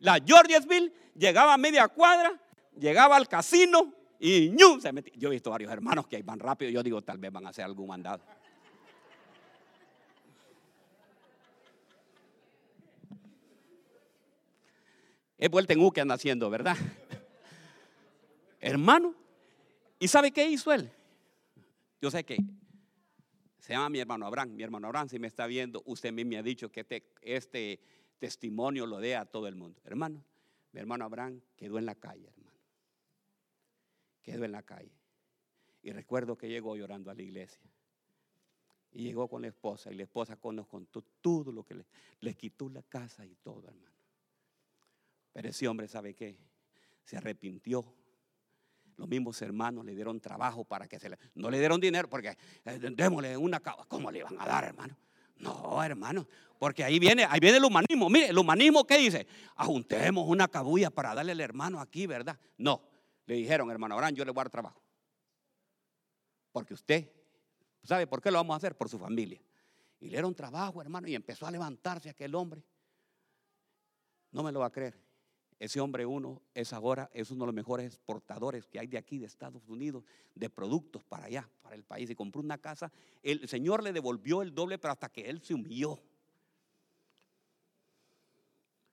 La 0.00 0.18
Georgesville, 0.22 0.92
llegaba 1.14 1.54
a 1.54 1.56
media 1.56 1.88
cuadra, 1.88 2.38
llegaba 2.78 3.16
al 3.16 3.26
casino, 3.28 3.94
y 4.20 4.50
ñu, 4.50 4.78
se 4.78 4.92
metió. 4.92 5.10
Yo 5.16 5.28
he 5.28 5.30
visto 5.30 5.48
varios 5.48 5.72
hermanos 5.72 6.06
que 6.06 6.22
van 6.22 6.38
rápido. 6.38 6.70
Yo 6.70 6.82
digo, 6.82 7.00
tal 7.00 7.16
vez 7.16 7.32
van 7.32 7.46
a 7.46 7.48
hacer 7.48 7.64
algún 7.64 7.88
mandado. 7.88 8.22
Es 15.38 15.48
vuelta 15.48 15.72
en 15.72 15.80
U 15.80 15.90
que 15.90 16.02
anda 16.02 16.16
haciendo, 16.16 16.50
¿verdad? 16.50 16.76
Hermano. 18.60 19.14
¿Y 19.98 20.08
sabe 20.08 20.30
qué 20.30 20.46
hizo 20.46 20.74
él? 20.74 20.92
Yo 22.00 22.10
sé 22.10 22.24
que 22.24 22.38
se 23.58 23.72
llama 23.72 23.88
mi 23.90 23.98
hermano 23.98 24.26
Abraham. 24.26 24.54
Mi 24.54 24.62
hermano 24.62 24.86
Abraham, 24.86 25.08
si 25.08 25.18
me 25.18 25.26
está 25.26 25.46
viendo, 25.46 25.82
usted 25.86 26.12
mismo 26.12 26.30
me 26.30 26.38
ha 26.38 26.42
dicho 26.42 26.70
que 26.70 26.86
este, 27.22 27.80
testimonio 28.18 28.86
lo 28.86 28.98
dé 28.98 29.16
a 29.16 29.24
todo 29.24 29.46
el 29.48 29.56
mundo. 29.56 29.80
Hermano, 29.84 30.24
mi 30.72 30.80
hermano 30.80 31.04
Abraham 31.04 31.40
quedó 31.56 31.78
en 31.78 31.86
la 31.86 31.94
calle 31.94 32.32
quedó 34.26 34.44
en 34.44 34.52
la 34.52 34.62
calle. 34.64 34.90
Y 35.82 35.92
recuerdo 35.92 36.36
que 36.36 36.48
llegó 36.48 36.76
llorando 36.76 37.12
a 37.12 37.14
la 37.14 37.22
iglesia. 37.22 37.62
Y 38.90 39.04
llegó 39.04 39.28
con 39.28 39.42
la 39.42 39.48
esposa. 39.48 39.92
Y 39.92 39.94
la 39.94 40.02
esposa 40.02 40.36
nos 40.52 40.66
contó 40.66 41.02
todo 41.20 41.52
lo 41.52 41.64
que 41.64 41.76
le, 41.76 41.86
le 42.20 42.34
quitó 42.34 42.68
la 42.68 42.82
casa 42.82 43.24
y 43.24 43.36
todo, 43.36 43.68
hermano. 43.68 43.94
Pero 45.32 45.48
ese 45.48 45.68
hombre, 45.68 45.86
¿sabe 45.86 46.14
qué? 46.14 46.36
Se 47.04 47.16
arrepintió. 47.16 47.84
Los 48.96 49.08
mismos 49.08 49.40
hermanos 49.42 49.84
le 49.84 49.94
dieron 49.94 50.20
trabajo 50.20 50.64
para 50.64 50.86
que 50.86 50.98
se 50.98 51.10
le... 51.10 51.18
No 51.34 51.50
le 51.50 51.58
dieron 51.58 51.80
dinero 51.80 52.08
porque 52.08 52.36
eh, 52.64 52.78
démosle 52.92 53.36
una... 53.36 53.60
¿Cómo 53.60 54.10
le 54.10 54.20
iban 54.20 54.40
a 54.40 54.46
dar, 54.46 54.64
hermano? 54.64 54.96
No, 55.38 55.82
hermano, 55.82 56.26
porque 56.58 56.82
ahí 56.82 56.98
viene, 56.98 57.24
ahí 57.28 57.40
viene 57.40 57.58
el 57.58 57.64
humanismo. 57.64 58.08
Mire, 58.08 58.28
el 58.28 58.38
humanismo 58.38 58.86
¿qué 58.86 58.98
dice? 58.98 59.26
Ajuntemos 59.56 60.26
una 60.26 60.48
cabulla 60.48 60.90
para 60.90 61.14
darle 61.14 61.32
al 61.32 61.40
hermano 61.40 61.80
aquí, 61.80 62.06
¿verdad? 62.06 62.38
No, 62.56 62.82
le 63.26 63.34
dijeron, 63.34 63.70
hermano 63.70 63.94
Abraham, 63.94 64.14
yo 64.14 64.24
le 64.24 64.30
voy 64.30 64.40
a 64.40 64.44
dar 64.44 64.50
trabajo. 64.50 64.82
Porque 66.52 66.72
usted, 66.72 67.12
¿sabe 67.82 68.06
por 68.06 68.22
qué 68.22 68.30
lo 68.30 68.38
vamos 68.38 68.54
a 68.54 68.56
hacer? 68.56 68.76
Por 68.76 68.88
su 68.88 68.98
familia. 68.98 69.42
Y 70.00 70.06
le 70.06 70.12
dieron 70.12 70.34
trabajo, 70.34 70.80
hermano, 70.80 71.06
y 71.08 71.14
empezó 71.14 71.46
a 71.46 71.50
levantarse 71.50 72.08
aquel 72.08 72.34
hombre. 72.34 72.62
No 74.30 74.42
me 74.42 74.52
lo 74.52 74.60
va 74.60 74.66
a 74.66 74.72
creer. 74.72 74.98
Ese 75.58 75.80
hombre 75.80 76.04
uno 76.04 76.42
es 76.54 76.72
ahora, 76.72 77.10
es 77.14 77.30
uno 77.30 77.44
de 77.44 77.46
los 77.46 77.54
mejores 77.54 77.86
exportadores 77.86 78.66
que 78.66 78.78
hay 78.78 78.86
de 78.86 78.98
aquí, 78.98 79.18
de 79.18 79.26
Estados 79.26 79.66
Unidos, 79.68 80.04
de 80.34 80.50
productos 80.50 81.02
para 81.04 81.26
allá, 81.26 81.48
para 81.62 81.74
el 81.74 81.82
país. 81.82 82.10
Y 82.10 82.14
compró 82.14 82.42
una 82.42 82.58
casa. 82.58 82.92
El 83.22 83.48
Señor 83.48 83.82
le 83.82 83.92
devolvió 83.92 84.42
el 84.42 84.54
doble, 84.54 84.78
pero 84.78 84.92
hasta 84.92 85.08
que 85.08 85.22
él 85.30 85.40
se 85.40 85.54
humilló. 85.54 85.98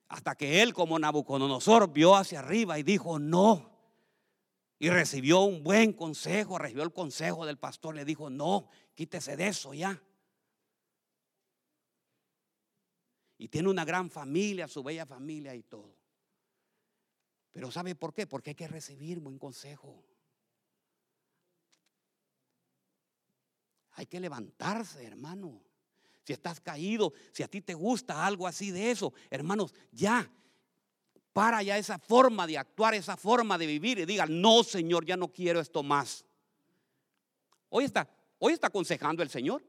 Hasta 0.08 0.34
que 0.36 0.62
él, 0.62 0.72
como 0.72 0.98
Nabucodonosor, 0.98 1.92
vio 1.92 2.14
hacia 2.16 2.38
arriba 2.38 2.78
y 2.78 2.82
dijo, 2.82 3.18
no, 3.18 3.74
y 4.78 4.90
recibió 4.90 5.40
un 5.40 5.62
buen 5.62 5.92
consejo, 5.92 6.58
recibió 6.58 6.82
el 6.82 6.92
consejo 6.92 7.46
del 7.46 7.58
pastor, 7.58 7.94
le 7.94 8.04
dijo, 8.04 8.30
no, 8.30 8.68
quítese 8.94 9.36
de 9.36 9.48
eso 9.48 9.74
ya. 9.74 10.02
Y 13.38 13.48
tiene 13.48 13.68
una 13.68 13.84
gran 13.84 14.10
familia, 14.10 14.68
su 14.68 14.82
bella 14.82 15.06
familia 15.06 15.54
y 15.54 15.62
todo. 15.62 16.03
Pero 17.54 17.70
¿sabe 17.70 17.94
por 17.94 18.12
qué? 18.12 18.26
Porque 18.26 18.50
hay 18.50 18.56
que 18.56 18.66
recibir 18.66 19.20
buen 19.20 19.38
consejo. 19.38 20.04
Hay 23.92 24.06
que 24.06 24.18
levantarse, 24.18 25.04
hermano. 25.06 25.62
Si 26.24 26.32
estás 26.32 26.60
caído, 26.60 27.12
si 27.30 27.44
a 27.44 27.48
ti 27.48 27.60
te 27.60 27.74
gusta 27.74 28.26
algo 28.26 28.48
así 28.48 28.72
de 28.72 28.90
eso, 28.90 29.14
hermanos, 29.30 29.72
ya 29.92 30.28
para 31.32 31.62
ya 31.62 31.78
esa 31.78 31.96
forma 31.96 32.44
de 32.44 32.58
actuar, 32.58 32.94
esa 32.94 33.16
forma 33.16 33.56
de 33.56 33.66
vivir 33.66 34.00
y 34.00 34.04
diga, 34.04 34.26
no 34.26 34.64
Señor, 34.64 35.04
ya 35.04 35.16
no 35.16 35.28
quiero 35.28 35.60
esto 35.60 35.84
más. 35.84 36.24
Hoy 37.68 37.84
está, 37.84 38.08
hoy 38.40 38.54
está 38.54 38.66
aconsejando 38.66 39.22
el 39.22 39.30
Señor, 39.30 39.64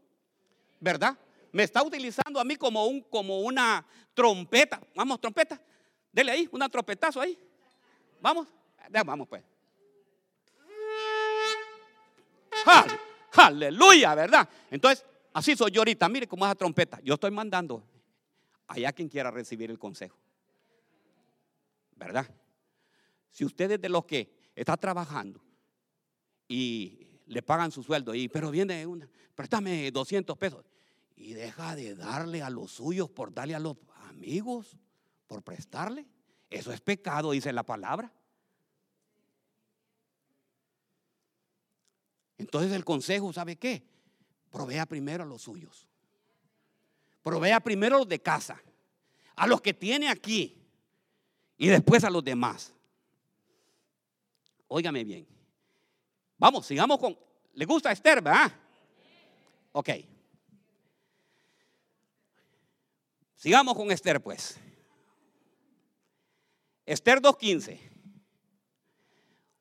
¿verdad? 0.79 1.19
Me 1.51 1.61
está 1.61 1.83
utilizando 1.83 2.39
a 2.39 2.43
mí 2.43 2.55
como, 2.55 2.87
un, 2.87 3.01
como 3.01 3.41
una 3.41 3.85
trompeta. 4.15 4.81
Vamos, 4.95 5.21
trompeta. 5.21 5.61
Dele 6.11 6.31
ahí, 6.31 6.49
un 6.51 6.67
trompetazo 6.71 7.21
ahí. 7.21 7.37
Vamos, 8.25 8.47
vamos 9.05 9.27
pues. 9.27 9.43
Aleluya, 13.33 14.15
¿verdad? 14.15 14.49
Entonces, 14.71 15.05
así 15.31 15.55
soy 15.55 15.69
yo 15.69 15.81
ahorita. 15.81 16.09
Mire 16.09 16.25
cómo 16.25 16.43
es 16.43 16.49
la 16.49 16.55
trompeta. 16.55 16.99
Yo 17.03 17.13
estoy 17.13 17.29
mandando 17.29 17.83
allá 18.65 18.91
quien 18.93 19.09
quiera 19.09 19.29
recibir 19.29 19.69
el 19.69 19.77
consejo. 19.77 20.17
¿verdad? 21.95 22.27
Si 23.29 23.45
usted 23.45 23.69
es 23.69 23.79
de 23.79 23.89
los 23.89 24.05
que 24.05 24.33
está 24.55 24.75
trabajando 24.75 25.39
y 26.47 27.19
le 27.27 27.43
pagan 27.43 27.71
su 27.71 27.83
sueldo, 27.83 28.15
y, 28.15 28.27
pero 28.27 28.49
viene 28.49 28.87
una, 28.87 29.07
préstame 29.35 29.91
200 29.91 30.35
pesos, 30.35 30.65
y 31.15 31.33
deja 31.33 31.75
de 31.75 31.93
darle 31.93 32.41
a 32.41 32.49
los 32.49 32.71
suyos 32.71 33.07
por 33.07 33.31
darle 33.31 33.53
a 33.53 33.59
los 33.59 33.77
amigos, 34.09 34.75
por 35.27 35.43
prestarle. 35.43 36.07
Eso 36.49 36.71
es 36.71 36.81
pecado, 36.81 37.31
dice 37.31 37.51
la 37.51 37.63
palabra. 37.63 38.11
Entonces 42.37 42.71
el 42.71 42.85
consejo, 42.85 43.31
¿sabe 43.33 43.55
qué? 43.55 43.83
Provea 44.51 44.85
primero 44.85 45.23
a 45.23 45.27
los 45.27 45.41
suyos. 45.41 45.87
Provea 47.23 47.59
primero 47.59 47.95
a 47.95 47.99
los 47.99 48.07
de 48.07 48.21
casa, 48.21 48.61
a 49.35 49.47
los 49.47 49.61
que 49.61 49.73
tiene 49.73 50.09
aquí 50.09 50.61
y 51.57 51.67
después 51.67 52.03
a 52.03 52.09
los 52.09 52.23
demás. 52.23 52.73
Óigame 54.67 55.03
bien. 55.03 55.27
Vamos, 56.37 56.65
sigamos 56.65 56.99
con. 56.99 57.17
¿Le 57.53 57.65
gusta 57.65 57.91
Esther, 57.91 58.21
verdad? 58.21 58.51
Ok. 59.71 59.89
Sigamos 63.35 63.75
con 63.75 63.91
Esther, 63.91 64.21
pues. 64.21 64.59
Esther 66.85 67.21
2.15. 67.21 67.79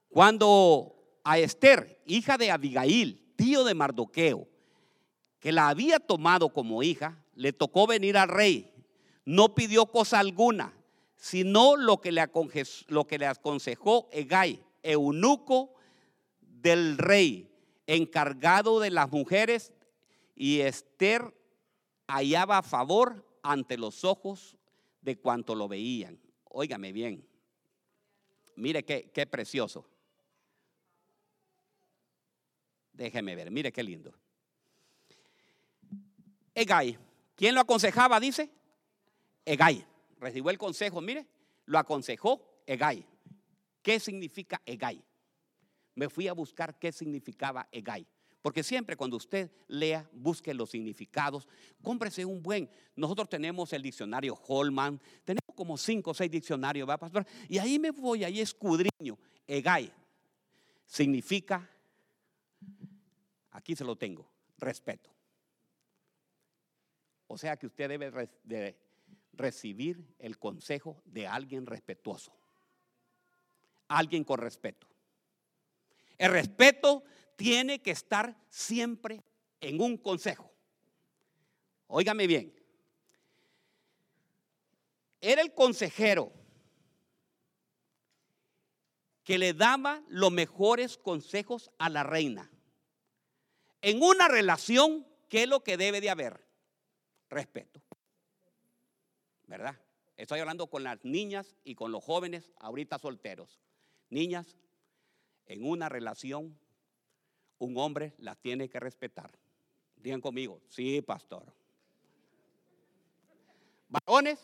Cuando 0.08 0.94
a 1.24 1.38
Esther, 1.38 2.00
hija 2.06 2.36
de 2.36 2.50
Abigail, 2.50 3.32
tío 3.36 3.64
de 3.64 3.74
Mardoqueo, 3.74 4.46
que 5.40 5.52
la 5.52 5.68
había 5.68 5.98
tomado 5.98 6.50
como 6.52 6.82
hija, 6.82 7.22
le 7.34 7.52
tocó 7.52 7.86
venir 7.86 8.16
al 8.16 8.28
rey. 8.28 8.72
No 9.24 9.54
pidió 9.54 9.86
cosa 9.86 10.20
alguna, 10.20 10.74
sino 11.16 11.76
lo 11.76 12.00
que 12.00 12.12
le, 12.12 12.20
aconsejó 12.20 14.08
Egay, 14.12 14.62
eunuco 14.82 15.74
del 16.40 16.98
rey, 16.98 17.50
encargado 17.86 18.80
de 18.80 18.90
las 18.90 19.10
mujeres, 19.10 19.72
y 20.36 20.60
Esther 20.60 21.34
hallaba 22.06 22.62
favor 22.62 23.26
ante 23.42 23.78
los 23.78 24.04
ojos 24.04 24.56
de 25.00 25.16
cuanto 25.18 25.54
lo 25.54 25.68
veían. 25.68 26.23
Óigame 26.56 26.92
bien. 26.92 27.26
Mire 28.54 28.84
qué, 28.84 29.10
qué 29.12 29.26
precioso. 29.26 29.84
Déjeme 32.92 33.34
ver, 33.34 33.50
mire 33.50 33.72
qué 33.72 33.82
lindo. 33.82 34.14
Egay, 36.54 36.96
¿quién 37.34 37.56
lo 37.56 37.60
aconsejaba? 37.60 38.20
Dice 38.20 38.48
Egay. 39.44 39.84
Recibió 40.20 40.50
el 40.50 40.58
consejo, 40.58 41.00
mire, 41.00 41.26
lo 41.66 41.76
aconsejó 41.76 42.62
Egay. 42.66 43.04
¿Qué 43.82 43.98
significa 43.98 44.62
Egay? 44.64 45.02
Me 45.96 46.08
fui 46.08 46.28
a 46.28 46.32
buscar 46.34 46.78
qué 46.78 46.92
significaba 46.92 47.68
Egay. 47.72 48.06
Porque 48.44 48.62
siempre 48.62 48.94
cuando 48.94 49.16
usted 49.16 49.50
lea, 49.68 50.06
busque 50.12 50.52
los 50.52 50.68
significados, 50.68 51.48
cómprese 51.80 52.26
un 52.26 52.42
buen. 52.42 52.68
Nosotros 52.94 53.26
tenemos 53.26 53.72
el 53.72 53.80
diccionario 53.80 54.38
Holman, 54.46 55.00
tenemos 55.24 55.54
como 55.54 55.78
cinco 55.78 56.10
o 56.10 56.14
seis 56.14 56.30
diccionarios, 56.30 56.86
¿va, 56.86 56.98
pastor? 56.98 57.24
Y 57.48 57.56
ahí 57.56 57.78
me 57.78 57.90
voy, 57.90 58.22
ahí 58.22 58.42
escudriño. 58.42 59.18
Egay 59.46 59.90
significa, 60.84 61.66
aquí 63.50 63.74
se 63.74 63.82
lo 63.82 63.96
tengo, 63.96 64.30
respeto. 64.58 65.08
O 67.26 67.38
sea 67.38 67.56
que 67.56 67.66
usted 67.66 67.88
debe 67.88 68.28
de 68.42 68.76
recibir 69.32 70.04
el 70.18 70.38
consejo 70.38 71.00
de 71.06 71.26
alguien 71.26 71.64
respetuoso, 71.64 72.36
alguien 73.88 74.22
con 74.22 74.38
respeto. 74.38 74.86
El 76.18 76.30
respeto 76.30 77.04
tiene 77.36 77.82
que 77.82 77.90
estar 77.90 78.36
siempre 78.48 79.22
en 79.60 79.80
un 79.80 79.96
consejo. 79.96 80.52
Óigame 81.86 82.26
bien. 82.26 82.54
Era 85.20 85.42
el 85.42 85.54
consejero 85.54 86.32
que 89.24 89.38
le 89.38 89.54
daba 89.54 90.02
los 90.08 90.30
mejores 90.30 90.98
consejos 90.98 91.70
a 91.78 91.88
la 91.88 92.02
reina. 92.02 92.50
En 93.80 94.02
una 94.02 94.28
relación, 94.28 95.06
¿qué 95.28 95.44
es 95.44 95.48
lo 95.48 95.64
que 95.64 95.76
debe 95.76 96.00
de 96.00 96.10
haber? 96.10 96.46
Respeto. 97.30 97.82
¿Verdad? 99.46 99.80
Estoy 100.16 100.40
hablando 100.40 100.68
con 100.68 100.84
las 100.84 101.02
niñas 101.04 101.56
y 101.64 101.74
con 101.74 101.90
los 101.90 102.04
jóvenes 102.04 102.50
ahorita 102.58 102.98
solteros. 102.98 103.60
Niñas, 104.10 104.56
en 105.46 105.64
una 105.64 105.88
relación 105.88 106.58
un 107.58 107.76
hombre 107.78 108.14
la 108.18 108.34
tiene 108.34 108.68
que 108.68 108.80
respetar. 108.80 109.30
Digan 109.96 110.20
conmigo, 110.20 110.60
sí, 110.68 111.00
pastor. 111.02 111.52
Varones, 113.88 114.40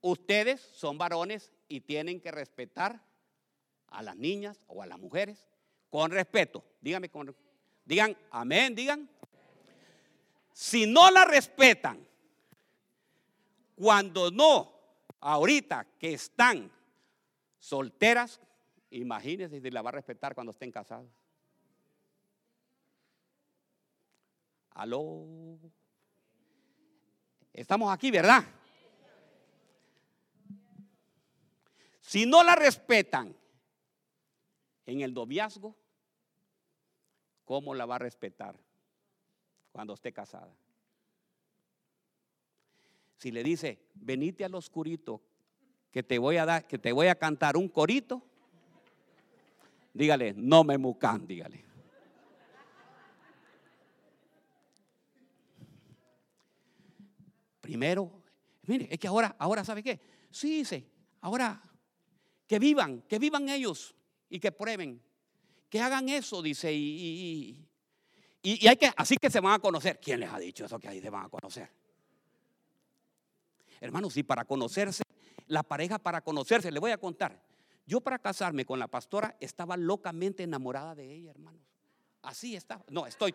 ustedes 0.00 0.60
son 0.60 0.98
varones 0.98 1.52
y 1.68 1.80
tienen 1.80 2.20
que 2.20 2.30
respetar 2.30 3.00
a 3.88 4.02
las 4.02 4.16
niñas 4.16 4.64
o 4.68 4.82
a 4.82 4.86
las 4.86 4.98
mujeres 4.98 5.48
con 5.88 6.10
respeto. 6.10 6.64
Díganme 6.80 7.10
con 7.10 7.34
digan 7.84 8.16
amén, 8.30 8.74
digan. 8.74 9.08
Si 10.52 10.86
no 10.86 11.10
la 11.10 11.24
respetan, 11.24 12.06
cuando 13.76 14.30
no, 14.30 14.72
ahorita 15.20 15.86
que 15.98 16.12
están 16.12 16.70
solteras, 17.58 18.40
imagínense 18.90 19.60
si 19.60 19.70
la 19.70 19.80
va 19.80 19.90
a 19.90 19.92
respetar 19.92 20.34
cuando 20.34 20.50
estén 20.50 20.70
casados. 20.70 21.08
Aló. 24.80 25.58
Estamos 27.52 27.92
aquí, 27.92 28.10
¿verdad? 28.10 28.42
Si 32.00 32.24
no 32.24 32.42
la 32.42 32.56
respetan 32.56 33.36
en 34.86 35.02
el 35.02 35.12
noviazgo, 35.12 35.76
¿cómo 37.44 37.74
la 37.74 37.84
va 37.84 37.96
a 37.96 37.98
respetar 37.98 38.58
cuando 39.70 39.92
esté 39.92 40.14
casada? 40.14 40.56
Si 43.18 43.30
le 43.32 43.42
dice, 43.42 43.90
venite 43.92 44.46
al 44.46 44.54
oscurito, 44.54 45.20
que 45.90 46.02
te 46.02 46.18
voy 46.18 46.38
a 46.38 46.46
dar, 46.46 46.66
que 46.66 46.78
te 46.78 46.92
voy 46.92 47.08
a 47.08 47.16
cantar 47.16 47.58
un 47.58 47.68
corito, 47.68 48.22
dígale, 49.92 50.32
no 50.32 50.64
me 50.64 50.78
mucan, 50.78 51.26
dígale. 51.26 51.69
Primero, 57.70 58.10
mire, 58.66 58.88
es 58.90 58.98
que 58.98 59.06
ahora, 59.06 59.36
ahora, 59.38 59.64
¿sabe 59.64 59.80
qué? 59.80 60.00
Sí, 60.28 60.58
dice, 60.58 60.90
ahora 61.20 61.62
que 62.48 62.58
vivan, 62.58 63.02
que 63.02 63.20
vivan 63.20 63.48
ellos 63.48 63.94
y 64.28 64.40
que 64.40 64.50
prueben, 64.50 65.00
que 65.68 65.80
hagan 65.80 66.08
eso, 66.08 66.42
dice, 66.42 66.72
y, 66.72 67.64
y, 68.42 68.66
hay 68.66 68.76
que, 68.76 68.90
así 68.96 69.14
que 69.18 69.30
se 69.30 69.38
van 69.38 69.52
a 69.52 69.58
conocer. 69.60 70.00
¿Quién 70.00 70.18
les 70.18 70.32
ha 70.32 70.40
dicho 70.40 70.64
eso 70.64 70.80
que 70.80 70.88
ahí 70.88 71.00
se 71.00 71.10
van 71.10 71.26
a 71.26 71.28
conocer? 71.28 71.70
Hermanos, 73.80 74.16
y 74.16 74.24
para 74.24 74.44
conocerse, 74.44 75.04
la 75.46 75.62
pareja 75.62 76.00
para 76.00 76.22
conocerse, 76.22 76.72
le 76.72 76.80
voy 76.80 76.90
a 76.90 76.98
contar. 76.98 77.40
Yo 77.86 78.00
para 78.00 78.18
casarme 78.18 78.64
con 78.64 78.80
la 78.80 78.88
pastora 78.88 79.36
estaba 79.38 79.76
locamente 79.76 80.42
enamorada 80.42 80.96
de 80.96 81.08
ella, 81.08 81.30
hermanos. 81.30 81.62
Así 82.22 82.56
estaba. 82.56 82.84
No, 82.88 83.06
estoy. 83.06 83.32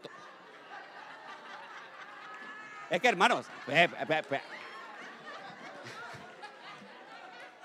Es 2.90 3.02
que 3.02 3.08
hermanos, 3.08 3.46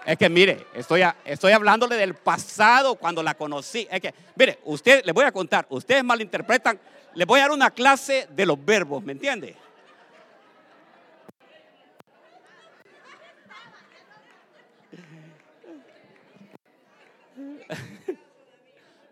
es 0.07 0.17
que 0.17 0.29
mire, 0.29 0.67
estoy, 0.75 1.03
estoy 1.25 1.53
hablándole 1.53 1.97
del 1.97 2.15
pasado 2.15 2.95
cuando 2.95 3.23
la 3.23 3.35
conocí. 3.35 3.87
Es 3.91 4.01
que, 4.01 4.15
mire, 4.35 4.59
usted, 4.65 5.05
le 5.05 5.13
voy 5.13 5.25
a 5.25 5.33
contar, 5.33 5.67
ustedes 5.69 6.03
malinterpretan, 6.03 6.81
les 7.15 7.27
voy 7.27 7.41
a 7.41 7.43
dar 7.43 7.51
una 7.53 7.71
clase 7.71 8.27
de 8.31 8.47
los 8.47 8.65
verbos, 8.65 9.03
¿me 9.03 9.13
entiende? 9.13 9.57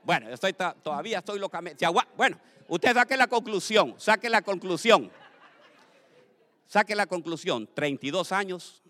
Bueno, 0.02 0.30
estoy 0.30 0.54
todavía 0.54 1.18
estoy 1.18 1.38
locamente. 1.38 1.86
Bueno, 2.16 2.38
usted 2.66 2.94
saque 2.94 3.14
la 3.14 3.26
conclusión, 3.26 3.94
saque 3.98 4.30
la 4.30 4.40
conclusión. 4.40 5.10
Saque 6.68 6.94
la 6.94 7.06
conclusión, 7.06 7.66
32 7.74 8.30
años. 8.30 8.82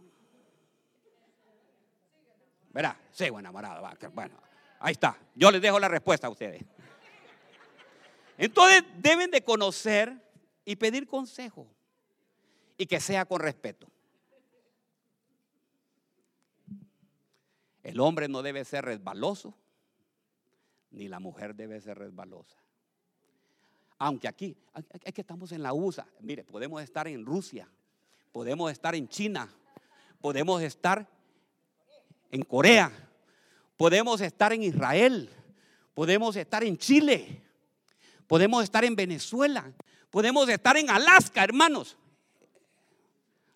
Verá, 2.70 3.00
sí, 3.12 3.30
buena 3.30 3.52
marada. 3.52 3.96
Bueno, 4.12 4.34
ahí 4.80 4.92
está. 4.92 5.16
Yo 5.36 5.52
les 5.52 5.62
dejo 5.62 5.78
la 5.78 5.86
respuesta 5.86 6.26
a 6.26 6.30
ustedes. 6.30 6.64
Entonces 8.36 8.82
deben 8.96 9.30
de 9.30 9.42
conocer 9.42 10.12
y 10.64 10.74
pedir 10.74 11.06
consejo. 11.06 11.68
Y 12.76 12.86
que 12.86 12.98
sea 12.98 13.24
con 13.24 13.40
respeto. 13.40 13.86
El 17.84 18.00
hombre 18.00 18.26
no 18.26 18.42
debe 18.42 18.64
ser 18.64 18.84
resbaloso, 18.84 19.54
ni 20.90 21.06
la 21.06 21.20
mujer 21.20 21.54
debe 21.54 21.80
ser 21.80 21.96
resbalosa. 21.96 22.58
Aunque 23.98 24.28
aquí, 24.28 24.56
es 25.02 25.12
que 25.12 25.20
estamos 25.20 25.50
en 25.52 25.62
la 25.62 25.72
USA, 25.72 26.06
mire, 26.20 26.44
podemos 26.44 26.80
estar 26.82 27.08
en 27.08 27.26
Rusia, 27.26 27.68
podemos 28.30 28.70
estar 28.70 28.94
en 28.94 29.08
China, 29.08 29.48
podemos 30.20 30.62
estar 30.62 31.06
en 32.30 32.42
Corea, 32.42 32.92
podemos 33.76 34.20
estar 34.20 34.52
en 34.52 34.62
Israel, 34.62 35.28
podemos 35.94 36.36
estar 36.36 36.62
en 36.62 36.78
Chile, 36.78 37.42
podemos 38.28 38.62
estar 38.62 38.84
en 38.84 38.94
Venezuela, 38.94 39.72
podemos 40.10 40.48
estar 40.48 40.76
en 40.76 40.90
Alaska, 40.90 41.42
hermanos. 41.42 41.96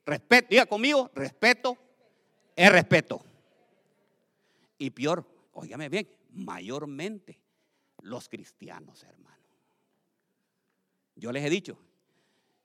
Respeto, 0.04 0.48
diga 0.50 0.66
conmigo, 0.66 1.08
respeto 1.14 1.78
es 2.56 2.72
respeto. 2.72 3.24
Y 4.78 4.90
peor, 4.90 5.24
óigame 5.52 5.88
bien, 5.88 6.08
mayormente 6.32 7.38
los 8.02 8.28
cristianos, 8.28 9.04
hermano. 9.04 9.21
Yo 11.14 11.32
les 11.32 11.44
he 11.44 11.50
dicho, 11.50 11.78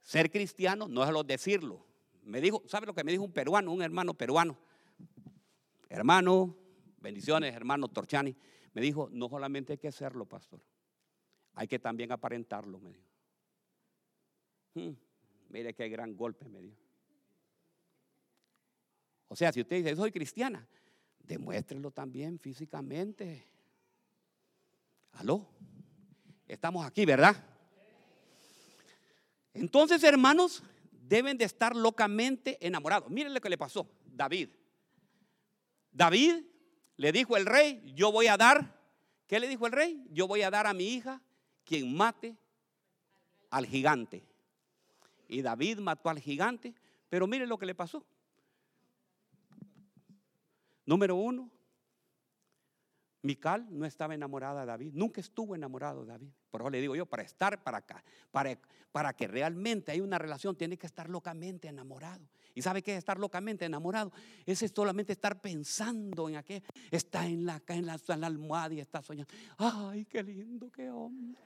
ser 0.01 0.31
cristiano 0.31 0.87
no 0.87 1.03
es 1.03 1.09
lo 1.11 1.23
decirlo. 1.23 1.85
Me 2.23 2.41
dijo, 2.41 2.63
¿sabe 2.67 2.85
lo 2.85 2.93
que 2.93 3.03
me 3.03 3.11
dijo 3.11 3.23
un 3.23 3.31
peruano, 3.31 3.71
un 3.71 3.81
hermano 3.81 4.13
peruano? 4.13 4.57
Hermano, 5.89 6.55
bendiciones, 6.99 7.53
hermano 7.53 7.87
Torchani. 7.87 8.35
Me 8.73 8.81
dijo, 8.81 9.09
no 9.11 9.29
solamente 9.29 9.73
hay 9.73 9.77
que 9.77 9.91
serlo, 9.91 10.25
pastor. 10.25 10.61
Hay 11.53 11.67
que 11.67 11.79
también 11.79 12.11
aparentarlo, 12.11 12.79
me 12.79 12.91
dijo. 12.91 13.07
Hmm, 14.75 14.91
mire 15.49 15.73
qué 15.73 15.89
gran 15.89 16.15
golpe 16.15 16.47
me 16.47 16.61
dio. 16.61 16.75
O 19.29 19.35
sea, 19.35 19.51
si 19.51 19.61
usted 19.61 19.77
dice, 19.77 19.95
soy 19.95 20.11
cristiana, 20.11 20.67
demuéstrelo 21.19 21.91
también 21.91 22.39
físicamente. 22.39 23.45
Aló, 25.13 25.47
estamos 26.47 26.85
aquí, 26.85 27.05
¿verdad? 27.05 27.35
Entonces, 29.57 30.03
hermanos, 30.03 30.63
deben 30.91 31.37
de 31.37 31.45
estar 31.45 31.75
locamente 31.75 32.57
enamorados. 32.65 33.09
Miren 33.09 33.33
lo 33.33 33.41
que 33.41 33.49
le 33.49 33.57
pasó 33.57 33.89
David. 34.05 34.49
David 35.91 36.43
le 36.97 37.11
dijo 37.11 37.37
el 37.37 37.45
rey, 37.45 37.81
yo 37.95 38.11
voy 38.11 38.27
a 38.27 38.37
dar, 38.37 38.79
¿qué 39.25 39.39
le 39.39 39.47
dijo 39.47 39.65
el 39.65 39.71
rey? 39.71 40.05
Yo 40.11 40.27
voy 40.27 40.43
a 40.43 40.51
dar 40.51 40.67
a 40.67 40.73
mi 40.73 40.93
hija 40.93 41.21
quien 41.63 41.95
mate 41.95 42.37
al 43.49 43.65
gigante. 43.65 44.23
Y 45.27 45.41
David 45.41 45.79
mató 45.79 46.09
al 46.09 46.19
gigante, 46.19 46.75
pero 47.09 47.25
miren 47.25 47.49
lo 47.49 47.57
que 47.57 47.65
le 47.65 47.73
pasó. 47.73 48.05
Número 50.85 51.15
uno, 51.15 51.49
Mical 53.23 53.67
no 53.71 53.85
estaba 53.85 54.13
enamorada 54.13 54.61
de 54.61 54.67
David, 54.67 54.91
nunca 54.93 55.21
estuvo 55.21 55.55
enamorado 55.55 56.01
de 56.01 56.07
David. 56.07 56.29
Por 56.51 56.61
eso 56.61 56.69
le 56.69 56.81
digo 56.81 56.95
yo, 56.95 57.05
para 57.05 57.23
estar 57.23 57.63
para 57.63 57.79
acá, 57.79 58.03
para, 58.31 58.57
para 58.91 59.13
que 59.13 59.27
realmente 59.27 59.91
hay 59.91 60.01
una 60.01 60.17
relación, 60.17 60.55
tiene 60.55 60.77
que 60.77 60.85
estar 60.87 61.09
locamente 61.09 61.67
enamorado. 61.67 62.27
¿Y 62.53 62.61
sabe 62.61 62.81
qué 62.81 62.93
es 62.93 62.97
estar 62.99 63.19
locamente 63.19 63.65
enamorado? 63.65 64.11
Es 64.45 64.59
solamente 64.73 65.13
estar 65.13 65.41
pensando 65.41 66.29
en 66.29 66.37
aquel, 66.37 66.63
está 66.89 67.25
en 67.25 67.45
la, 67.45 67.61
en 67.67 67.85
la, 67.85 67.99
en 68.07 68.21
la 68.21 68.27
almohada 68.27 68.73
y 68.73 68.79
está 68.79 69.01
soñando. 69.01 69.31
Ay, 69.57 70.05
qué 70.05 70.23
lindo, 70.23 70.71
qué 70.71 70.89
hombre. 70.89 71.41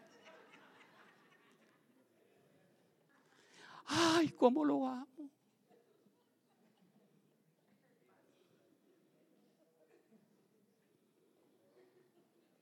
Ay, 3.88 4.30
cómo 4.30 4.63
lo 4.63 4.88
amo. 4.88 5.30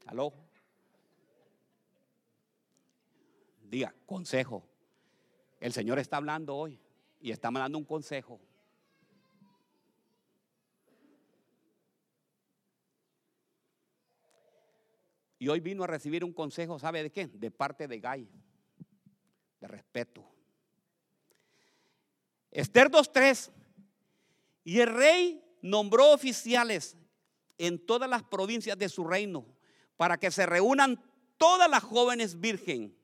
Aló. 0.09 0.33
Diga, 3.61 3.93
consejo. 4.07 4.67
El 5.59 5.71
Señor 5.71 5.99
está 5.99 6.17
hablando 6.17 6.55
hoy 6.55 6.81
y 7.21 7.29
está 7.29 7.51
dando 7.51 7.77
un 7.77 7.85
consejo. 7.85 8.41
Y 15.37 15.47
hoy 15.47 15.59
vino 15.59 15.83
a 15.83 15.87
recibir 15.87 16.23
un 16.25 16.33
consejo, 16.33 16.79
¿sabe 16.79 17.03
de 17.03 17.11
qué? 17.11 17.27
De 17.27 17.51
parte 17.51 17.87
de 17.87 17.99
Gay, 17.99 18.27
de 19.61 19.67
respeto. 19.67 20.27
Esther 22.49 22.89
2.3. 22.89 23.51
Y 24.63 24.79
el 24.79 24.91
rey 24.91 25.43
nombró 25.61 26.11
oficiales 26.11 26.97
en 27.59 27.85
todas 27.85 28.09
las 28.09 28.23
provincias 28.23 28.75
de 28.75 28.89
su 28.89 29.03
reino 29.03 29.58
para 29.99 30.17
que 30.17 30.31
se 30.31 30.45
reúnan 30.45 30.97
todas 31.35 31.69
las 31.69 31.83
jóvenes 31.83 32.39
virgen 32.39 32.95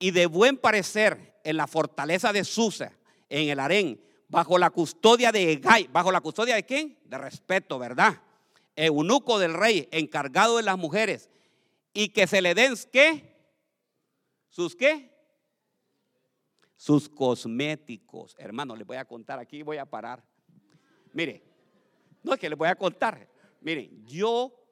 y 0.00 0.10
de 0.10 0.26
buen 0.26 0.56
parecer 0.56 1.38
en 1.44 1.56
la 1.56 1.68
fortaleza 1.68 2.32
de 2.32 2.42
Susa, 2.42 2.98
en 3.28 3.48
el 3.50 3.60
harén, 3.60 4.02
bajo 4.26 4.58
la 4.58 4.70
custodia 4.70 5.30
de 5.30 5.52
Egay, 5.52 5.86
bajo 5.92 6.10
la 6.10 6.20
custodia 6.20 6.56
de 6.56 6.64
quién? 6.64 6.98
De 7.04 7.16
respeto, 7.16 7.78
¿verdad? 7.78 8.20
Eunuco 8.74 9.38
del 9.38 9.54
rey, 9.54 9.88
encargado 9.92 10.56
de 10.56 10.64
las 10.64 10.76
mujeres, 10.76 11.30
y 11.94 12.08
que 12.08 12.26
se 12.26 12.42
le 12.42 12.52
den 12.52 12.74
qué? 12.90 13.32
¿Sus 14.48 14.74
qué? 14.74 15.16
Sus 16.74 17.08
cosméticos. 17.08 18.34
Hermano, 18.36 18.74
les 18.74 18.84
voy 18.84 18.96
a 18.96 19.04
contar 19.04 19.38
aquí, 19.38 19.62
voy 19.62 19.76
a 19.76 19.86
parar. 19.86 20.24
Mire, 21.12 21.44
no 22.24 22.32
es 22.34 22.40
que 22.40 22.48
les 22.48 22.58
voy 22.58 22.66
a 22.66 22.74
contar. 22.74 23.28
Miren, 23.60 24.04
yo 24.08 24.65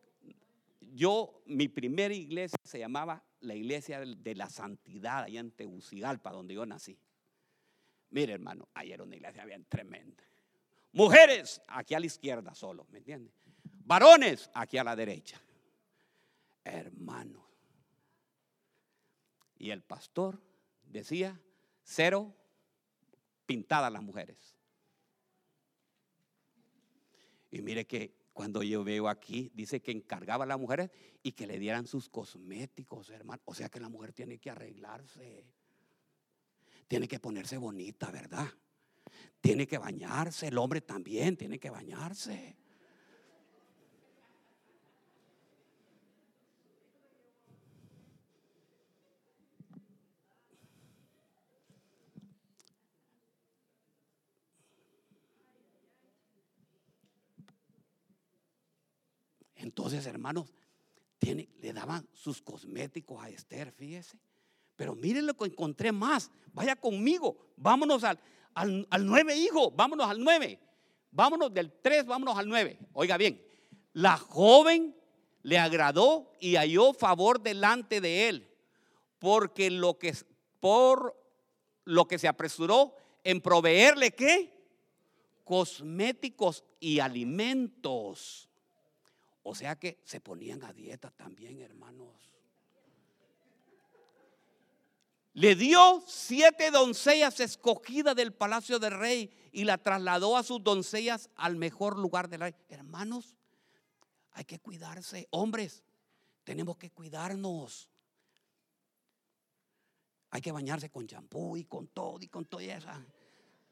yo, 0.95 1.43
mi 1.47 1.69
primera 1.69 2.15
iglesia 2.15 2.57
se 2.63 2.79
llamaba 2.79 3.25
la 3.41 3.55
iglesia 3.55 4.01
de 4.01 4.35
la 4.35 4.49
santidad 4.49 5.25
allá 5.25 5.41
en 5.41 5.51
Tegucigalpa, 5.51 6.31
donde 6.31 6.55
yo 6.55 6.65
nací. 6.65 6.97
Mire, 8.11 8.35
hermano, 8.35 8.69
ayer 8.75 9.03
una 9.03 9.17
iglesia 9.17 9.45
bien 9.45 9.65
tremenda. 9.65 10.23
Mujeres, 10.93 11.61
aquí 11.67 11.95
a 11.95 12.01
la 12.01 12.07
izquierda 12.07 12.55
solo, 12.55 12.87
¿me 12.91 12.99
entiende? 12.99 13.33
Varones, 13.85 14.49
aquí 14.55 14.79
a 14.79 14.85
la 14.85 14.95
derecha. 14.95 15.41
Hermano. 16.63 17.45
Y 19.59 19.71
el 19.71 19.83
pastor 19.83 20.41
decía, 20.85 21.41
cero, 21.83 22.33
pintadas 23.47 23.93
las 23.93 24.03
mujeres. 24.03 24.57
Y 27.51 27.61
mire 27.63 27.85
que 27.85 28.24
cuando 28.35 28.65
yo 28.65 28.83
veo 28.83 29.09
aquí, 29.09 29.51
dice 29.55 29.81
que 29.81 29.93
encargaba 29.93 30.43
a 30.45 30.47
las 30.47 30.59
mujeres 30.59 30.91
y 31.23 31.33
que 31.33 31.47
le 31.47 31.59
dieran 31.59 31.87
sus 31.87 32.09
cosméticos, 32.09 33.09
hermano. 33.11 33.41
O 33.45 33.55
sea 33.55 33.69
que 33.69 33.79
la 33.79 33.89
mujer 33.89 34.13
tiene 34.13 34.39
que 34.39 34.51
arreglarse. 34.51 35.47
Tiene 36.89 37.07
que 37.07 37.21
ponerse 37.21 37.57
bonita, 37.57 38.11
¿verdad? 38.11 38.49
Tiene 39.41 39.69
que 39.69 39.79
bañarse. 39.79 40.49
El 40.49 40.59
hombre 40.59 40.81
también 40.81 41.37
tiene 41.37 41.61
que 41.61 41.71
bañarse. 41.71 42.57
Entonces, 59.65 60.05
hermanos, 60.05 60.53
le 61.21 61.73
daban 61.73 62.07
sus 62.13 62.43
cosméticos 62.43 63.23
a 63.25 63.31
Esther, 63.31 63.73
fíjese. 63.73 64.19
Pero 64.77 64.95
miren 64.95 65.25
lo 65.25 65.35
que 65.35 65.47
encontré 65.47 65.91
más. 65.91 66.31
Vaya 66.53 66.77
conmigo. 66.77 67.39
Vámonos 67.57 68.05
al, 68.05 68.21
al, 68.53 68.87
al 68.91 69.07
9, 69.07 69.35
hijo. 69.37 69.71
Vámonos 69.71 70.07
al 70.11 70.23
9. 70.23 70.61
Vámonos 71.11 71.55
del 71.55 71.73
3, 71.81 72.05
vámonos 72.05 72.37
al 72.37 72.47
9. 72.47 72.79
Oiga 72.93 73.17
bien. 73.17 73.43
La 73.95 74.19
joven 74.19 74.95
le 75.43 75.59
agradó 75.59 76.31
y 76.41 76.57
halló 76.57 76.93
favor 76.93 77.41
delante 77.41 78.03
de 78.03 78.29
él. 78.29 78.51
Porque 79.19 79.71
lo 79.71 79.99
que, 79.99 80.15
por 80.61 81.19
lo 81.85 82.07
que 82.07 82.19
se 82.19 82.29
apresuró 82.29 82.95
en 83.23 83.41
proveerle 83.41 84.11
qué? 84.11 84.53
Cosméticos 85.43 86.65
y 86.81 86.99
alimentos. 86.99 88.51
O 89.45 89.55
sea 89.55 89.77
que 89.77 90.01
se 90.05 90.21
ponían 90.21 90.65
a 90.65 90.73
dieta 90.73 91.11
también, 91.11 91.61
hermanos. 91.61 92.33
Le 95.35 95.55
dio 95.55 96.03
siete 96.07 96.71
doncellas 96.71 97.41
escogidas 97.41 98.17
del 98.17 98.33
palacio 98.33 98.79
del 98.79 98.99
rey 98.99 99.31
y 99.53 99.65
la 99.65 99.79
trasladó 99.79 100.37
a 100.37 100.43
sus 100.43 100.65
doncellas 100.65 101.29
al 101.37 101.57
mejor 101.57 101.99
lugar 101.99 102.29
del 102.29 102.41
rey. 102.41 102.55
Hermanos, 102.69 103.37
hay 104.33 104.45
que 104.45 104.59
cuidarse. 104.61 105.29
Hombres, 105.31 105.83
tenemos 106.43 106.79
que 106.79 106.91
cuidarnos. 106.91 107.91
Hay 110.31 110.41
que 110.41 110.53
bañarse 110.53 110.89
con 110.89 111.07
champú 111.07 111.57
y 111.59 111.65
con 111.65 111.89
todo 111.89 112.19
y 112.23 112.29
con 112.29 112.47
todo 112.47 112.61
eso. 112.61 112.89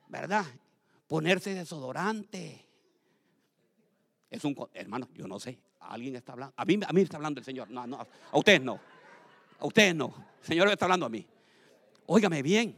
¿Verdad? 0.09 0.45
Ponerse 1.07 1.55
desodorante. 1.55 2.72
Es 4.33 4.43
un, 4.47 4.57
hermano, 4.73 5.11
yo 5.13 5.29
no 5.29 5.39
sé, 5.39 5.59
alguien 5.79 6.17
está 6.17 6.33
hablando. 6.33 6.55
A 6.57 6.65
mí, 6.65 6.81
a 6.89 6.93
mí 6.95 7.03
está 7.03 7.19
hablando 7.19 7.41
el 7.41 7.45
Señor. 7.45 7.69
No, 7.69 7.87
no, 7.87 7.99
a 8.01 8.39
ustedes 8.39 8.63
no. 8.63 8.81
A 9.59 9.67
ustedes 9.67 9.95
no. 9.95 10.15
El 10.41 10.47
Señor 10.47 10.69
está 10.69 10.87
hablando 10.87 11.05
a 11.05 11.11
mí. 11.11 11.27
Óigame 12.07 12.43
bien. 12.43 12.75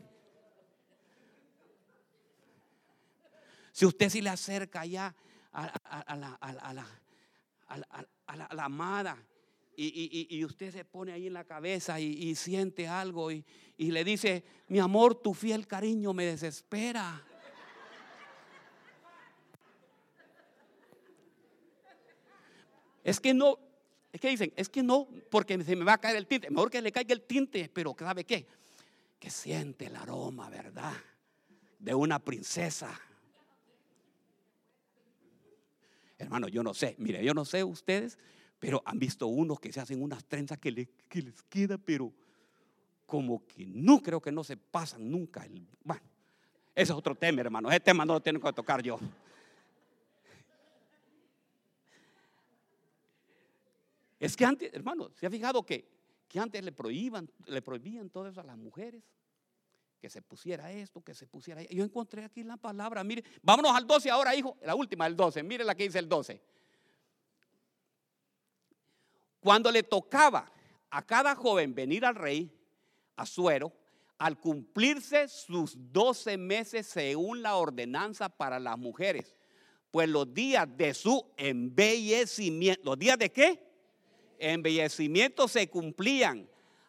Si 3.71 3.87
usted 3.87 4.09
se 4.09 4.21
le 4.21 4.31
acerca 4.31 4.85
ya 4.85 5.15
a, 5.53 6.17
la, 6.17 6.37
la, 8.53 8.65
amada 8.65 9.17
y, 9.77 10.45
usted 10.45 10.73
se 10.73 10.85
pone 10.85 11.13
ahí 11.13 11.29
en 11.29 11.35
la 11.35 11.45
cabeza 11.45 12.01
y, 12.01 12.35
siente 12.35 12.89
algo 12.89 13.31
y, 13.31 13.45
le 13.79 14.03
dice, 14.03 14.43
mi 14.67 14.81
amor, 14.81 15.15
tu 15.15 15.35
fiel 15.35 15.69
cariño 15.69 16.13
me 16.13 16.27
desespera. 16.27 17.25
Es 23.05 23.21
que 23.21 23.35
no, 23.35 23.59
es 24.13 24.21
que 24.21 24.31
dicen, 24.31 24.53
es 24.57 24.69
que 24.69 24.83
no, 24.83 25.07
porque 25.31 25.63
se 25.63 25.77
me 25.77 25.85
va 25.85 25.93
a 25.95 25.99
caer 25.99 26.17
el 26.17 26.27
tinte. 26.27 26.51
Mejor 26.51 26.71
que 26.71 26.81
le 26.81 26.91
caiga 26.91 27.13
el 27.13 27.23
tinte, 27.23 27.71
pero 27.73 27.95
¿sabe 27.99 28.25
qué? 28.25 28.47
Que 29.19 29.29
siente 29.29 29.87
el 29.87 29.97
aroma, 29.97 30.49
¿verdad? 30.49 30.95
De 31.79 31.95
una 31.95 32.19
princesa. 32.19 32.99
Hermano, 36.17 36.49
yo 36.49 36.63
no 36.63 36.73
sé, 36.73 36.95
mire, 36.99 37.23
yo 37.23 37.35
no 37.35 37.45
sé 37.45 37.63
ustedes, 37.63 38.19
pero 38.59 38.83
han 38.87 38.99
visto 38.99 39.27
unos 39.27 39.61
que 39.61 39.73
se 39.73 39.81
hacen 39.81 40.03
unas 40.03 40.25
trenzas 40.25 40.59
que, 40.59 40.73
les 40.73 40.89
queda, 41.51 41.77
pero 41.77 42.11
como 43.05 43.47
que 43.47 43.67
no 43.67 44.01
creo 44.01 44.23
que 44.23 44.33
no 44.33 44.43
se 44.43 44.57
pasan 44.57 45.11
nunca. 45.11 45.45
El, 45.45 45.67
bueno, 45.83 46.03
ese 46.75 46.93
es 46.93 46.99
otro 46.99 47.15
tema, 47.15 47.43
hermano. 47.43 47.69
Ese 47.69 47.81
tema 47.81 48.07
no 48.07 48.15
lo 48.15 48.21
tengo 48.21 48.41
que 48.41 48.53
tocar 48.55 48.83
yo. 48.83 48.99
Es 54.25 54.39
que 54.39 54.47
antes, 54.47 54.73
hermano, 54.73 55.11
¿se 55.21 55.27
ha 55.27 55.31
fijado 55.31 55.63
que, 55.67 55.87
que 56.27 56.39
antes 56.39 56.65
le 56.65 56.73
prohíban, 56.73 57.31
le 57.45 57.61
prohibían 57.61 58.09
todo 58.09 58.27
eso 58.27 58.41
a 58.41 58.45
las 58.45 58.57
mujeres? 58.57 59.05
Que 60.01 60.09
se 60.09 60.23
pusiera 60.23 60.73
esto, 60.73 61.03
que 61.03 61.13
se 61.13 61.27
pusiera. 61.27 61.63
Yo 61.65 61.85
encontré 61.85 62.25
aquí 62.25 62.43
la 62.43 62.57
palabra, 62.57 63.05
mire, 63.05 63.23
vámonos 63.43 63.77
al 63.77 63.87
12 63.87 64.11
ahora, 64.11 64.35
hijo, 64.35 64.57
la 64.63 64.75
última, 64.75 65.07
el 65.07 65.15
12, 65.15 65.43
mire 65.43 65.63
la 65.63 65.75
que 65.75 65.83
dice 65.83 65.99
el 65.99 66.09
12. 66.09 66.41
Cuando 69.41 69.71
le 69.71 69.83
tocaba 69.83 70.51
a 70.89 71.03
cada 71.03 71.35
joven 71.35 71.75
venir 71.75 72.07
al 72.07 72.15
rey, 72.15 72.51
a 73.17 73.27
suero, 73.27 73.75
al 74.17 74.41
cumplirse 74.41 75.29
sus 75.29 75.77
12 75.93 76.39
meses 76.39 76.87
según 76.87 77.43
la 77.43 77.57
ordenanza 77.57 78.31
para 78.31 78.59
las 78.59 78.79
mujeres, 78.79 79.37
pues 79.91 80.09
los 80.09 80.33
días 80.33 80.67
de 80.79 80.95
su 80.95 81.31
embellecimiento, 81.37 82.81
¿los 82.85 82.99
días 82.99 83.19
de 83.19 83.31
qué? 83.31 83.74
Embellecimientos 84.39 85.53
se 85.53 85.69
cumplían. 85.69 86.49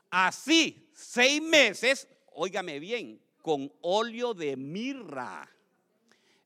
Así, 0.10 0.90
seis 0.94 1.42
meses, 1.42 2.08
óigame 2.34 2.80
bien, 2.80 3.20
con 3.42 3.72
óleo 3.82 4.34
de 4.34 4.56
mirra. 4.56 5.50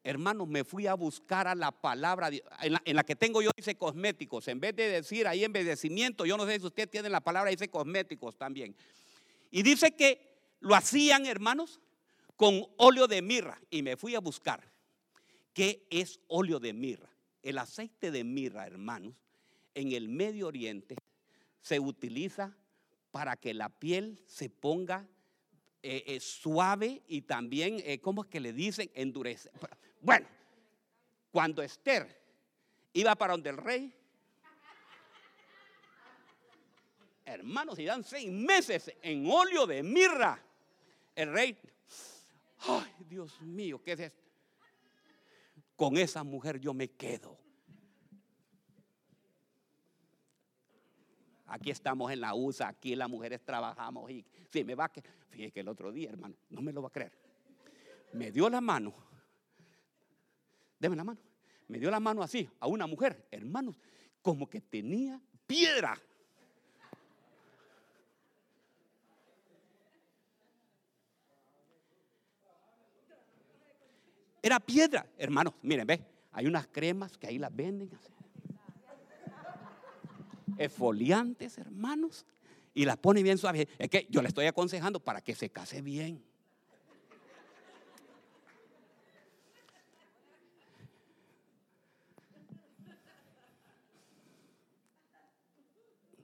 Hermanos, 0.04 0.48
me 0.48 0.64
fui 0.64 0.88
a 0.88 0.94
buscar 0.94 1.48
a 1.48 1.56
la 1.56 1.72
palabra, 1.72 2.30
en 2.30 2.96
la, 2.96 3.04
que 3.04 3.16
tengo 3.16 3.42
yo 3.42 3.52
dice 3.56 3.76
cosméticos, 3.76 4.48
en 4.48 4.60
vez 4.60 4.76
de 4.76 4.88
decir 4.88 5.28
ahí 5.28 5.44
embellecimiento, 5.44 6.26
yo 6.26 6.38
no 6.38 6.46
sé 6.46 6.60
si 6.60 6.66
usted 6.66 6.90
tiene 6.90 7.10
la 7.10 7.22
palabra, 7.22 7.52
dice 7.52 7.68
cosméticos 7.68 8.38
también. 8.38 8.76
Y 9.52 9.62
dice 9.62 9.96
que 9.96 10.38
lo 10.62 10.74
hacían, 10.74 11.26
hermanos, 11.26 11.80
con 12.36 12.66
óleo 12.78 13.08
de 13.08 13.22
mirra. 13.22 13.60
Y 13.70 13.82
me 13.82 13.98
fui 13.98 14.16
a 14.16 14.20
buscar 14.20 14.64
qué 15.54 15.86
es 15.90 16.20
óleo 16.28 16.60
de 16.60 16.74
mirra. 16.74 17.10
El 17.44 17.58
aceite 17.58 18.12
de 18.12 18.24
mirra, 18.24 18.66
hermanos, 18.66 19.14
en 19.74 19.92
el 19.92 20.10
Medio 20.10 20.48
Oriente 20.48 20.96
se 21.62 21.80
utiliza 21.80 22.56
para 23.12 23.36
que 23.36 23.54
la 23.54 23.70
piel 23.70 24.22
se 24.26 24.50
ponga 24.50 25.08
eh, 25.82 26.04
eh, 26.08 26.20
suave 26.20 27.02
y 27.08 27.22
también, 27.22 27.82
eh, 27.86 28.00
¿cómo 28.02 28.24
es 28.24 28.28
que 28.28 28.40
le 28.40 28.52
dicen? 28.52 28.92
Endurece. 28.94 29.50
Bueno, 30.02 30.28
cuando 31.32 31.62
Esther 31.62 32.22
iba 32.94 33.16
para 33.16 33.34
donde 33.34 33.50
el 33.52 33.58
rey, 33.58 33.94
hermanos, 37.24 37.80
y 37.80 37.86
dan 37.86 38.04
seis 38.04 38.30
meses 38.30 38.94
en 39.02 39.30
óleo 39.30 39.66
de 39.66 39.82
mirra, 39.84 40.44
el 41.16 41.32
rey, 41.32 41.58
ay 42.68 42.94
Dios 43.08 43.40
mío, 43.42 43.82
¿qué 43.82 43.94
es 43.94 44.00
esto? 44.02 44.24
Con 45.78 45.98
esa 45.98 46.26
mujer 46.26 46.60
yo 46.60 46.74
me 46.74 46.90
quedo. 46.90 47.39
Aquí 51.50 51.72
estamos 51.72 52.12
en 52.12 52.22
la 52.22 52.36
USA, 52.36 52.68
aquí 52.68 52.96
las 52.96 53.10
mujeres 53.10 53.44
trabajamos 53.44 54.12
y 54.12 54.24
si 54.52 54.64
me 54.64 54.76
va 54.76 54.86
a 54.86 54.92
fíjese 55.30 55.52
que 55.52 55.60
el 55.62 55.68
otro 55.68 55.92
día, 55.92 56.10
hermano, 56.10 56.36
no 56.50 56.62
me 56.62 56.72
lo 56.72 56.84
va 56.84 56.90
a 56.90 56.92
creer. 56.92 57.12
Me 58.14 58.32
dio 58.32 58.50
la 58.50 58.62
mano. 58.62 58.94
Deme 60.80 60.96
la 60.96 61.04
mano. 61.04 61.20
Me 61.68 61.80
dio 61.80 61.90
la 61.90 62.00
mano 62.00 62.22
así 62.22 62.48
a 62.60 62.68
una 62.68 62.86
mujer, 62.86 63.28
hermanos, 63.32 63.80
como 64.22 64.48
que 64.48 64.62
tenía 64.62 65.20
piedra. 65.48 66.00
Era 74.42 74.60
piedra, 74.60 75.06
hermanos. 75.18 75.54
Miren, 75.64 75.86
ve, 75.86 76.06
hay 76.32 76.46
unas 76.46 76.68
cremas 76.68 77.18
que 77.18 77.28
ahí 77.28 77.38
las 77.40 77.54
venden 77.56 77.92
así 77.94 78.19
esfoliantes, 80.60 81.58
hermanos, 81.58 82.26
y 82.74 82.86
las 82.86 82.98
pone 82.98 83.24
bien 83.24 83.38
suaves. 83.38 83.68
Es 83.80 83.90
que 83.90 84.08
yo 84.10 84.22
le 84.22 84.28
estoy 84.28 84.46
aconsejando 84.46 85.00
para 85.00 85.22
que 85.22 85.34
se 85.34 85.50
case 85.50 85.82
bien. 85.82 86.24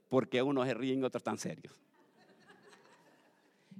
Porque 0.08 0.40
unos 0.40 0.66
se 0.68 0.74
ríen 0.74 1.00
y 1.00 1.02
otros 1.02 1.20
están 1.20 1.38
serios. 1.38 1.74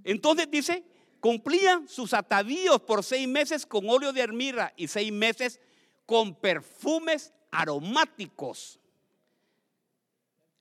Entonces 0.03 0.51
dice, 0.51 0.85
cumplían 1.21 1.87
sus 1.87 2.15
atavíos 2.15 2.81
por 2.81 3.05
seis 3.05 3.29
meses 3.29 3.67
con 3.67 3.89
óleo 3.89 4.13
de 4.13 4.23
hermira 4.23 4.73
y 4.77 4.89
seis 4.89 5.13
meses 5.13 5.61
con 6.07 6.35
perfumes 6.35 7.33
aromáticos. 7.51 8.81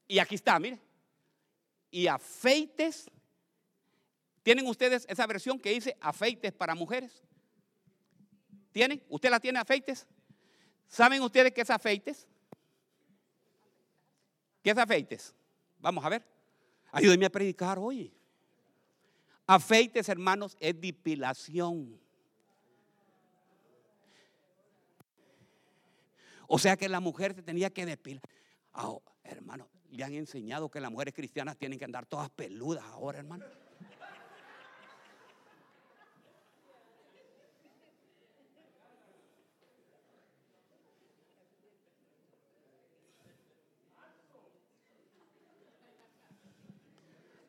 Y 0.08 0.20
aquí 0.20 0.36
está, 0.36 0.60
mire. 0.60 0.80
Y 1.89 2.08
afeites. 2.08 3.10
¿Tienen 4.43 4.68
ustedes 4.68 5.06
esa 5.10 5.26
versión 5.26 5.60
que 5.60 5.72
dice 5.72 5.97
afeites 5.99 6.53
para 6.53 6.76
mujeres? 6.76 7.24
¿Tienen? 8.72 9.03
¿Usted 9.10 9.30
la 9.30 9.39
tiene 9.39 9.58
afeites? 9.58 10.06
¿Saben 10.88 11.22
ustedes 11.22 11.51
qué 11.51 11.62
es 11.62 11.70
afeites? 11.70 12.28
¿Qué 14.62 14.72
es 14.72 14.78
afeites? 14.78 15.34
Vamos 15.80 16.03
a 16.03 16.10
ver. 16.10 16.24
Ayúdenme 16.91 17.26
a 17.26 17.30
predicar 17.30 17.80
hoy. 17.80 18.14
Afeites, 19.47 20.10
hermanos, 20.10 20.56
es 20.60 20.80
depilación. 20.80 21.99
O 26.47 26.60
sea 26.60 26.78
que 26.78 26.89
la 26.89 26.99
mujer 26.99 27.34
se 27.34 27.41
tenía 27.41 27.70
que 27.70 27.86
depilar. 27.86 28.22
hermano, 29.24 29.68
le 29.95 30.03
han 30.03 30.13
enseñado 30.13 30.69
que 30.69 30.79
las 30.79 30.91
mujeres 30.91 31.13
cristianas 31.13 31.57
tienen 31.57 31.79
que 31.79 31.85
andar 31.85 32.05
todas 32.05 32.29
peludas 32.29 32.83
ahora, 32.83 33.19
hermano. 33.19 33.45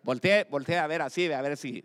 Voltea, 0.02 0.84
a 0.84 0.86
ver 0.86 1.02
así, 1.02 1.30
a 1.32 1.42
ver 1.42 1.56
si. 1.56 1.84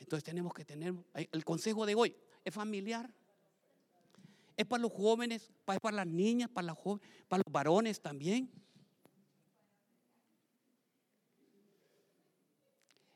Entonces 0.00 0.24
tenemos 0.24 0.52
que 0.52 0.64
tener 0.64 0.92
el 1.14 1.44
consejo 1.44 1.86
de 1.86 1.94
hoy 1.94 2.16
es 2.46 2.54
familiar. 2.54 3.12
Es 4.56 4.64
para 4.64 4.82
los 4.82 4.92
jóvenes, 4.92 5.50
es 5.66 5.80
para 5.80 5.96
las 5.96 6.06
niñas, 6.06 6.48
para, 6.48 6.74
para 6.74 7.42
los 7.44 7.52
varones 7.52 8.00
también. 8.00 8.50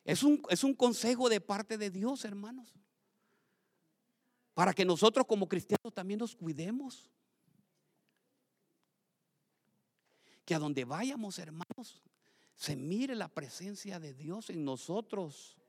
Es 0.05 0.25
un, 0.25 0.43
es 0.51 0.65
un 0.65 0.75
consejo 0.75 1.29
de 1.29 1.41
parte 1.41 1.79
de 1.79 1.91
Dios, 1.91 2.25
hermanos. 2.25 2.75
Para 4.53 4.75
que 4.75 4.85
nosotros 4.85 5.25
como 5.27 5.49
cristianos 5.49 5.95
también 5.95 6.19
nos 6.19 6.35
cuidemos. 6.35 7.09
Que 10.45 10.57
a 10.57 10.59
donde 10.59 10.85
vayamos, 10.85 11.39
hermanos, 11.39 12.03
se 12.57 12.75
mire 12.75 13.15
la 13.15 13.29
presencia 13.29 14.01
de 14.01 14.13
Dios 14.13 14.51
en 14.51 14.65
nosotros. 14.65 15.60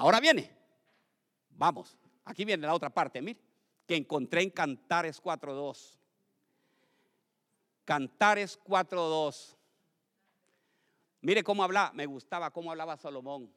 Ahora 0.00 0.18
viene. 0.18 0.50
Vamos. 1.50 1.94
Aquí 2.24 2.46
viene 2.46 2.66
la 2.66 2.72
otra 2.72 2.88
parte, 2.88 3.20
mire. 3.20 3.38
Que 3.86 3.96
encontré 3.96 4.42
en 4.42 4.48
Cantares 4.48 5.22
4.2. 5.22 5.98
Cantares 7.84 8.58
4.2. 8.64 9.56
Mire 11.20 11.44
cómo 11.44 11.62
hablaba. 11.62 11.92
Me 11.92 12.06
gustaba 12.06 12.50
cómo 12.50 12.70
hablaba 12.70 12.96
Salomón. 12.96 13.52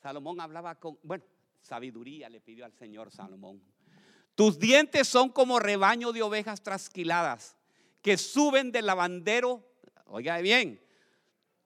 Salomón 0.00 0.40
hablaba 0.40 0.76
con, 0.76 1.00
bueno, 1.02 1.24
sabiduría 1.60 2.28
le 2.28 2.40
pidió 2.40 2.64
al 2.64 2.72
Señor 2.72 3.10
Salomón. 3.10 3.60
Tus 4.36 4.56
dientes 4.56 5.08
son 5.08 5.30
como 5.30 5.58
rebaño 5.58 6.12
de 6.12 6.22
ovejas 6.22 6.62
trasquiladas 6.62 7.56
que 8.02 8.16
suben 8.16 8.70
del 8.70 8.86
lavandero. 8.86 9.68
Oiga 10.06 10.38
bien, 10.38 10.80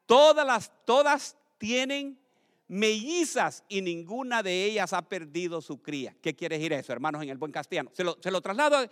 todas 0.06 0.46
las, 0.46 0.72
todas 0.86 1.36
tienen 1.58 2.23
mellizas 2.68 3.62
y 3.68 3.82
ninguna 3.82 4.42
de 4.42 4.64
ellas 4.64 4.92
ha 4.92 5.02
perdido 5.02 5.60
su 5.60 5.82
cría. 5.82 6.16
¿Qué 6.20 6.34
quiere 6.34 6.56
decir 6.56 6.72
eso, 6.72 6.92
hermanos, 6.92 7.22
en 7.22 7.28
el 7.28 7.38
buen 7.38 7.52
castellano? 7.52 7.90
Se 7.92 8.04
lo, 8.04 8.40
traslado, 8.40 8.88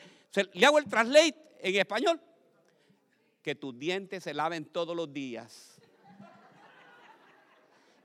le 0.52 0.66
hago 0.66 0.78
el 0.78 0.86
translate 0.86 1.36
en 1.60 1.76
español. 1.76 2.20
Que 3.42 3.54
tus 3.54 3.76
dientes 3.78 4.22
se 4.22 4.34
laven 4.34 4.64
todos 4.64 4.94
los 4.94 5.12
días. 5.12 5.80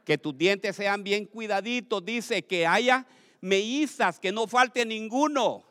Que 0.04 0.18
tus 0.18 0.36
dientes 0.38 0.76
sean 0.76 1.04
bien 1.04 1.26
cuidaditos. 1.26 2.04
Dice 2.04 2.44
que 2.44 2.66
haya 2.66 3.06
mellizas, 3.42 4.20
que 4.20 4.32
no 4.32 4.48
falte 4.48 4.86
ninguno. 4.86 5.64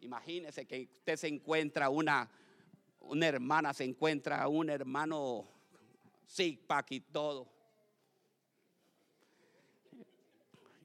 Imagínese 0.00 0.64
que 0.66 0.88
usted 0.90 1.16
se 1.16 1.28
encuentra 1.28 1.90
una, 1.90 2.30
una 3.08 3.26
hermana, 3.26 3.72
se 3.72 3.84
encuentra 3.84 4.46
un 4.48 4.70
hermano 4.70 5.48
pack 6.66 6.92
y 6.92 7.00
todo. 7.00 7.48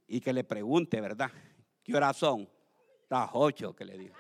Y 0.08 0.22
que 0.22 0.34
le 0.34 0.44
pregunte, 0.44 1.00
¿verdad? 1.02 1.32
¿Qué 1.84 1.96
horas 1.96 2.18
son? 2.18 2.48
Las 3.10 3.30
ocho 3.34 3.76
que 3.76 3.86
le 3.86 3.98
digo. 3.98 4.16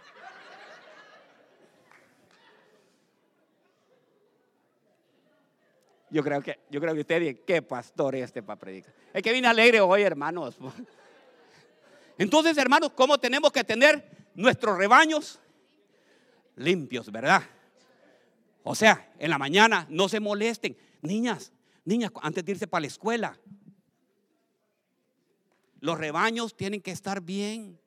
Yo 6.09 6.23
creo 6.23 6.41
que, 6.41 6.59
yo 6.69 6.79
creo 6.79 6.93
que 6.93 7.01
usted 7.01 7.19
dice, 7.19 7.41
qué 7.41 7.61
pastor 7.63 8.15
este 8.15 8.43
para 8.43 8.59
predicar. 8.59 8.93
Es 9.13 9.23
que 9.23 9.31
viene 9.31 9.47
alegre 9.47 9.81
hoy, 9.81 10.03
hermanos. 10.03 10.57
Entonces, 12.19 12.55
hermanos, 12.57 12.91
¿cómo 12.93 13.17
tenemos 13.17 13.51
que 13.51 13.63
tener 13.63 14.29
nuestros 14.35 14.77
rebaños 14.77 15.39
limpios, 16.55 17.11
¿verdad? 17.11 17.41
O 18.63 18.75
sea, 18.75 19.13
en 19.19 19.29
la 19.29 19.37
mañana 19.37 19.85
no 19.89 20.07
se 20.07 20.19
molesten. 20.19 20.77
Niñas, 21.01 21.51
niñas, 21.83 22.11
antes 22.21 22.45
de 22.45 22.53
irse 22.53 22.67
para 22.67 22.81
la 22.81 22.87
escuela, 22.87 23.37
los 25.81 25.97
rebaños 25.97 26.55
tienen 26.55 26.81
que 26.81 26.91
estar 26.91 27.21
bien, 27.21 27.77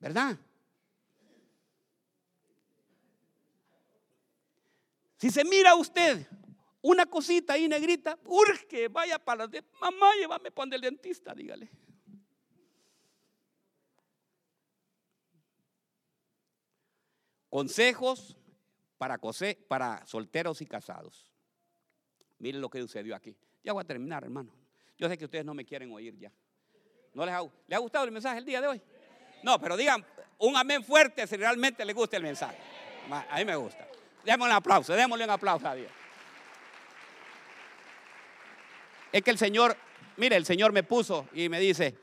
¿verdad? 0.00 0.36
Si 5.16 5.30
se 5.30 5.44
mira 5.44 5.76
usted 5.76 6.26
una 6.82 7.06
cosita 7.06 7.54
ahí 7.54 7.68
negrita, 7.68 8.18
urge, 8.26 8.88
vaya 8.88 9.18
para 9.18 9.46
la 9.46 9.64
mamá, 9.80 10.10
llévame 10.18 10.50
para 10.50 10.74
el 10.74 10.82
dentista, 10.82 11.32
dígale. 11.34 11.70
Consejos 17.48 18.36
para, 18.98 19.18
para 19.68 20.06
solteros 20.06 20.60
y 20.60 20.66
casados. 20.66 21.28
Miren 22.38 22.60
lo 22.60 22.68
que 22.68 22.80
sucedió 22.80 23.14
aquí. 23.14 23.36
Ya 23.62 23.72
voy 23.72 23.82
a 23.82 23.86
terminar, 23.86 24.24
hermano. 24.24 24.52
Yo 24.98 25.08
sé 25.08 25.18
que 25.18 25.24
ustedes 25.24 25.44
no 25.44 25.54
me 25.54 25.64
quieren 25.64 25.92
oír 25.92 26.16
ya. 26.16 26.32
¿No 27.14 27.24
¿Les 27.24 27.34
ha 27.34 27.78
gustado 27.78 28.04
el 28.04 28.10
mensaje 28.12 28.38
el 28.38 28.44
día 28.44 28.60
de 28.60 28.66
hoy? 28.66 28.82
No, 29.42 29.60
pero 29.60 29.76
digan 29.76 30.04
un 30.38 30.56
amén 30.56 30.82
fuerte 30.82 31.26
si 31.26 31.36
realmente 31.36 31.84
les 31.84 31.94
gusta 31.94 32.16
el 32.16 32.22
mensaje. 32.22 32.58
A 33.10 33.38
mí 33.38 33.44
me 33.44 33.56
gusta. 33.56 33.86
Démosle 34.24 34.52
un 34.52 34.56
aplauso, 34.56 34.94
démosle 34.94 35.24
un 35.24 35.30
aplauso 35.30 35.68
a 35.68 35.74
Dios. 35.74 35.90
Es 39.12 39.22
que 39.22 39.30
el 39.30 39.38
Señor, 39.38 39.76
mire, 40.16 40.34
el 40.34 40.44
Señor 40.44 40.72
me 40.72 40.82
puso 40.82 41.28
y 41.32 41.48
me 41.48 41.60
dice, 41.60 41.96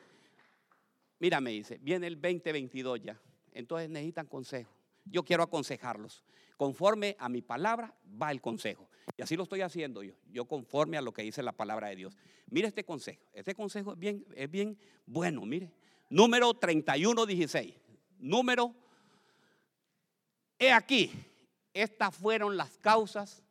mira, 1.20 1.42
me 1.42 1.50
dice, 1.50 1.78
viene 1.82 2.08
el 2.08 2.22
2022 2.22 3.02
ya. 3.02 3.20
Entonces 3.54 3.90
necesitan 3.90 4.28
consejo. 4.28 4.72
Yo 5.06 5.24
quiero 5.24 5.44
aconsejarlos. 5.44 6.24
Conforme 6.58 7.16
a 7.20 7.28
mi 7.30 7.42
palabra 7.42 7.96
va 8.22 8.32
el 8.32 8.42
consejo. 8.42 8.90
Y 9.18 9.22
así 9.22 9.36
lo 9.36 9.44
estoy 9.44 9.62
haciendo 9.62 10.04
yo. 10.04 10.14
Yo 10.30 10.46
conforme 10.46 10.98
a 10.98 11.02
lo 11.02 11.14
que 11.14 11.24
dice 11.24 11.42
la 11.44 11.52
palabra 11.52 11.88
de 11.88 11.96
Dios. 11.96 12.18
Mire 12.50 12.68
este 12.68 12.84
consejo. 12.84 13.24
Este 13.34 13.56
consejo 13.56 13.94
es 13.94 14.00
bien, 14.00 14.26
es 14.36 14.50
bien 14.50 14.78
bueno. 15.06 15.46
Mire. 15.46 15.72
Número 16.10 16.54
31, 16.54 17.26
16. 17.26 17.74
Número. 18.20 18.76
He 20.60 20.72
aquí. 20.72 21.12
Estas 21.74 22.16
fueron 22.16 22.58
las 22.58 22.78
causas 22.78 23.44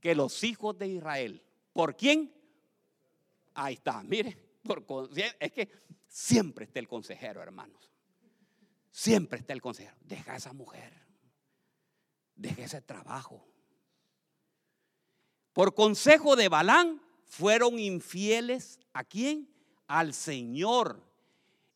que 0.00 0.14
los 0.14 0.44
hijos 0.44 0.78
de 0.78 0.86
Israel. 0.88 1.42
¿Por 1.72 1.96
quién? 1.96 2.32
Ahí 3.54 3.74
está. 3.74 4.02
Mire. 4.02 4.36
Por, 4.62 5.10
es 5.14 5.52
que 5.52 5.68
siempre 6.08 6.64
está 6.64 6.78
el 6.78 6.88
consejero, 6.88 7.42
hermanos. 7.42 7.90
Siempre 8.96 9.40
está 9.40 9.52
el 9.52 9.60
consejero. 9.60 9.94
Deja 10.00 10.32
a 10.32 10.36
esa 10.36 10.54
mujer. 10.54 10.90
Deja 12.34 12.64
ese 12.64 12.80
trabajo. 12.80 13.46
Por 15.52 15.74
consejo 15.74 16.34
de 16.34 16.48
Balán, 16.48 17.02
fueron 17.26 17.78
infieles 17.78 18.80
a 18.94 19.04
quién? 19.04 19.50
Al 19.86 20.14
Señor 20.14 21.02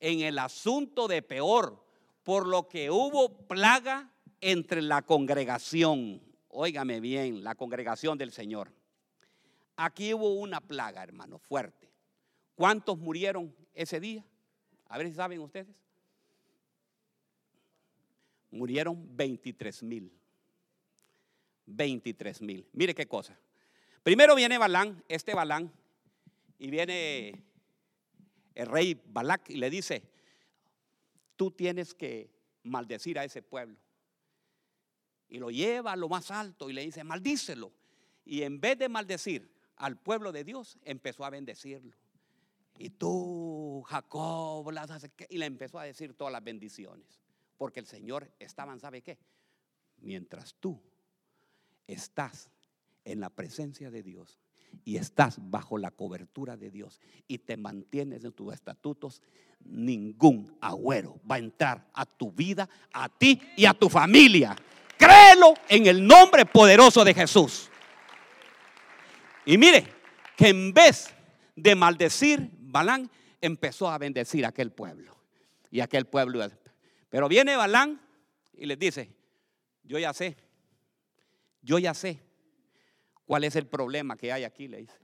en 0.01 0.21
el 0.21 0.39
asunto 0.39 1.09
de 1.09 1.21
peor, 1.21 1.85
por 2.23 2.47
lo 2.47 2.69
que 2.69 2.91
hubo 2.91 3.47
plaga 3.47 4.11
entre 4.41 4.81
la 4.81 5.03
congregación. 5.03 6.23
Óigame 6.49 7.01
bien, 7.01 7.45
la 7.45 7.55
congregación 7.55 8.17
del 8.17 8.33
Señor. 8.33 8.73
Aquí 9.77 10.15
hubo 10.15 10.37
una 10.37 10.63
plaga, 10.63 11.03
hermano, 11.03 11.39
fuerte. 11.39 11.93
¿Cuántos 12.55 12.97
murieron 12.97 13.55
ese 13.75 14.01
día? 14.01 14.25
A 14.89 14.97
ver 14.97 15.09
si 15.09 15.13
saben 15.13 15.41
ustedes 15.41 15.81
murieron 18.51 19.17
23 19.17 19.83
mil. 19.83 20.13
23 21.67 22.43
mil. 22.43 22.67
Mire 22.73 22.95
qué 22.95 23.07
cosa. 23.07 23.39
Primero 24.03 24.35
viene 24.35 24.59
Balán, 24.59 25.05
este 25.09 25.35
Balán, 25.35 25.73
y 26.59 26.71
viene 26.71 27.45
el 28.55 28.67
rey 28.67 29.01
Balac 29.07 29.49
y 29.51 29.57
le 29.57 29.71
dice, 29.71 30.03
tú 31.37 31.51
tienes 31.51 31.95
que 31.95 32.31
maldecir 32.63 33.19
a 33.19 33.25
ese 33.25 33.43
pueblo. 33.43 33.77
Y 35.29 35.39
lo 35.39 35.51
lleva 35.51 35.93
a 35.93 35.97
lo 35.97 36.09
más 36.09 36.31
alto 36.31 36.69
y 36.69 36.73
le 36.73 36.83
dice, 36.83 37.05
maldícelo. 37.05 37.73
Y 38.25 38.43
en 38.43 38.61
vez 38.61 38.79
de 38.79 38.89
maldecir 38.89 39.51
al 39.77 39.97
pueblo 39.97 40.33
de 40.33 40.45
Dios, 40.45 40.77
empezó 40.83 41.25
a 41.25 41.31
bendecirlo. 41.31 41.97
Y 42.77 42.91
tú, 42.91 43.83
Jacob, 43.87 44.71
y 45.29 45.39
le 45.39 45.47
empezó 45.47 45.79
a 45.79 45.85
decir 45.85 46.15
todas 46.15 46.33
las 46.33 46.43
bendiciones. 46.43 47.21
Porque 47.61 47.81
el 47.81 47.87
Señor 47.87 48.33
estaba, 48.39 48.79
¿sabe 48.79 49.03
qué? 49.03 49.19
Mientras 49.99 50.55
tú 50.55 50.81
estás 51.87 52.49
en 53.05 53.21
la 53.21 53.29
presencia 53.29 53.91
de 53.91 54.03
Dios 54.03 54.39
y 54.83 54.97
estás 54.97 55.37
bajo 55.39 55.77
la 55.77 55.91
cobertura 55.91 56.57
de 56.57 56.71
Dios 56.71 57.03
y 57.29 57.37
te 57.37 57.59
mantienes 57.59 58.25
en 58.25 58.33
tus 58.33 58.55
estatutos, 58.55 59.21
ningún 59.63 60.57
agüero 60.63 61.21
va 61.31 61.35
a 61.35 61.41
entrar 61.41 61.87
a 61.93 62.07
tu 62.07 62.33
vida, 62.33 62.67
a 62.95 63.11
ti 63.11 63.39
y 63.59 63.67
a 63.67 63.75
tu 63.75 63.91
familia. 63.91 64.57
Créelo 64.97 65.53
en 65.69 65.87
el 65.87 66.07
nombre 66.07 66.47
poderoso 66.47 67.05
de 67.05 67.13
Jesús. 67.13 67.69
Y 69.45 69.59
mire, 69.59 69.87
que 70.35 70.49
en 70.49 70.73
vez 70.73 71.15
de 71.55 71.75
maldecir, 71.75 72.49
Balán 72.59 73.11
empezó 73.39 73.91
a 73.91 73.99
bendecir 73.99 74.47
a 74.47 74.49
aquel 74.49 74.73
pueblo. 74.73 75.15
Y 75.71 75.81
aquel 75.81 76.07
pueblo 76.07 76.43
pero 77.11 77.29
viene 77.29 77.57
Balán 77.57 78.01
y 78.55 78.67
les 78.67 78.79
dice, 78.79 79.13
yo 79.83 79.99
ya 79.99 80.15
sé, 80.15 80.37
yo 81.61 81.79
ya 81.79 81.93
sé 81.93 82.23
cuál 83.27 83.45
es 83.45 83.57
el 83.57 83.67
problema 83.67 84.17
que 84.17 84.33
hay 84.33 84.45
aquí, 84.45 84.69
le 84.69 84.79
dice. 84.79 84.99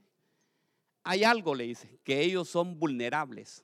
Hay 1.03 1.23
algo, 1.23 1.53
le 1.53 1.65
dice, 1.65 1.99
que 2.03 2.21
ellos 2.21 2.49
son 2.49 2.79
vulnerables. 2.79 3.63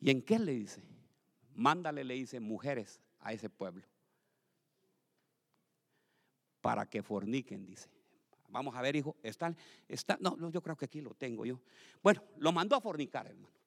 ¿Y 0.00 0.10
en 0.10 0.22
qué 0.22 0.38
le 0.38 0.52
dice? 0.52 0.82
Mándale, 1.54 2.04
le 2.04 2.14
dice, 2.14 2.40
mujeres 2.40 3.00
a 3.20 3.32
ese 3.32 3.50
pueblo. 3.50 3.86
Para 6.60 6.86
que 6.86 7.02
forniquen, 7.02 7.66
dice. 7.66 7.90
Vamos 8.48 8.74
a 8.74 8.82
ver, 8.82 8.96
hijo, 8.96 9.16
está, 9.22 9.54
está, 9.88 10.16
no, 10.20 10.50
yo 10.50 10.62
creo 10.62 10.76
que 10.76 10.86
aquí 10.86 11.00
lo 11.00 11.14
tengo 11.14 11.44
yo. 11.44 11.60
Bueno, 12.02 12.22
lo 12.38 12.52
mandó 12.52 12.76
a 12.76 12.80
fornicar, 12.80 13.26
hermano. 13.26 13.57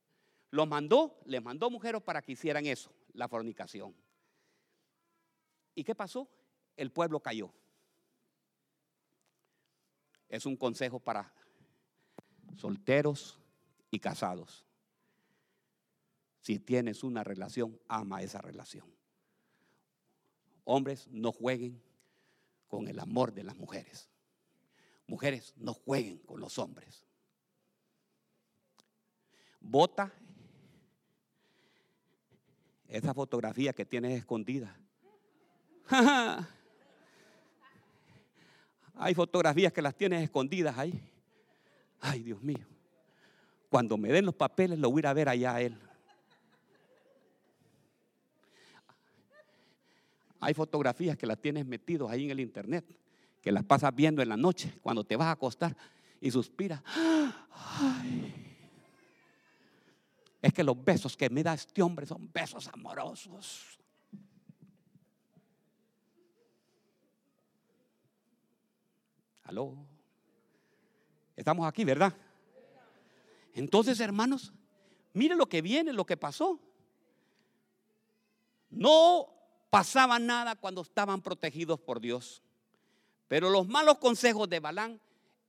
Los 0.51 0.67
mandó, 0.67 1.19
les 1.25 1.41
mandó 1.41 1.69
mujeres 1.69 2.01
para 2.01 2.21
que 2.21 2.33
hicieran 2.33 2.65
eso, 2.65 2.93
la 3.13 3.27
fornicación. 3.27 3.95
¿Y 5.73 5.83
qué 5.83 5.95
pasó? 5.95 6.29
el 6.77 6.91
pueblo 6.91 7.19
cayó. 7.19 7.53
Es 10.29 10.45
un 10.45 10.55
consejo 10.55 10.99
para 10.99 11.33
solteros 12.55 13.39
y 13.89 13.99
casados. 13.99 14.65
Si 16.41 16.59
tienes 16.59 17.03
una 17.03 17.23
relación, 17.23 17.79
ama 17.87 18.21
esa 18.23 18.41
relación. 18.41 18.91
Hombres, 20.63 21.07
no 21.09 21.31
jueguen 21.31 21.81
con 22.67 22.87
el 22.87 22.99
amor 22.99 23.33
de 23.33 23.43
las 23.43 23.57
mujeres. 23.57 24.09
Mujeres, 25.05 25.53
no 25.57 25.73
jueguen 25.73 26.17
con 26.19 26.39
los 26.39 26.57
hombres. 26.57 27.05
Bota 29.59 30.13
esa 32.91 33.13
fotografía 33.13 33.71
que 33.73 33.85
tienes 33.85 34.17
escondida. 34.17 34.77
Hay 38.95 39.15
fotografías 39.15 39.71
que 39.71 39.81
las 39.81 39.95
tienes 39.95 40.21
escondidas 40.23 40.77
ahí. 40.77 41.01
Ay, 42.01 42.21
Dios 42.21 42.43
mío. 42.43 42.67
Cuando 43.69 43.97
me 43.97 44.09
den 44.09 44.25
los 44.25 44.35
papeles, 44.35 44.77
lo 44.77 44.91
voy 44.91 44.99
a 44.99 45.01
ir 45.01 45.07
a 45.07 45.13
ver 45.13 45.29
allá 45.29 45.55
a 45.55 45.61
él. 45.61 45.79
Hay 50.41 50.53
fotografías 50.53 51.17
que 51.17 51.25
las 51.25 51.39
tienes 51.39 51.65
metidos 51.65 52.11
ahí 52.11 52.25
en 52.25 52.31
el 52.31 52.41
internet, 52.41 52.83
que 53.41 53.53
las 53.53 53.63
pasas 53.63 53.95
viendo 53.95 54.21
en 54.21 54.27
la 54.27 54.37
noche, 54.37 54.73
cuando 54.81 55.05
te 55.05 55.15
vas 55.15 55.27
a 55.27 55.31
acostar 55.31 55.77
y 56.19 56.29
suspiras. 56.29 56.81
Es 60.41 60.53
que 60.53 60.63
los 60.63 60.83
besos 60.83 61.15
que 61.15 61.29
me 61.29 61.43
da 61.43 61.53
este 61.53 61.81
hombre 61.81 62.05
son 62.05 62.31
besos 62.31 62.67
amorosos. 62.67 63.79
Aló. 69.43 69.75
Estamos 71.35 71.67
aquí, 71.67 71.83
¿verdad? 71.83 72.15
Entonces, 73.53 73.99
hermanos, 73.99 74.51
mire 75.13 75.35
lo 75.35 75.47
que 75.47 75.61
viene, 75.61 75.93
lo 75.93 76.05
que 76.05 76.17
pasó. 76.17 76.59
No 78.69 79.27
pasaba 79.69 80.17
nada 80.17 80.55
cuando 80.55 80.81
estaban 80.81 81.21
protegidos 81.21 81.79
por 81.79 81.99
Dios. 81.99 82.41
Pero 83.27 83.49
los 83.49 83.67
malos 83.67 83.97
consejos 83.97 84.49
de 84.49 84.59
Balán 84.59 84.99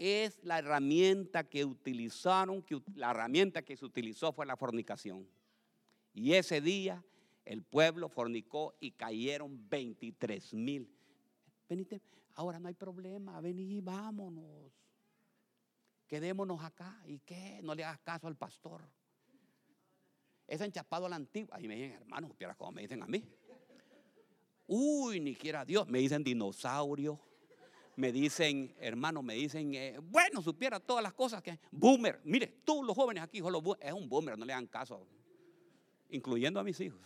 es 0.03 0.43
la 0.43 0.59
herramienta 0.59 1.45
que 1.45 1.65
utilizaron, 1.65 2.61
que 2.61 2.83
la 2.97 3.13
herramienta 3.13 3.63
que 3.63 3.77
se 3.77 3.85
utilizó 3.85 4.33
fue 4.33 4.45
la 4.45 4.57
fornicación. 4.57 5.29
Y 6.13 6.33
ese 6.33 6.61
día 6.61 7.05
el 7.45 7.63
pueblo 7.63 8.09
fornicó 8.09 8.75
y 8.81 8.91
cayeron 8.91 9.69
23 9.69 10.55
mil. 10.55 10.93
Venite, 11.69 12.03
ahora 12.35 12.59
no 12.59 12.67
hay 12.67 12.75
problema, 12.75 13.41
vení, 13.41 13.81
vámonos. 13.81 14.73
Quedémonos 16.09 16.63
acá. 16.63 17.01
¿Y 17.07 17.21
qué? 17.21 17.61
No 17.63 17.75
le 17.75 17.85
hagas 17.85 18.01
caso 18.01 18.27
al 18.27 18.37
pastor. 18.37 18.83
Es 20.49 20.61
enchapado 20.61 21.07
a 21.07 21.09
la 21.09 21.17
antigua. 21.17 21.61
Y 21.61 21.69
me 21.69 21.77
dicen, 21.77 21.93
hermano, 21.93 22.35
como 22.59 22.73
me 22.73 22.83
dicen 22.83 23.03
a 23.03 23.07
mí. 23.07 23.25
Uy, 24.67 25.21
ni 25.21 25.35
quiera 25.35 25.65
Dios. 25.65 25.89
Me 25.89 26.01
dicen 26.01 26.25
dinosaurio. 26.25 27.19
Me 27.97 28.11
dicen, 28.11 28.75
hermano, 28.79 29.23
me 29.23 29.35
dicen, 29.35 29.75
eh, 29.75 29.99
bueno, 30.03 30.41
supiera 30.41 30.81
todas 30.81 31.03
las 31.03 31.13
cosas 31.13 31.43
que. 31.43 31.59
Boomer. 31.71 32.21
Mire, 32.25 32.47
todos 32.65 32.87
los 32.87 32.97
jóvenes 32.97 33.23
aquí, 33.23 33.39
es 33.39 33.93
un 33.93 34.09
boomer, 34.09 34.39
no 34.39 34.45
le 34.45 34.53
hagan 34.53 34.67
caso. 34.67 35.07
Incluyendo 36.09 36.59
a 36.59 36.65
mis 36.65 36.81
hijos. 36.81 37.01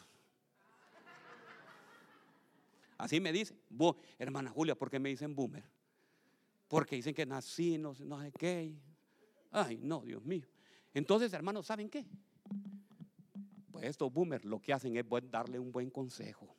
Así 2.99 3.21
me 3.21 3.33
dicen. 3.33 3.59
Hermana 4.19 4.51
Julia, 4.51 4.75
¿por 4.75 4.91
qué 4.91 4.99
me 4.99 5.09
dicen 5.09 5.35
boomer? 5.35 5.65
Porque 6.69 6.97
dicen 6.97 7.15
que 7.15 7.27
nací, 7.27 7.79
no, 7.79 7.95
no 8.05 8.21
sé 8.21 8.33
qué. 8.33 8.75
Ay, 9.51 9.79
no, 9.83 10.01
Dios 10.01 10.25
mío. 10.25 10.47
Entonces, 10.95 11.33
hermanos, 11.33 11.67
¿saben 11.67 11.89
qué? 11.89 12.07
Pues 13.71 13.85
estos 13.85 14.13
boomers 14.13 14.45
lo 14.45 14.61
que 14.61 14.73
hacen 14.73 14.97
es 14.97 15.05
darle 15.31 15.59
un 15.59 15.71
buen 15.71 15.91
consejo. 15.91 16.56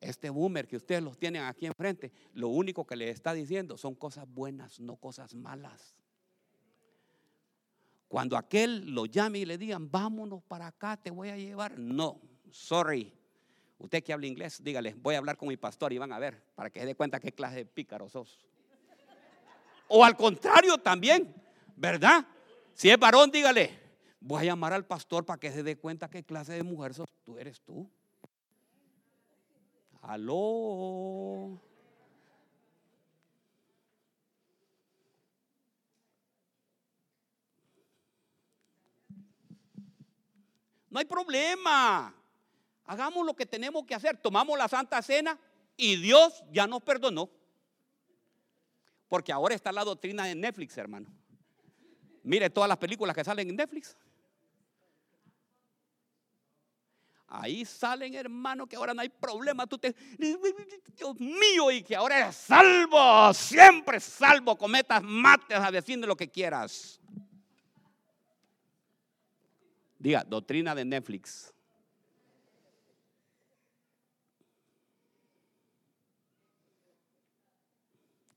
Este 0.00 0.30
boomer 0.30 0.66
que 0.66 0.76
ustedes 0.76 1.02
los 1.02 1.18
tienen 1.18 1.42
aquí 1.42 1.66
enfrente, 1.66 2.12
lo 2.34 2.48
único 2.48 2.86
que 2.86 2.96
le 2.96 3.10
está 3.10 3.32
diciendo 3.32 3.76
son 3.76 3.94
cosas 3.94 4.26
buenas, 4.28 4.80
no 4.80 4.96
cosas 4.96 5.34
malas. 5.34 5.94
Cuando 8.08 8.36
aquel 8.36 8.94
lo 8.94 9.06
llame 9.06 9.40
y 9.40 9.44
le 9.44 9.58
digan, 9.58 9.90
vámonos 9.90 10.42
para 10.44 10.68
acá, 10.68 10.96
te 10.96 11.10
voy 11.10 11.30
a 11.30 11.36
llevar. 11.36 11.78
No, 11.78 12.20
sorry. 12.50 13.12
Usted 13.78 14.02
que 14.02 14.12
habla 14.12 14.26
inglés, 14.26 14.62
dígale, 14.62 14.94
voy 14.94 15.16
a 15.16 15.18
hablar 15.18 15.36
con 15.36 15.48
mi 15.48 15.56
pastor 15.56 15.92
y 15.92 15.98
van 15.98 16.12
a 16.12 16.18
ver, 16.18 16.42
para 16.54 16.70
que 16.70 16.80
se 16.80 16.86
dé 16.86 16.94
cuenta 16.94 17.20
qué 17.20 17.32
clase 17.32 17.56
de 17.56 17.66
pícaro 17.66 18.08
sos. 18.08 18.38
O 19.88 20.04
al 20.04 20.16
contrario 20.16 20.78
también, 20.78 21.34
¿verdad? 21.76 22.26
Si 22.72 22.88
es 22.88 22.98
varón, 22.98 23.30
dígale, 23.30 23.78
voy 24.20 24.42
a 24.42 24.44
llamar 24.44 24.72
al 24.72 24.86
pastor 24.86 25.24
para 25.24 25.38
que 25.38 25.50
se 25.50 25.62
dé 25.62 25.76
cuenta 25.76 26.08
qué 26.08 26.24
clase 26.24 26.54
de 26.54 26.62
mujer 26.62 26.94
sos. 26.94 27.08
Tú 27.24 27.38
eres 27.38 27.60
tú. 27.60 27.88
Aló. 30.06 31.60
No 40.88 40.98
hay 41.00 41.04
problema. 41.04 42.14
Hagamos 42.84 43.26
lo 43.26 43.34
que 43.34 43.46
tenemos 43.46 43.84
que 43.84 43.96
hacer. 43.96 44.16
Tomamos 44.16 44.56
la 44.56 44.68
Santa 44.68 45.02
Cena 45.02 45.38
y 45.76 45.96
Dios 45.96 46.44
ya 46.52 46.68
nos 46.68 46.82
perdonó. 46.82 47.28
Porque 49.08 49.32
ahora 49.32 49.56
está 49.56 49.72
la 49.72 49.84
doctrina 49.84 50.24
de 50.24 50.36
Netflix, 50.36 50.78
hermano. 50.78 51.08
Mire 52.22 52.48
todas 52.48 52.68
las 52.68 52.78
películas 52.78 53.14
que 53.14 53.24
salen 53.24 53.50
en 53.50 53.56
Netflix. 53.56 53.96
Ahí 57.28 57.64
salen, 57.64 58.14
hermano, 58.14 58.66
que 58.68 58.76
ahora 58.76 58.94
no 58.94 59.00
hay 59.00 59.08
problema. 59.08 59.66
Tú 59.66 59.78
te, 59.78 59.94
Dios 60.16 61.18
mío, 61.18 61.70
y 61.72 61.82
que 61.82 61.96
ahora 61.96 62.18
eres 62.18 62.36
salvo, 62.36 63.34
siempre 63.34 63.98
salvo. 63.98 64.56
Cometas, 64.56 65.02
mates, 65.02 65.56
a 65.58 65.70
lo 66.06 66.16
que 66.16 66.28
quieras. 66.28 67.00
Diga, 69.98 70.22
doctrina 70.22 70.74
de 70.74 70.84
Netflix. 70.84 71.52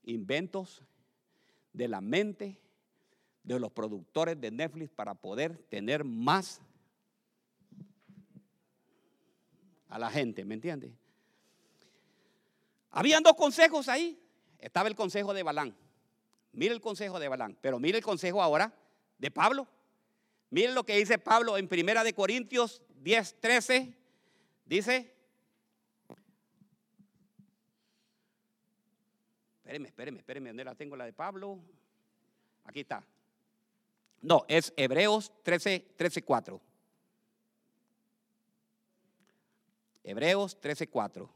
Inventos 0.02 0.82
de 1.72 1.86
la 1.86 2.00
mente 2.00 2.60
de 3.44 3.60
los 3.60 3.70
productores 3.70 4.40
de 4.40 4.50
Netflix 4.50 4.90
para 4.90 5.14
poder 5.14 5.56
tener 5.68 6.02
más 6.02 6.60
a 9.90 9.98
la 9.98 10.10
gente, 10.10 10.44
¿me 10.44 10.54
entiende? 10.54 10.94
Habían 12.92 13.22
dos 13.22 13.34
consejos 13.34 13.88
ahí. 13.88 14.18
Estaba 14.58 14.88
el 14.88 14.94
consejo 14.94 15.34
de 15.34 15.42
Balán. 15.42 15.76
Mire 16.52 16.74
el 16.74 16.80
consejo 16.80 17.18
de 17.18 17.28
Balán, 17.28 17.56
pero 17.60 17.78
mire 17.78 17.98
el 17.98 18.04
consejo 18.04 18.42
ahora 18.42 18.72
de 19.18 19.30
Pablo. 19.30 19.68
Mire 20.50 20.72
lo 20.72 20.84
que 20.84 20.96
dice 20.96 21.18
Pablo 21.18 21.56
en 21.56 21.68
Primera 21.68 22.02
de 22.02 22.12
Corintios 22.12 22.82
10, 22.96 23.40
13. 23.40 23.94
Dice, 24.64 25.14
espéreme, 29.58 29.88
espéreme, 29.88 30.18
espéreme, 30.18 30.48
¿dónde 30.50 30.64
la 30.64 30.74
tengo 30.74 30.96
la 30.96 31.04
de 31.04 31.12
Pablo? 31.12 31.60
Aquí 32.64 32.80
está. 32.80 33.04
No, 34.20 34.44
es 34.48 34.72
Hebreos 34.76 35.32
13, 35.42 35.94
13, 35.96 36.22
4. 36.22 36.60
Hebreos 40.02 40.58
13:4. 40.60 41.28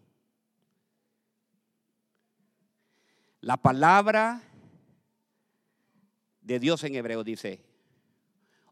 La 3.41 3.59
palabra 3.59 4.43
de 6.41 6.59
Dios 6.59 6.83
en 6.85 6.95
hebreo 6.95 7.25
dice, 7.25 7.63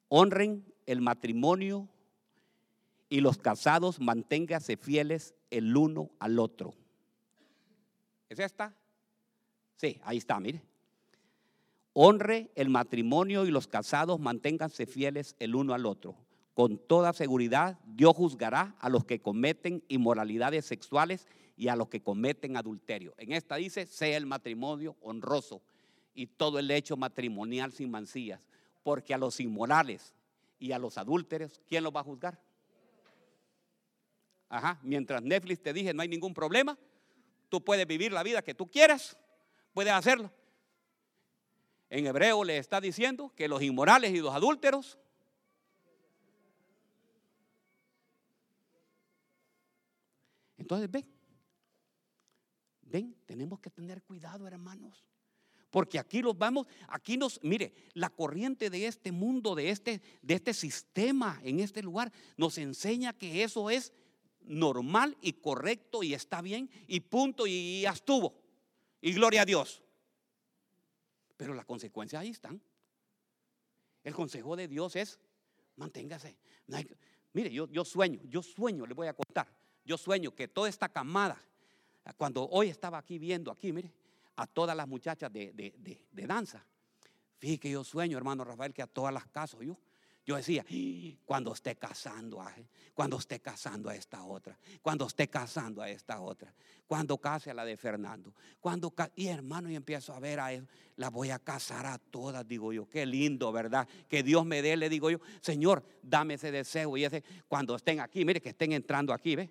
honren 0.09 0.65
el 0.87 1.03
matrimonio 1.03 1.89
y 3.11 3.21
los 3.21 3.37
casados 3.37 4.01
manténganse 4.01 4.79
fieles 4.79 5.35
el 5.51 5.77
uno 5.77 6.11
al 6.19 6.39
otro. 6.39 6.75
¿Es 8.31 8.39
esta? 8.39 8.75
Sí, 9.77 10.01
ahí 10.05 10.17
está, 10.17 10.41
mire. 10.41 10.63
Honre 11.93 12.51
el 12.55 12.71
matrimonio 12.71 13.45
y 13.45 13.51
los 13.51 13.67
casados 13.67 14.19
manténganse 14.21 14.87
fieles 14.87 15.37
el 15.39 15.55
uno 15.55 15.75
al 15.75 15.85
otro 15.85 16.17
con 16.55 16.79
toda 16.79 17.13
seguridad 17.13 17.79
Dios 17.85 18.15
juzgará 18.15 18.75
a 18.79 18.89
los 18.89 19.05
que 19.05 19.21
cometen 19.21 19.83
inmoralidades 19.89 20.67
sexuales 20.67 21.27
y 21.57 21.69
a 21.69 21.77
los 21.77 21.89
que 21.89 22.03
cometen 22.03 22.57
adulterio. 22.57 23.15
En 23.19 23.33
esta 23.33 23.57
dice, 23.57 23.87
sea 23.87 24.17
el 24.17 24.27
matrimonio 24.27 24.97
honroso 25.01 25.63
y 26.15 26.27
todo 26.27 26.59
el 26.59 26.71
hecho 26.71 26.97
matrimonial 26.97 27.73
sin 27.73 27.91
mancillas, 27.91 28.41
porque 28.83 29.15
a 29.15 29.19
los 29.19 29.41
inmorales 29.41 30.13
y 30.59 30.73
a 30.73 30.79
los 30.79 30.99
adúlteros, 30.99 31.61
¿quién 31.67 31.85
los 31.85 31.95
va 31.95 32.01
a 32.01 32.05
juzgar? 32.05 32.41
Ajá, 34.49 34.79
mientras 34.83 35.23
Netflix 35.23 35.63
te 35.63 35.73
dije 35.73 35.95
no 35.95 36.03
hay 36.03 36.09
ningún 36.09 36.35
problema, 36.35 36.79
tú 37.49 37.65
puedes 37.65 37.87
vivir 37.87 38.13
la 38.13 38.23
vida 38.23 38.43
que 38.43 38.55
tú 38.55 38.71
quieras, 38.71 39.17
puedes 39.73 39.93
hacerlo. 39.93 40.31
En 41.89 42.07
hebreo 42.07 42.45
le 42.45 42.59
está 42.59 42.81
diciendo 42.81 43.33
que 43.37 43.49
los 43.49 43.63
inmorales 43.63 44.13
y 44.13 44.19
los 44.19 44.35
adúlteros 44.35 44.99
Entonces 50.73 50.91
ven, 50.91 51.07
ven, 52.81 53.17
tenemos 53.27 53.61
que 53.61 53.69
tener 53.69 54.03
cuidado, 54.03 54.47
hermanos. 54.47 55.05
Porque 55.71 55.99
aquí 55.99 56.23
los 56.23 56.39
vamos, 56.39 56.67
aquí 56.89 57.19
nos, 57.19 57.43
mire, 57.43 57.75
la 57.93 58.09
corriente 58.09 58.71
de 58.71 58.87
este 58.87 59.13
mundo, 59.13 59.55
de 59.55 59.69
este, 59.69 60.01
de 60.23 60.33
este 60.33 60.55
sistema 60.55 61.39
en 61.45 61.61
este 61.61 61.83
lugar, 61.83 62.11
nos 62.39 62.57
enseña 62.57 63.13
que 63.13 63.43
eso 63.43 63.69
es 63.69 63.93
normal 64.41 65.19
y 65.21 65.35
correcto 65.35 66.03
y 66.03 66.15
está 66.15 66.41
bien 66.41 66.71
y 66.87 67.01
punto 67.01 67.47
y 67.47 67.83
ya 67.83 67.91
estuvo. 67.91 68.35
Y 69.03 69.13
gloria 69.13 69.43
a 69.43 69.45
Dios. 69.45 69.83
Pero 71.37 71.53
las 71.53 71.67
consecuencias 71.67 72.23
ahí 72.23 72.31
están. 72.31 72.63
El 74.05 74.15
consejo 74.15 74.57
de 74.57 74.69
Dios 74.69 74.97
es, 74.97 75.21
manténgase. 75.77 76.39
mire, 77.35 77.53
yo, 77.53 77.69
yo 77.71 77.85
sueño, 77.85 78.21
yo 78.25 78.43
sueño, 78.43 78.87
le 78.87 78.95
voy 78.95 79.09
a 79.09 79.13
contar. 79.13 79.62
Yo 79.85 79.99
sueño 79.99 80.35
que 80.35 80.49
toda 80.49 80.69
esta 80.69 80.89
camada, 80.89 81.41
cuando 82.17 82.49
hoy 82.49 82.69
estaba 82.69 82.99
aquí 82.99 83.19
viendo, 83.19 83.51
aquí, 83.51 83.73
mire, 83.73 83.91
a 84.37 84.47
todas 84.47 84.77
las 84.77 84.89
muchachas 84.89 85.33
de, 85.33 86.03
danza. 86.13 86.65
Fíjate 87.39 87.59
que 87.59 87.71
yo 87.71 87.85
sueño, 87.85 88.17
hermano 88.17 88.45
Rafael, 88.45 88.73
que 88.73 88.83
a 88.83 88.87
todas 88.87 89.13
las 89.13 89.27
caso 89.27 89.63
yo. 89.63 89.77
Yo 90.25 90.37
decía, 90.37 90.65
cuando 91.25 91.53
esté 91.53 91.75
casando, 91.75 92.41
a, 92.41 92.55
cuando 92.95 93.19
esté 93.19 93.41
casando 93.41 93.89
a 93.89 93.97
esta 93.97 94.23
otra, 94.23 94.57
cuando 94.81 95.05
esté 95.05 95.29
casando 95.29 95.83
a 95.83 95.91
esta 95.91 96.21
otra, 96.21 96.55
cuando 96.87 97.19
case 97.19 97.51
a 97.51 97.55
la 97.55 97.65
de 97.65 97.77
Fernando, 97.77 98.33
cuando 98.61 98.95
y 99.17 99.27
hermano, 99.27 99.69
y 99.69 99.75
empiezo 99.75 100.15
a 100.15 100.21
ver 100.21 100.39
a 100.39 100.53
él, 100.53 100.69
la 100.95 101.11
voy 101.11 101.31
a 101.31 101.41
casar 101.41 101.87
a 101.87 101.99
todas, 101.99 102.47
digo 102.47 102.73
yo, 102.73 102.89
qué 102.89 103.05
lindo, 103.05 103.51
¿verdad? 103.51 103.89
Que 104.09 104.23
Dios 104.23 104.47
me 104.47 104.63
dé, 104.63 104.77
le 104.77 104.89
digo 104.89 105.11
yo, 105.11 105.19
Señor, 105.41 105.85
dame 106.03 106.35
ese 106.35 106.53
deseo 106.53 106.97
y 106.97 107.05
ese, 107.05 107.25
cuando 107.49 107.75
estén 107.75 107.99
aquí, 107.99 108.25
mire 108.25 108.41
que 108.41 108.51
estén 108.51 108.73
entrando 108.73 109.13
aquí, 109.13 109.35
¿ve? 109.35 109.51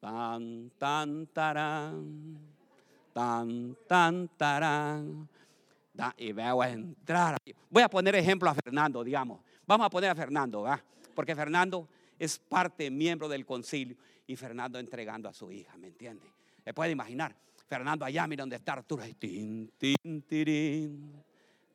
Tan, 0.00 0.70
tan, 0.78 1.26
tarán 1.28 2.56
tan, 3.16 3.74
tan, 3.88 4.28
tarán. 4.36 5.26
y 6.18 6.32
voy 6.32 6.66
a 6.66 6.68
entrar. 6.68 7.38
Voy 7.70 7.82
a 7.82 7.88
poner 7.88 8.14
ejemplo 8.14 8.50
a 8.50 8.54
Fernando, 8.54 9.02
digamos. 9.02 9.40
Vamos 9.66 9.86
a 9.86 9.88
poner 9.90 10.10
a 10.10 10.14
Fernando, 10.14 10.60
¿va? 10.60 10.78
Porque 11.14 11.34
Fernando 11.34 11.88
es 12.18 12.38
parte, 12.38 12.90
miembro 12.90 13.26
del 13.26 13.46
concilio. 13.46 13.96
Y 14.26 14.36
Fernando 14.36 14.78
entregando 14.78 15.30
a 15.30 15.32
su 15.32 15.50
hija, 15.50 15.78
¿me 15.78 15.86
entiende? 15.86 16.26
Se 16.62 16.74
puede 16.74 16.90
imaginar. 16.90 17.34
Fernando 17.66 18.04
allá, 18.04 18.26
mira 18.26 18.42
donde 18.42 18.56
está 18.56 18.74
Arturo. 18.74 19.02
Tin, 19.18 19.72
tin, 19.78 20.22
tirín. 20.28 21.24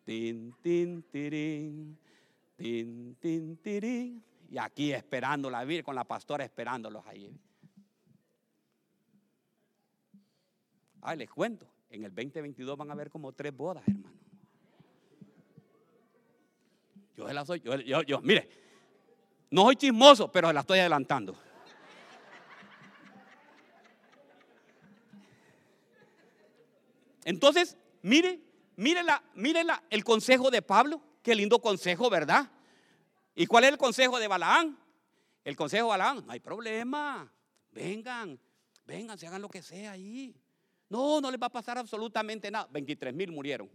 Tin, 0.05 0.53
tin, 0.61 1.03
tirín. 1.11 1.97
Tin, 2.55 3.15
tin, 3.15 3.57
tirín. 3.57 4.24
Y 4.47 4.59
aquí 4.59 4.93
esperando 4.93 5.49
la 5.49 5.63
Virgen, 5.63 5.86
con 5.86 5.95
la 5.95 6.03
pastora 6.03 6.43
esperándolos 6.43 7.03
ahí. 7.07 7.36
Ay, 11.01 11.17
les 11.17 11.29
cuento, 11.29 11.67
en 11.89 12.03
el 12.03 12.13
2022 12.13 12.77
van 12.77 12.89
a 12.89 12.93
haber 12.93 13.09
como 13.09 13.33
tres 13.33 13.55
bodas, 13.55 13.83
hermano. 13.87 14.15
Yo 17.17 17.27
se 17.27 17.33
las 17.33 17.47
soy, 17.47 17.59
yo, 17.61 17.75
yo, 17.79 18.01
yo, 18.03 18.21
mire, 18.21 18.49
no 19.49 19.63
soy 19.63 19.75
chismoso, 19.75 20.31
pero 20.31 20.47
se 20.47 20.53
la 20.53 20.61
estoy 20.61 20.79
adelantando. 20.79 21.35
Entonces, 27.23 27.77
mire, 28.01 28.39
mire, 28.75 29.03
la, 29.03 29.23
mire 29.35 29.63
la, 29.63 29.83
el 29.89 30.03
consejo 30.03 30.49
de 30.49 30.61
Pablo. 30.61 31.01
Qué 31.21 31.35
lindo 31.35 31.59
consejo, 31.59 32.09
¿verdad? 32.09 32.49
¿Y 33.35 33.45
cuál 33.45 33.65
es 33.65 33.71
el 33.71 33.77
consejo 33.77 34.19
de 34.19 34.27
Balaán? 34.27 34.77
El 35.43 35.55
consejo 35.55 35.85
de 35.85 35.89
Balaán, 35.89 36.25
no 36.25 36.31
hay 36.31 36.39
problema. 36.39 37.31
Vengan, 37.71 38.39
vengan, 38.85 39.17
se 39.17 39.27
hagan 39.27 39.41
lo 39.41 39.49
que 39.49 39.61
sea 39.61 39.91
ahí. 39.91 40.35
No, 40.91 41.21
no 41.21 41.31
les 41.31 41.39
va 41.39 41.45
a 41.45 41.49
pasar 41.49 41.77
absolutamente 41.77 42.51
nada. 42.51 42.67
23 42.69 43.13
mil 43.13 43.31
murieron. 43.31 43.69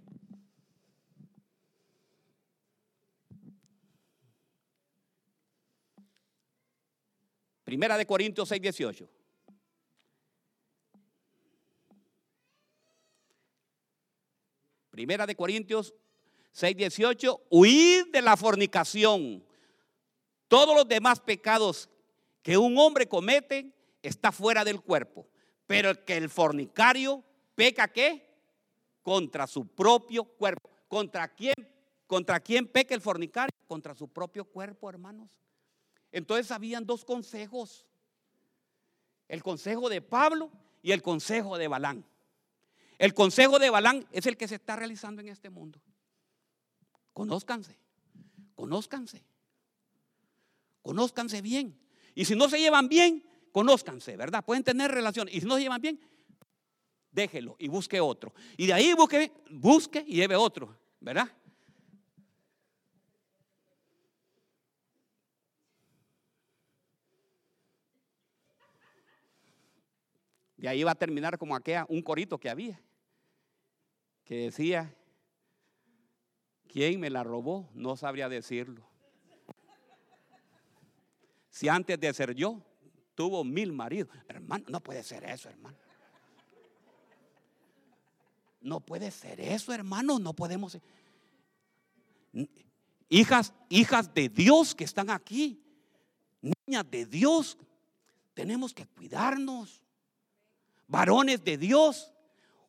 Primera 7.64 7.96
de 7.96 8.04
Corintios 8.04 8.50
6, 8.50 8.60
18. 8.60 9.08
Primera 14.90 15.26
de 15.26 15.34
Corintios 15.34 15.94
6, 16.52 16.76
18. 16.76 17.46
Huid 17.48 18.08
de 18.12 18.20
la 18.20 18.36
fornicación. 18.36 19.42
Todos 20.48 20.76
los 20.76 20.86
demás 20.86 21.20
pecados 21.20 21.88
que 22.42 22.58
un 22.58 22.76
hombre 22.76 23.08
comete 23.08 23.72
está 24.02 24.30
fuera 24.32 24.66
del 24.66 24.82
cuerpo 24.82 25.26
pero 25.66 26.04
que 26.04 26.16
el 26.16 26.28
fornicario 26.30 27.24
peca 27.54 27.88
qué? 27.88 28.26
Contra 29.02 29.46
su 29.46 29.66
propio 29.66 30.24
cuerpo. 30.24 30.70
¿Contra 30.88 31.28
quién? 31.34 31.54
¿Contra 32.06 32.40
quién 32.40 32.68
peca 32.68 32.94
el 32.94 33.00
fornicario? 33.00 33.50
Contra 33.66 33.94
su 33.94 34.08
propio 34.08 34.44
cuerpo, 34.44 34.88
hermanos. 34.88 35.28
Entonces 36.12 36.50
habían 36.50 36.86
dos 36.86 37.04
consejos. 37.04 37.86
El 39.28 39.42
consejo 39.42 39.88
de 39.88 40.00
Pablo 40.00 40.50
y 40.82 40.92
el 40.92 41.02
consejo 41.02 41.58
de 41.58 41.68
Balán. 41.68 42.06
El 42.98 43.12
consejo 43.12 43.58
de 43.58 43.70
Balán 43.70 44.06
es 44.12 44.26
el 44.26 44.36
que 44.36 44.48
se 44.48 44.54
está 44.54 44.76
realizando 44.76 45.20
en 45.20 45.28
este 45.28 45.50
mundo. 45.50 45.80
Conózcanse, 47.12 47.76
conózcanse, 48.54 49.24
conózcanse 50.82 51.42
bien. 51.42 51.78
Y 52.14 52.24
si 52.24 52.36
no 52.36 52.48
se 52.48 52.58
llevan 52.58 52.88
bien, 52.88 53.24
Conózcanse, 53.56 54.18
¿verdad? 54.18 54.44
Pueden 54.44 54.62
tener 54.62 54.90
relación. 54.90 55.28
Y 55.32 55.40
si 55.40 55.46
no 55.46 55.54
se 55.54 55.62
llevan 55.62 55.80
bien, 55.80 55.98
déjelo 57.10 57.56
y 57.58 57.68
busque 57.68 57.98
otro. 57.98 58.34
Y 58.54 58.66
de 58.66 58.74
ahí 58.74 58.92
busque, 58.92 59.32
busque 59.48 60.04
y 60.06 60.16
lleve 60.16 60.36
otro, 60.36 60.76
¿verdad? 61.00 61.26
De 70.58 70.68
ahí 70.68 70.84
va 70.84 70.90
a 70.90 70.94
terminar 70.94 71.38
como 71.38 71.56
aquella, 71.56 71.86
un 71.88 72.02
corito 72.02 72.38
que 72.38 72.50
había, 72.50 72.78
que 74.22 74.34
decía, 74.34 74.94
¿quién 76.68 77.00
me 77.00 77.08
la 77.08 77.24
robó? 77.24 77.70
No 77.72 77.96
sabría 77.96 78.28
decirlo. 78.28 78.86
Si 81.48 81.70
antes 81.70 81.98
de 81.98 82.12
ser 82.12 82.34
yo, 82.34 82.62
tuvo 83.16 83.42
mil 83.42 83.72
maridos. 83.72 84.14
Hermano, 84.28 84.64
no 84.68 84.80
puede 84.80 85.02
ser 85.02 85.24
eso, 85.24 85.48
hermano. 85.48 85.76
No 88.60 88.80
puede 88.80 89.10
ser 89.10 89.40
eso, 89.40 89.72
hermano. 89.72 90.20
No 90.20 90.34
podemos. 90.34 90.78
Hijas, 93.08 93.52
hijas 93.68 94.12
de 94.14 94.28
Dios 94.28 94.74
que 94.74 94.84
están 94.84 95.10
aquí. 95.10 95.60
Niñas 96.40 96.88
de 96.90 97.06
Dios. 97.06 97.58
Tenemos 98.34 98.72
que 98.74 98.86
cuidarnos. 98.86 99.82
Varones 100.86 101.42
de 101.42 101.56
Dios. 101.56 102.12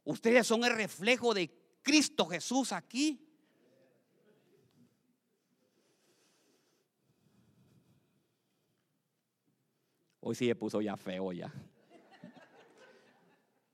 Ustedes 0.05 0.47
son 0.47 0.63
el 0.63 0.73
reflejo 0.73 1.33
de 1.33 1.51
Cristo 1.83 2.25
Jesús 2.25 2.71
aquí. 2.71 3.26
Hoy 10.27 10.35
sí 10.35 10.45
se 10.45 10.55
puso 10.55 10.81
ya 10.81 10.97
feo 10.97 11.31
ya. 11.31 11.49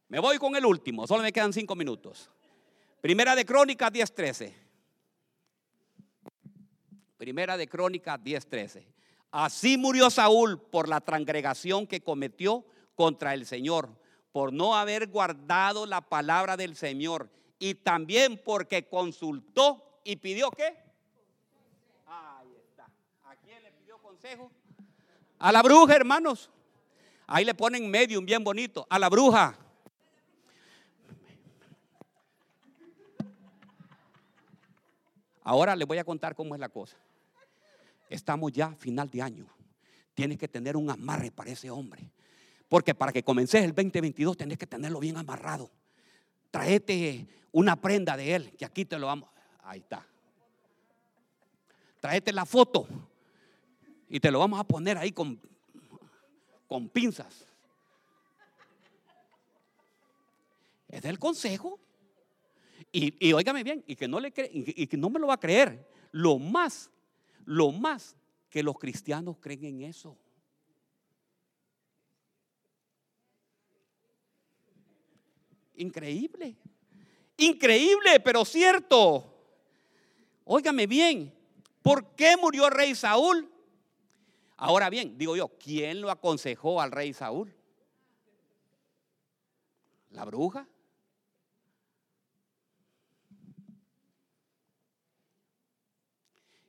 Me 0.08 0.20
voy 0.20 0.38
con 0.38 0.56
el 0.56 0.64
último, 0.64 1.08
solo 1.08 1.24
me 1.24 1.34
quedan 1.34 1.52
cinco 1.52 1.76
minutos. 1.76 2.30
Primera 3.02 3.36
de 3.36 3.44
Crónicas 3.44 3.92
10:13. 3.92 4.54
Primera 7.18 7.58
de 7.58 7.68
Crónicas 7.68 8.20
10:13. 8.20 8.86
Así 9.32 9.80
murió 9.80 10.12
Saúl 10.12 10.62
por 10.62 10.88
la 10.88 11.02
transgregación 11.02 11.88
que 11.88 12.02
cometió 12.02 12.64
contra 12.94 13.34
el 13.34 13.48
Señor, 13.48 13.90
por 14.32 14.54
no 14.54 14.76
haber 14.76 15.08
guardado 15.08 15.88
la 15.88 16.02
palabra 16.02 16.56
del 16.56 16.76
Señor 16.76 17.32
y 17.58 17.74
también 17.74 18.40
porque 18.46 18.88
consultó 18.88 20.02
y 20.04 20.18
pidió 20.18 20.52
qué. 20.52 20.78
Ahí 22.06 22.56
está. 22.58 22.88
¿A 23.24 23.36
quién 23.38 23.64
le 23.64 23.72
pidió 23.72 23.98
consejo? 23.98 24.52
A 25.44 25.52
la 25.52 25.62
bruja, 25.62 25.94
hermanos. 25.94 26.50
Ahí 27.28 27.44
le 27.44 27.54
ponen 27.54 27.92
medium 27.92 28.26
bien 28.26 28.46
bonito. 28.46 28.88
A 28.90 28.98
la 28.98 29.10
bruja. 29.10 29.54
Ahora 35.42 35.76
les 35.76 35.86
voy 35.86 35.98
a 35.98 36.06
contar 36.06 36.34
cómo 36.34 36.56
es 36.56 36.62
la 36.62 36.70
cosa. 36.70 36.96
Estamos 38.10 38.54
ya 38.54 38.68
a 38.68 38.76
final 38.78 39.10
de 39.10 39.22
año. 39.22 39.46
Tienes 40.14 40.38
que 40.38 40.48
tener 40.48 40.78
un 40.78 40.90
amarre 40.90 41.30
para 41.30 41.52
ese 41.52 41.70
hombre. 41.70 42.10
Porque 42.70 42.96
para 42.96 43.12
que 43.12 43.22
comences 43.22 43.66
el 43.66 43.76
2022 43.76 44.38
tenés 44.38 44.58
que 44.58 44.66
tenerlo 44.66 45.02
bien 45.02 45.18
amarrado. 45.18 45.70
Traete 46.52 47.28
una 47.52 47.76
prenda 47.76 48.16
de 48.16 48.34
él, 48.34 48.56
que 48.56 48.64
aquí 48.64 48.86
te 48.86 48.98
lo 48.98 49.08
vamos. 49.08 49.30
Ahí 49.64 49.82
está. 49.82 50.08
Traete 52.00 52.32
la 52.32 52.46
foto 52.46 52.88
y 54.10 54.20
te 54.20 54.32
lo 54.32 54.40
vamos 54.40 54.60
a 54.60 54.64
poner 54.64 54.98
ahí 54.98 55.12
con, 55.12 55.40
con 56.68 56.90
pinzas. 56.90 57.48
Es 60.88 61.02
del 61.02 61.18
consejo. 61.18 61.80
Y, 62.92 63.34
óigame 63.34 63.64
bien, 63.64 63.84
y 63.88 63.96
que, 63.96 64.08
no 64.08 64.20
le 64.20 64.32
y 64.36 64.86
que 64.86 64.98
no 64.98 65.10
me 65.10 65.20
lo 65.20 65.28
va 65.28 65.34
a 65.34 65.40
creer. 65.40 65.90
Lo 66.12 66.38
más, 66.38 66.92
lo 67.46 67.72
más 67.72 68.16
que 68.50 68.62
los 68.62 68.78
cristianos 68.78 69.38
creen 69.40 69.66
en 69.66 69.82
eso. 69.82 70.16
Increíble. 75.76 76.56
Increíble, 77.38 78.20
pero 78.20 78.46
cierto. 78.46 79.34
Óigame 80.46 80.86
bien, 80.88 81.34
¿por 81.82 82.16
qué 82.16 82.36
murió 82.38 82.68
el 82.68 82.74
rey 82.74 82.94
Saúl? 82.96 83.50
Ahora 84.58 84.90
bien, 84.90 85.18
digo 85.18 85.36
yo, 85.36 85.50
¿quién 85.58 86.02
lo 86.02 86.12
aconsejó 86.12 86.82
al 86.82 86.92
rey 86.92 87.14
Saúl? 87.14 87.54
¿La 90.12 90.26
bruja? 90.26 90.68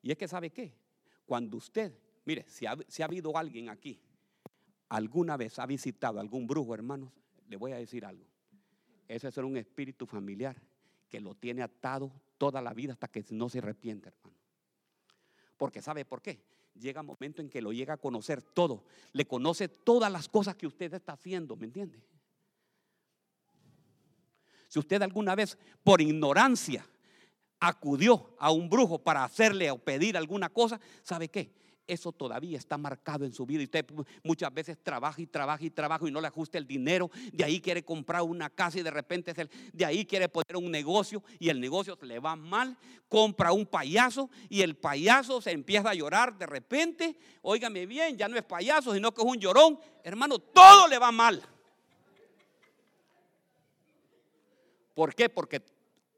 Y 0.03 0.11
es 0.11 0.19
que 0.19 0.29
sabe 0.29 0.51
qué, 0.51 0.75
cuando 1.25 1.57
usted, 1.57 1.93
mire, 2.25 2.45
si 2.49 2.67
ha, 2.67 2.77
si 2.89 3.03
ha 3.03 3.07
habido 3.07 3.37
alguien 3.37 3.71
aquí, 3.71 3.99
alguna 4.91 5.37
vez 5.37 5.59
ha 5.59 5.67
visitado 5.67 6.21
algún 6.21 6.47
brujo, 6.47 6.75
hermanos, 6.75 7.11
le 7.49 7.57
voy 7.57 7.73
a 7.73 7.77
decir 7.77 8.05
algo. 8.05 8.25
Ese 9.09 9.29
es 9.29 9.37
un 9.39 9.57
espíritu 9.57 10.07
familiar 10.07 10.57
que 11.09 11.21
lo 11.21 11.35
tiene 11.35 11.63
atado 11.63 12.13
toda 12.39 12.61
la 12.61 12.75
vida 12.75 12.93
hasta 12.93 13.09
que 13.09 13.25
no 13.31 13.49
se 13.49 13.59
arrepiente, 13.59 14.09
hermano. 14.09 14.37
Porque 15.57 15.81
¿sabe 15.81 16.05
por 16.05 16.21
qué? 16.21 16.43
Llega 16.75 17.01
un 17.01 17.07
momento 17.07 17.41
en 17.41 17.49
que 17.49 17.63
lo 17.63 17.73
llega 17.73 17.95
a 17.95 17.99
conocer 17.99 18.43
todo. 18.43 18.85
Le 19.13 19.27
conoce 19.27 19.69
todas 19.69 20.11
las 20.11 20.29
cosas 20.29 20.57
que 20.57 20.67
usted 20.67 20.93
está 20.93 21.13
haciendo, 21.13 21.57
¿me 21.57 21.67
entiende? 21.67 22.03
Si 24.69 24.79
usted 24.79 25.01
alguna 25.03 25.37
vez, 25.37 25.57
por 25.85 26.01
ignorancia, 26.01 26.85
acudió 27.61 28.35
a 28.39 28.51
un 28.51 28.69
brujo 28.69 28.99
para 28.99 29.23
hacerle 29.23 29.71
o 29.71 29.79
pedir 29.79 30.17
alguna 30.17 30.49
cosa, 30.49 30.81
¿sabe 31.03 31.29
qué? 31.29 31.55
Eso 31.87 32.13
todavía 32.13 32.57
está 32.57 32.79
marcado 32.79 33.25
en 33.25 33.33
su 33.33 33.45
vida. 33.45 33.61
Y 33.61 33.65
usted 33.65 33.85
muchas 34.23 34.53
veces 34.53 34.79
trabaja 34.83 35.21
y 35.21 35.27
trabaja 35.27 35.65
y 35.65 35.71
trabaja 35.71 36.09
y 36.09 36.11
no 36.11 36.21
le 36.21 36.29
ajusta 36.29 36.57
el 36.59 36.67
dinero, 36.67 37.11
de 37.33 37.45
ahí 37.45 37.61
quiere 37.61 37.85
comprar 37.85 38.23
una 38.23 38.49
casa 38.49 38.79
y 38.79 38.83
de 38.83 38.91
repente 38.91 39.35
de 39.73 39.85
ahí 39.85 40.07
quiere 40.07 40.29
poner 40.29 40.57
un 40.57 40.71
negocio 40.71 41.23
y 41.39 41.49
el 41.49 41.61
negocio 41.61 41.99
le 42.03 42.19
va 42.19 42.37
mal, 42.37 42.77
compra 43.09 43.53
un 43.53 43.67
payaso 43.67 44.31
y 44.49 44.63
el 44.63 44.77
payaso 44.77 45.41
se 45.41 45.51
empieza 45.51 45.91
a 45.91 45.95
llorar 45.95 46.37
de 46.37 46.47
repente, 46.47 47.17
óigame 47.43 47.87
bien, 47.87 48.17
ya 48.17 48.29
no 48.29 48.37
es 48.37 48.45
payaso, 48.45 48.95
sino 48.95 49.13
que 49.13 49.23
es 49.23 49.29
un 49.29 49.39
llorón, 49.39 49.79
hermano, 50.03 50.39
todo 50.39 50.89
le 50.89 50.99
va 50.99 51.13
mal. 51.13 51.43
¿Por 54.95 55.15
qué? 55.15 55.29
Porque 55.29 55.63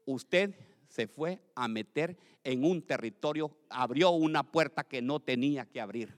usted 0.05 0.66
se 0.97 1.07
fue 1.07 1.39
a 1.53 1.67
meter 1.67 2.17
en 2.43 2.65
un 2.65 2.81
territorio, 2.81 3.55
abrió 3.69 4.09
una 4.09 4.41
puerta 4.41 4.83
que 4.83 4.99
no 4.99 5.19
tenía 5.19 5.67
que 5.67 5.79
abrir. 5.79 6.17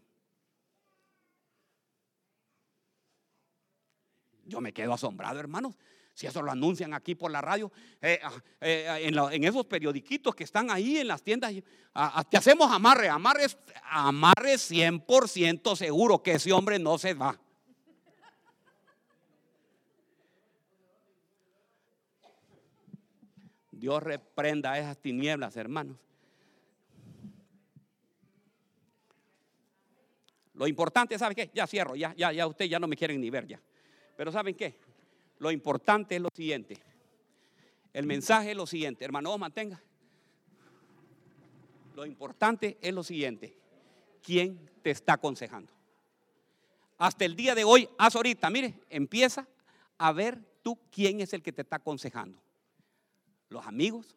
Yo 4.46 4.62
me 4.62 4.72
quedo 4.72 4.94
asombrado, 4.94 5.38
hermanos. 5.38 5.76
Si 6.14 6.28
eso 6.28 6.42
lo 6.42 6.50
anuncian 6.50 6.94
aquí 6.94 7.14
por 7.14 7.30
la 7.30 7.42
radio, 7.42 7.70
eh, 8.02 8.22
ah, 8.24 8.32
eh, 8.62 9.12
en, 9.32 9.44
esos 9.44 9.66
periodiquitos 9.66 10.34
que 10.34 10.46
están 10.46 10.72
ahí 10.72 10.98
en 10.98 11.10
las 11.10 11.24
tiendas, 11.24 11.54
ah, 11.94 12.14
ah, 12.16 12.24
te 12.24 12.38
hacemos 12.38 12.72
amarre, 12.72 13.10
amarre, 13.10 13.48
amarre 13.84 14.54
100% 14.56 15.76
seguro 15.76 16.24
que 16.24 16.34
ese 16.34 16.54
hombre 16.54 16.80
no 16.80 16.98
se 16.98 17.14
va. 17.16 17.38
Dios 23.80 24.04
reprenda 24.04 24.78
esas 24.78 24.98
tinieblas, 24.98 25.56
hermanos. 25.56 25.98
Lo 30.54 30.68
importante, 30.68 31.18
¿saben 31.18 31.36
qué? 31.36 31.50
Ya 31.54 31.66
cierro, 31.66 31.96
ya, 31.96 32.14
ya, 32.16 32.34
ya 32.34 32.46
ustedes 32.46 32.70
ya 32.70 32.80
no 32.80 32.88
me 32.88 32.98
quieren 32.98 33.22
ni 33.22 33.30
ver 33.30 33.48
ya. 33.48 33.62
Pero 34.18 34.32
¿saben 34.32 34.56
qué? 34.56 34.76
Lo 35.38 35.50
importante 35.50 36.18
es 36.18 36.22
lo 36.22 36.28
siguiente. 36.34 36.78
El 37.94 38.06
mensaje 38.06 38.52
es 38.52 38.58
lo 38.58 38.68
siguiente, 38.68 39.06
hermano, 39.06 39.38
mantenga. 39.38 39.82
Lo 41.96 42.06
importante 42.06 42.78
es 42.82 42.94
lo 42.94 43.04
siguiente. 43.04 43.56
¿Quién 44.22 44.70
te 44.82 44.92
está 44.92 45.14
aconsejando? 45.14 45.72
Hasta 46.98 47.24
el 47.24 47.38
día 47.38 47.56
de 47.56 47.64
hoy, 47.64 47.88
haz 47.98 48.18
ahorita, 48.18 48.50
mire, 48.50 48.74
empieza 48.90 49.48
a 49.98 50.12
ver 50.12 50.38
tú 50.62 50.78
quién 50.92 51.22
es 51.22 51.32
el 51.32 51.42
que 51.42 51.54
te 51.54 51.62
está 51.62 51.78
aconsejando 51.78 52.42
los 53.50 53.66
amigos. 53.66 54.16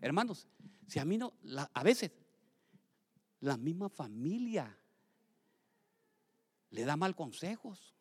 Hermanos, 0.00 0.48
si 0.86 0.98
a 0.98 1.04
mí 1.04 1.18
no, 1.18 1.32
a 1.72 1.82
veces 1.82 2.10
la 3.40 3.56
misma 3.56 3.88
familia 3.88 4.76
le 6.70 6.84
da 6.84 6.96
mal 6.96 7.14
consejos. 7.14 7.94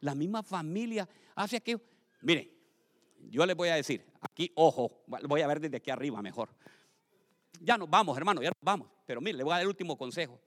La 0.00 0.14
misma 0.14 0.42
familia 0.42 1.08
hace 1.34 1.60
que, 1.62 1.80
mire, 2.20 2.52
yo 3.30 3.46
les 3.46 3.56
voy 3.56 3.70
a 3.70 3.76
decir, 3.76 4.04
aquí, 4.20 4.52
ojo, 4.54 5.02
voy 5.06 5.40
a 5.40 5.46
ver 5.46 5.60
desde 5.60 5.78
aquí 5.78 5.90
arriba 5.90 6.20
mejor. 6.20 6.50
Ya 7.60 7.78
nos 7.78 7.88
vamos, 7.88 8.16
hermano, 8.16 8.42
ya 8.42 8.50
nos 8.50 8.60
vamos. 8.60 8.90
Pero 9.06 9.20
mire, 9.20 9.38
le 9.38 9.44
voy 9.44 9.52
a 9.52 9.56
dar 9.56 9.62
el 9.62 9.68
último 9.68 9.96
consejo. 9.96 10.38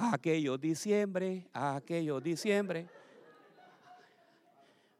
Aquello 0.00 0.56
diciembre, 0.56 1.46
aquello 1.52 2.20
diciembre. 2.20 2.88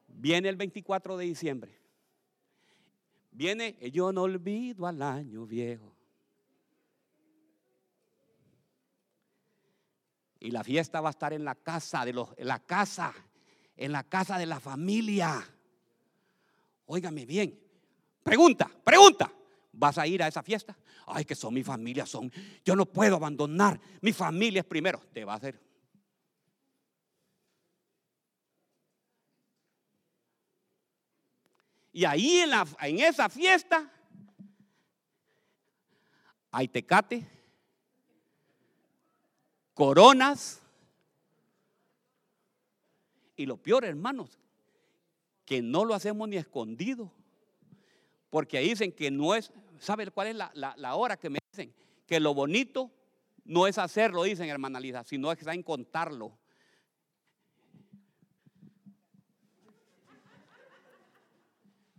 Viene 0.08 0.48
el 0.48 0.56
24 0.56 1.16
de 1.16 1.24
diciembre. 1.24 1.80
Viene, 3.30 3.76
yo 3.92 4.12
no 4.12 4.22
olvido 4.22 4.86
al 4.86 5.00
año 5.00 5.46
viejo. 5.46 5.94
Y 10.38 10.50
la 10.50 10.62
fiesta 10.62 11.00
va 11.00 11.08
a 11.08 11.10
estar 11.10 11.32
en 11.32 11.44
la 11.44 11.54
casa 11.54 12.04
de 12.04 12.12
los, 12.12 12.30
en 12.36 12.48
la 12.48 12.58
casa, 12.58 13.14
en 13.76 13.92
la 13.92 14.04
casa 14.04 14.38
de 14.38 14.46
la 14.46 14.60
familia. 14.60 15.42
Óigame 16.86 17.24
bien. 17.24 17.58
Pregunta, 18.22 18.70
pregunta. 18.84 19.32
¿Vas 19.80 19.96
a 19.96 20.06
ir 20.06 20.22
a 20.22 20.28
esa 20.28 20.42
fiesta? 20.42 20.76
Ay, 21.06 21.24
que 21.24 21.34
son 21.34 21.54
mi 21.54 21.64
familia, 21.64 22.04
son. 22.04 22.30
Yo 22.66 22.76
no 22.76 22.84
puedo 22.84 23.16
abandonar. 23.16 23.80
Mi 24.02 24.12
familia 24.12 24.60
es 24.60 24.66
primero. 24.66 25.00
Te 25.14 25.24
va 25.24 25.32
a 25.32 25.36
hacer. 25.36 25.58
Y 31.94 32.04
ahí 32.04 32.40
en, 32.40 32.50
en 32.82 33.00
esa 33.00 33.30
fiesta 33.30 33.90
hay 36.50 36.68
tecate, 36.68 37.26
coronas. 39.72 40.60
Y 43.34 43.46
lo 43.46 43.56
peor, 43.56 43.86
hermanos, 43.86 44.38
que 45.46 45.62
no 45.62 45.86
lo 45.86 45.94
hacemos 45.94 46.28
ni 46.28 46.36
escondido. 46.36 47.10
Porque 48.30 48.60
dicen 48.60 48.92
que 48.92 49.10
no 49.10 49.34
es, 49.34 49.52
¿sabe 49.80 50.08
cuál 50.10 50.28
es 50.28 50.36
la, 50.36 50.94
hora 50.94 51.16
que 51.16 51.30
me 51.30 51.38
dicen? 51.50 51.74
Que 52.06 52.20
lo 52.20 52.34
bonito 52.34 52.92
no 53.44 53.66
es 53.66 53.78
hacerlo, 53.78 54.22
dicen 54.22 54.48
hermana 54.48 54.78
Lisa, 54.78 55.02
sino 55.02 55.32
es 55.32 55.44
en 55.46 55.62
contarlo. 55.62 56.38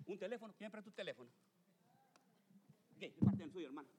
Un 0.06 0.18
teléfono, 0.18 0.54
¿quién 0.58 0.72
presta 0.72 0.90
tu 0.90 0.96
teléfono? 0.96 1.30
¿Qué? 3.00 3.14
parte 3.26 3.40
del 3.40 3.52
suyo, 3.52 3.68
hermano? 3.68 3.90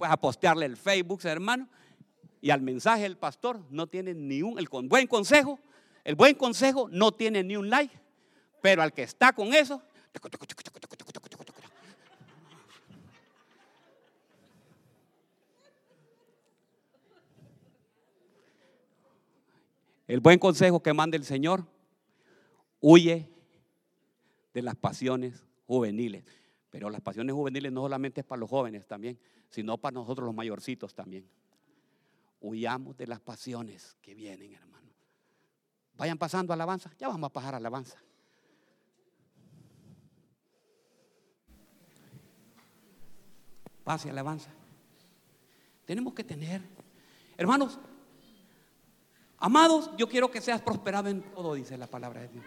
pues 0.00 0.10
a 0.10 0.16
postearle 0.16 0.64
el 0.64 0.78
Facebook, 0.78 1.20
hermano. 1.24 1.68
Y 2.40 2.48
al 2.48 2.62
mensaje 2.62 3.02
del 3.02 3.18
pastor 3.18 3.60
no 3.68 3.86
tiene 3.86 4.14
ni 4.14 4.40
un, 4.40 4.58
el 4.58 4.66
buen 4.88 5.06
consejo, 5.06 5.60
el 6.04 6.14
buen 6.14 6.34
consejo 6.36 6.88
no 6.90 7.12
tiene 7.12 7.44
ni 7.44 7.54
un 7.54 7.68
like, 7.68 7.94
pero 8.62 8.80
al 8.80 8.94
que 8.94 9.02
está 9.02 9.34
con 9.34 9.52
eso, 9.52 9.82
el 20.08 20.20
buen 20.20 20.38
consejo 20.38 20.82
que 20.82 20.94
manda 20.94 21.18
el 21.18 21.26
Señor, 21.26 21.66
huye 22.80 23.28
de 24.54 24.62
las 24.62 24.76
pasiones 24.76 25.44
juveniles. 25.66 26.24
Pero 26.70 26.88
las 26.88 27.00
pasiones 27.00 27.34
juveniles 27.34 27.72
no 27.72 27.82
solamente 27.82 28.20
es 28.20 28.26
para 28.26 28.40
los 28.40 28.48
jóvenes 28.48 28.86
también, 28.86 29.18
sino 29.48 29.76
para 29.76 29.94
nosotros 29.94 30.26
los 30.26 30.34
mayorcitos 30.34 30.94
también. 30.94 31.28
Huyamos 32.40 32.96
de 32.96 33.06
las 33.06 33.20
pasiones 33.20 33.96
que 34.00 34.14
vienen, 34.14 34.54
hermano. 34.54 34.88
Vayan 35.96 36.16
pasando 36.16 36.52
alabanza, 36.52 36.90
ya 36.98 37.08
vamos 37.08 37.28
a 37.28 37.32
pasar 37.32 37.54
alabanza. 37.54 37.98
Pase 43.84 44.08
alabanza. 44.08 44.50
Tenemos 45.84 46.14
que 46.14 46.22
tener, 46.22 46.62
hermanos, 47.36 47.80
amados, 49.38 49.90
yo 49.96 50.08
quiero 50.08 50.30
que 50.30 50.40
seas 50.40 50.62
prosperado 50.62 51.08
en 51.08 51.22
todo, 51.32 51.54
dice 51.54 51.76
la 51.76 51.88
palabra 51.88 52.20
de 52.20 52.28
Dios. 52.28 52.44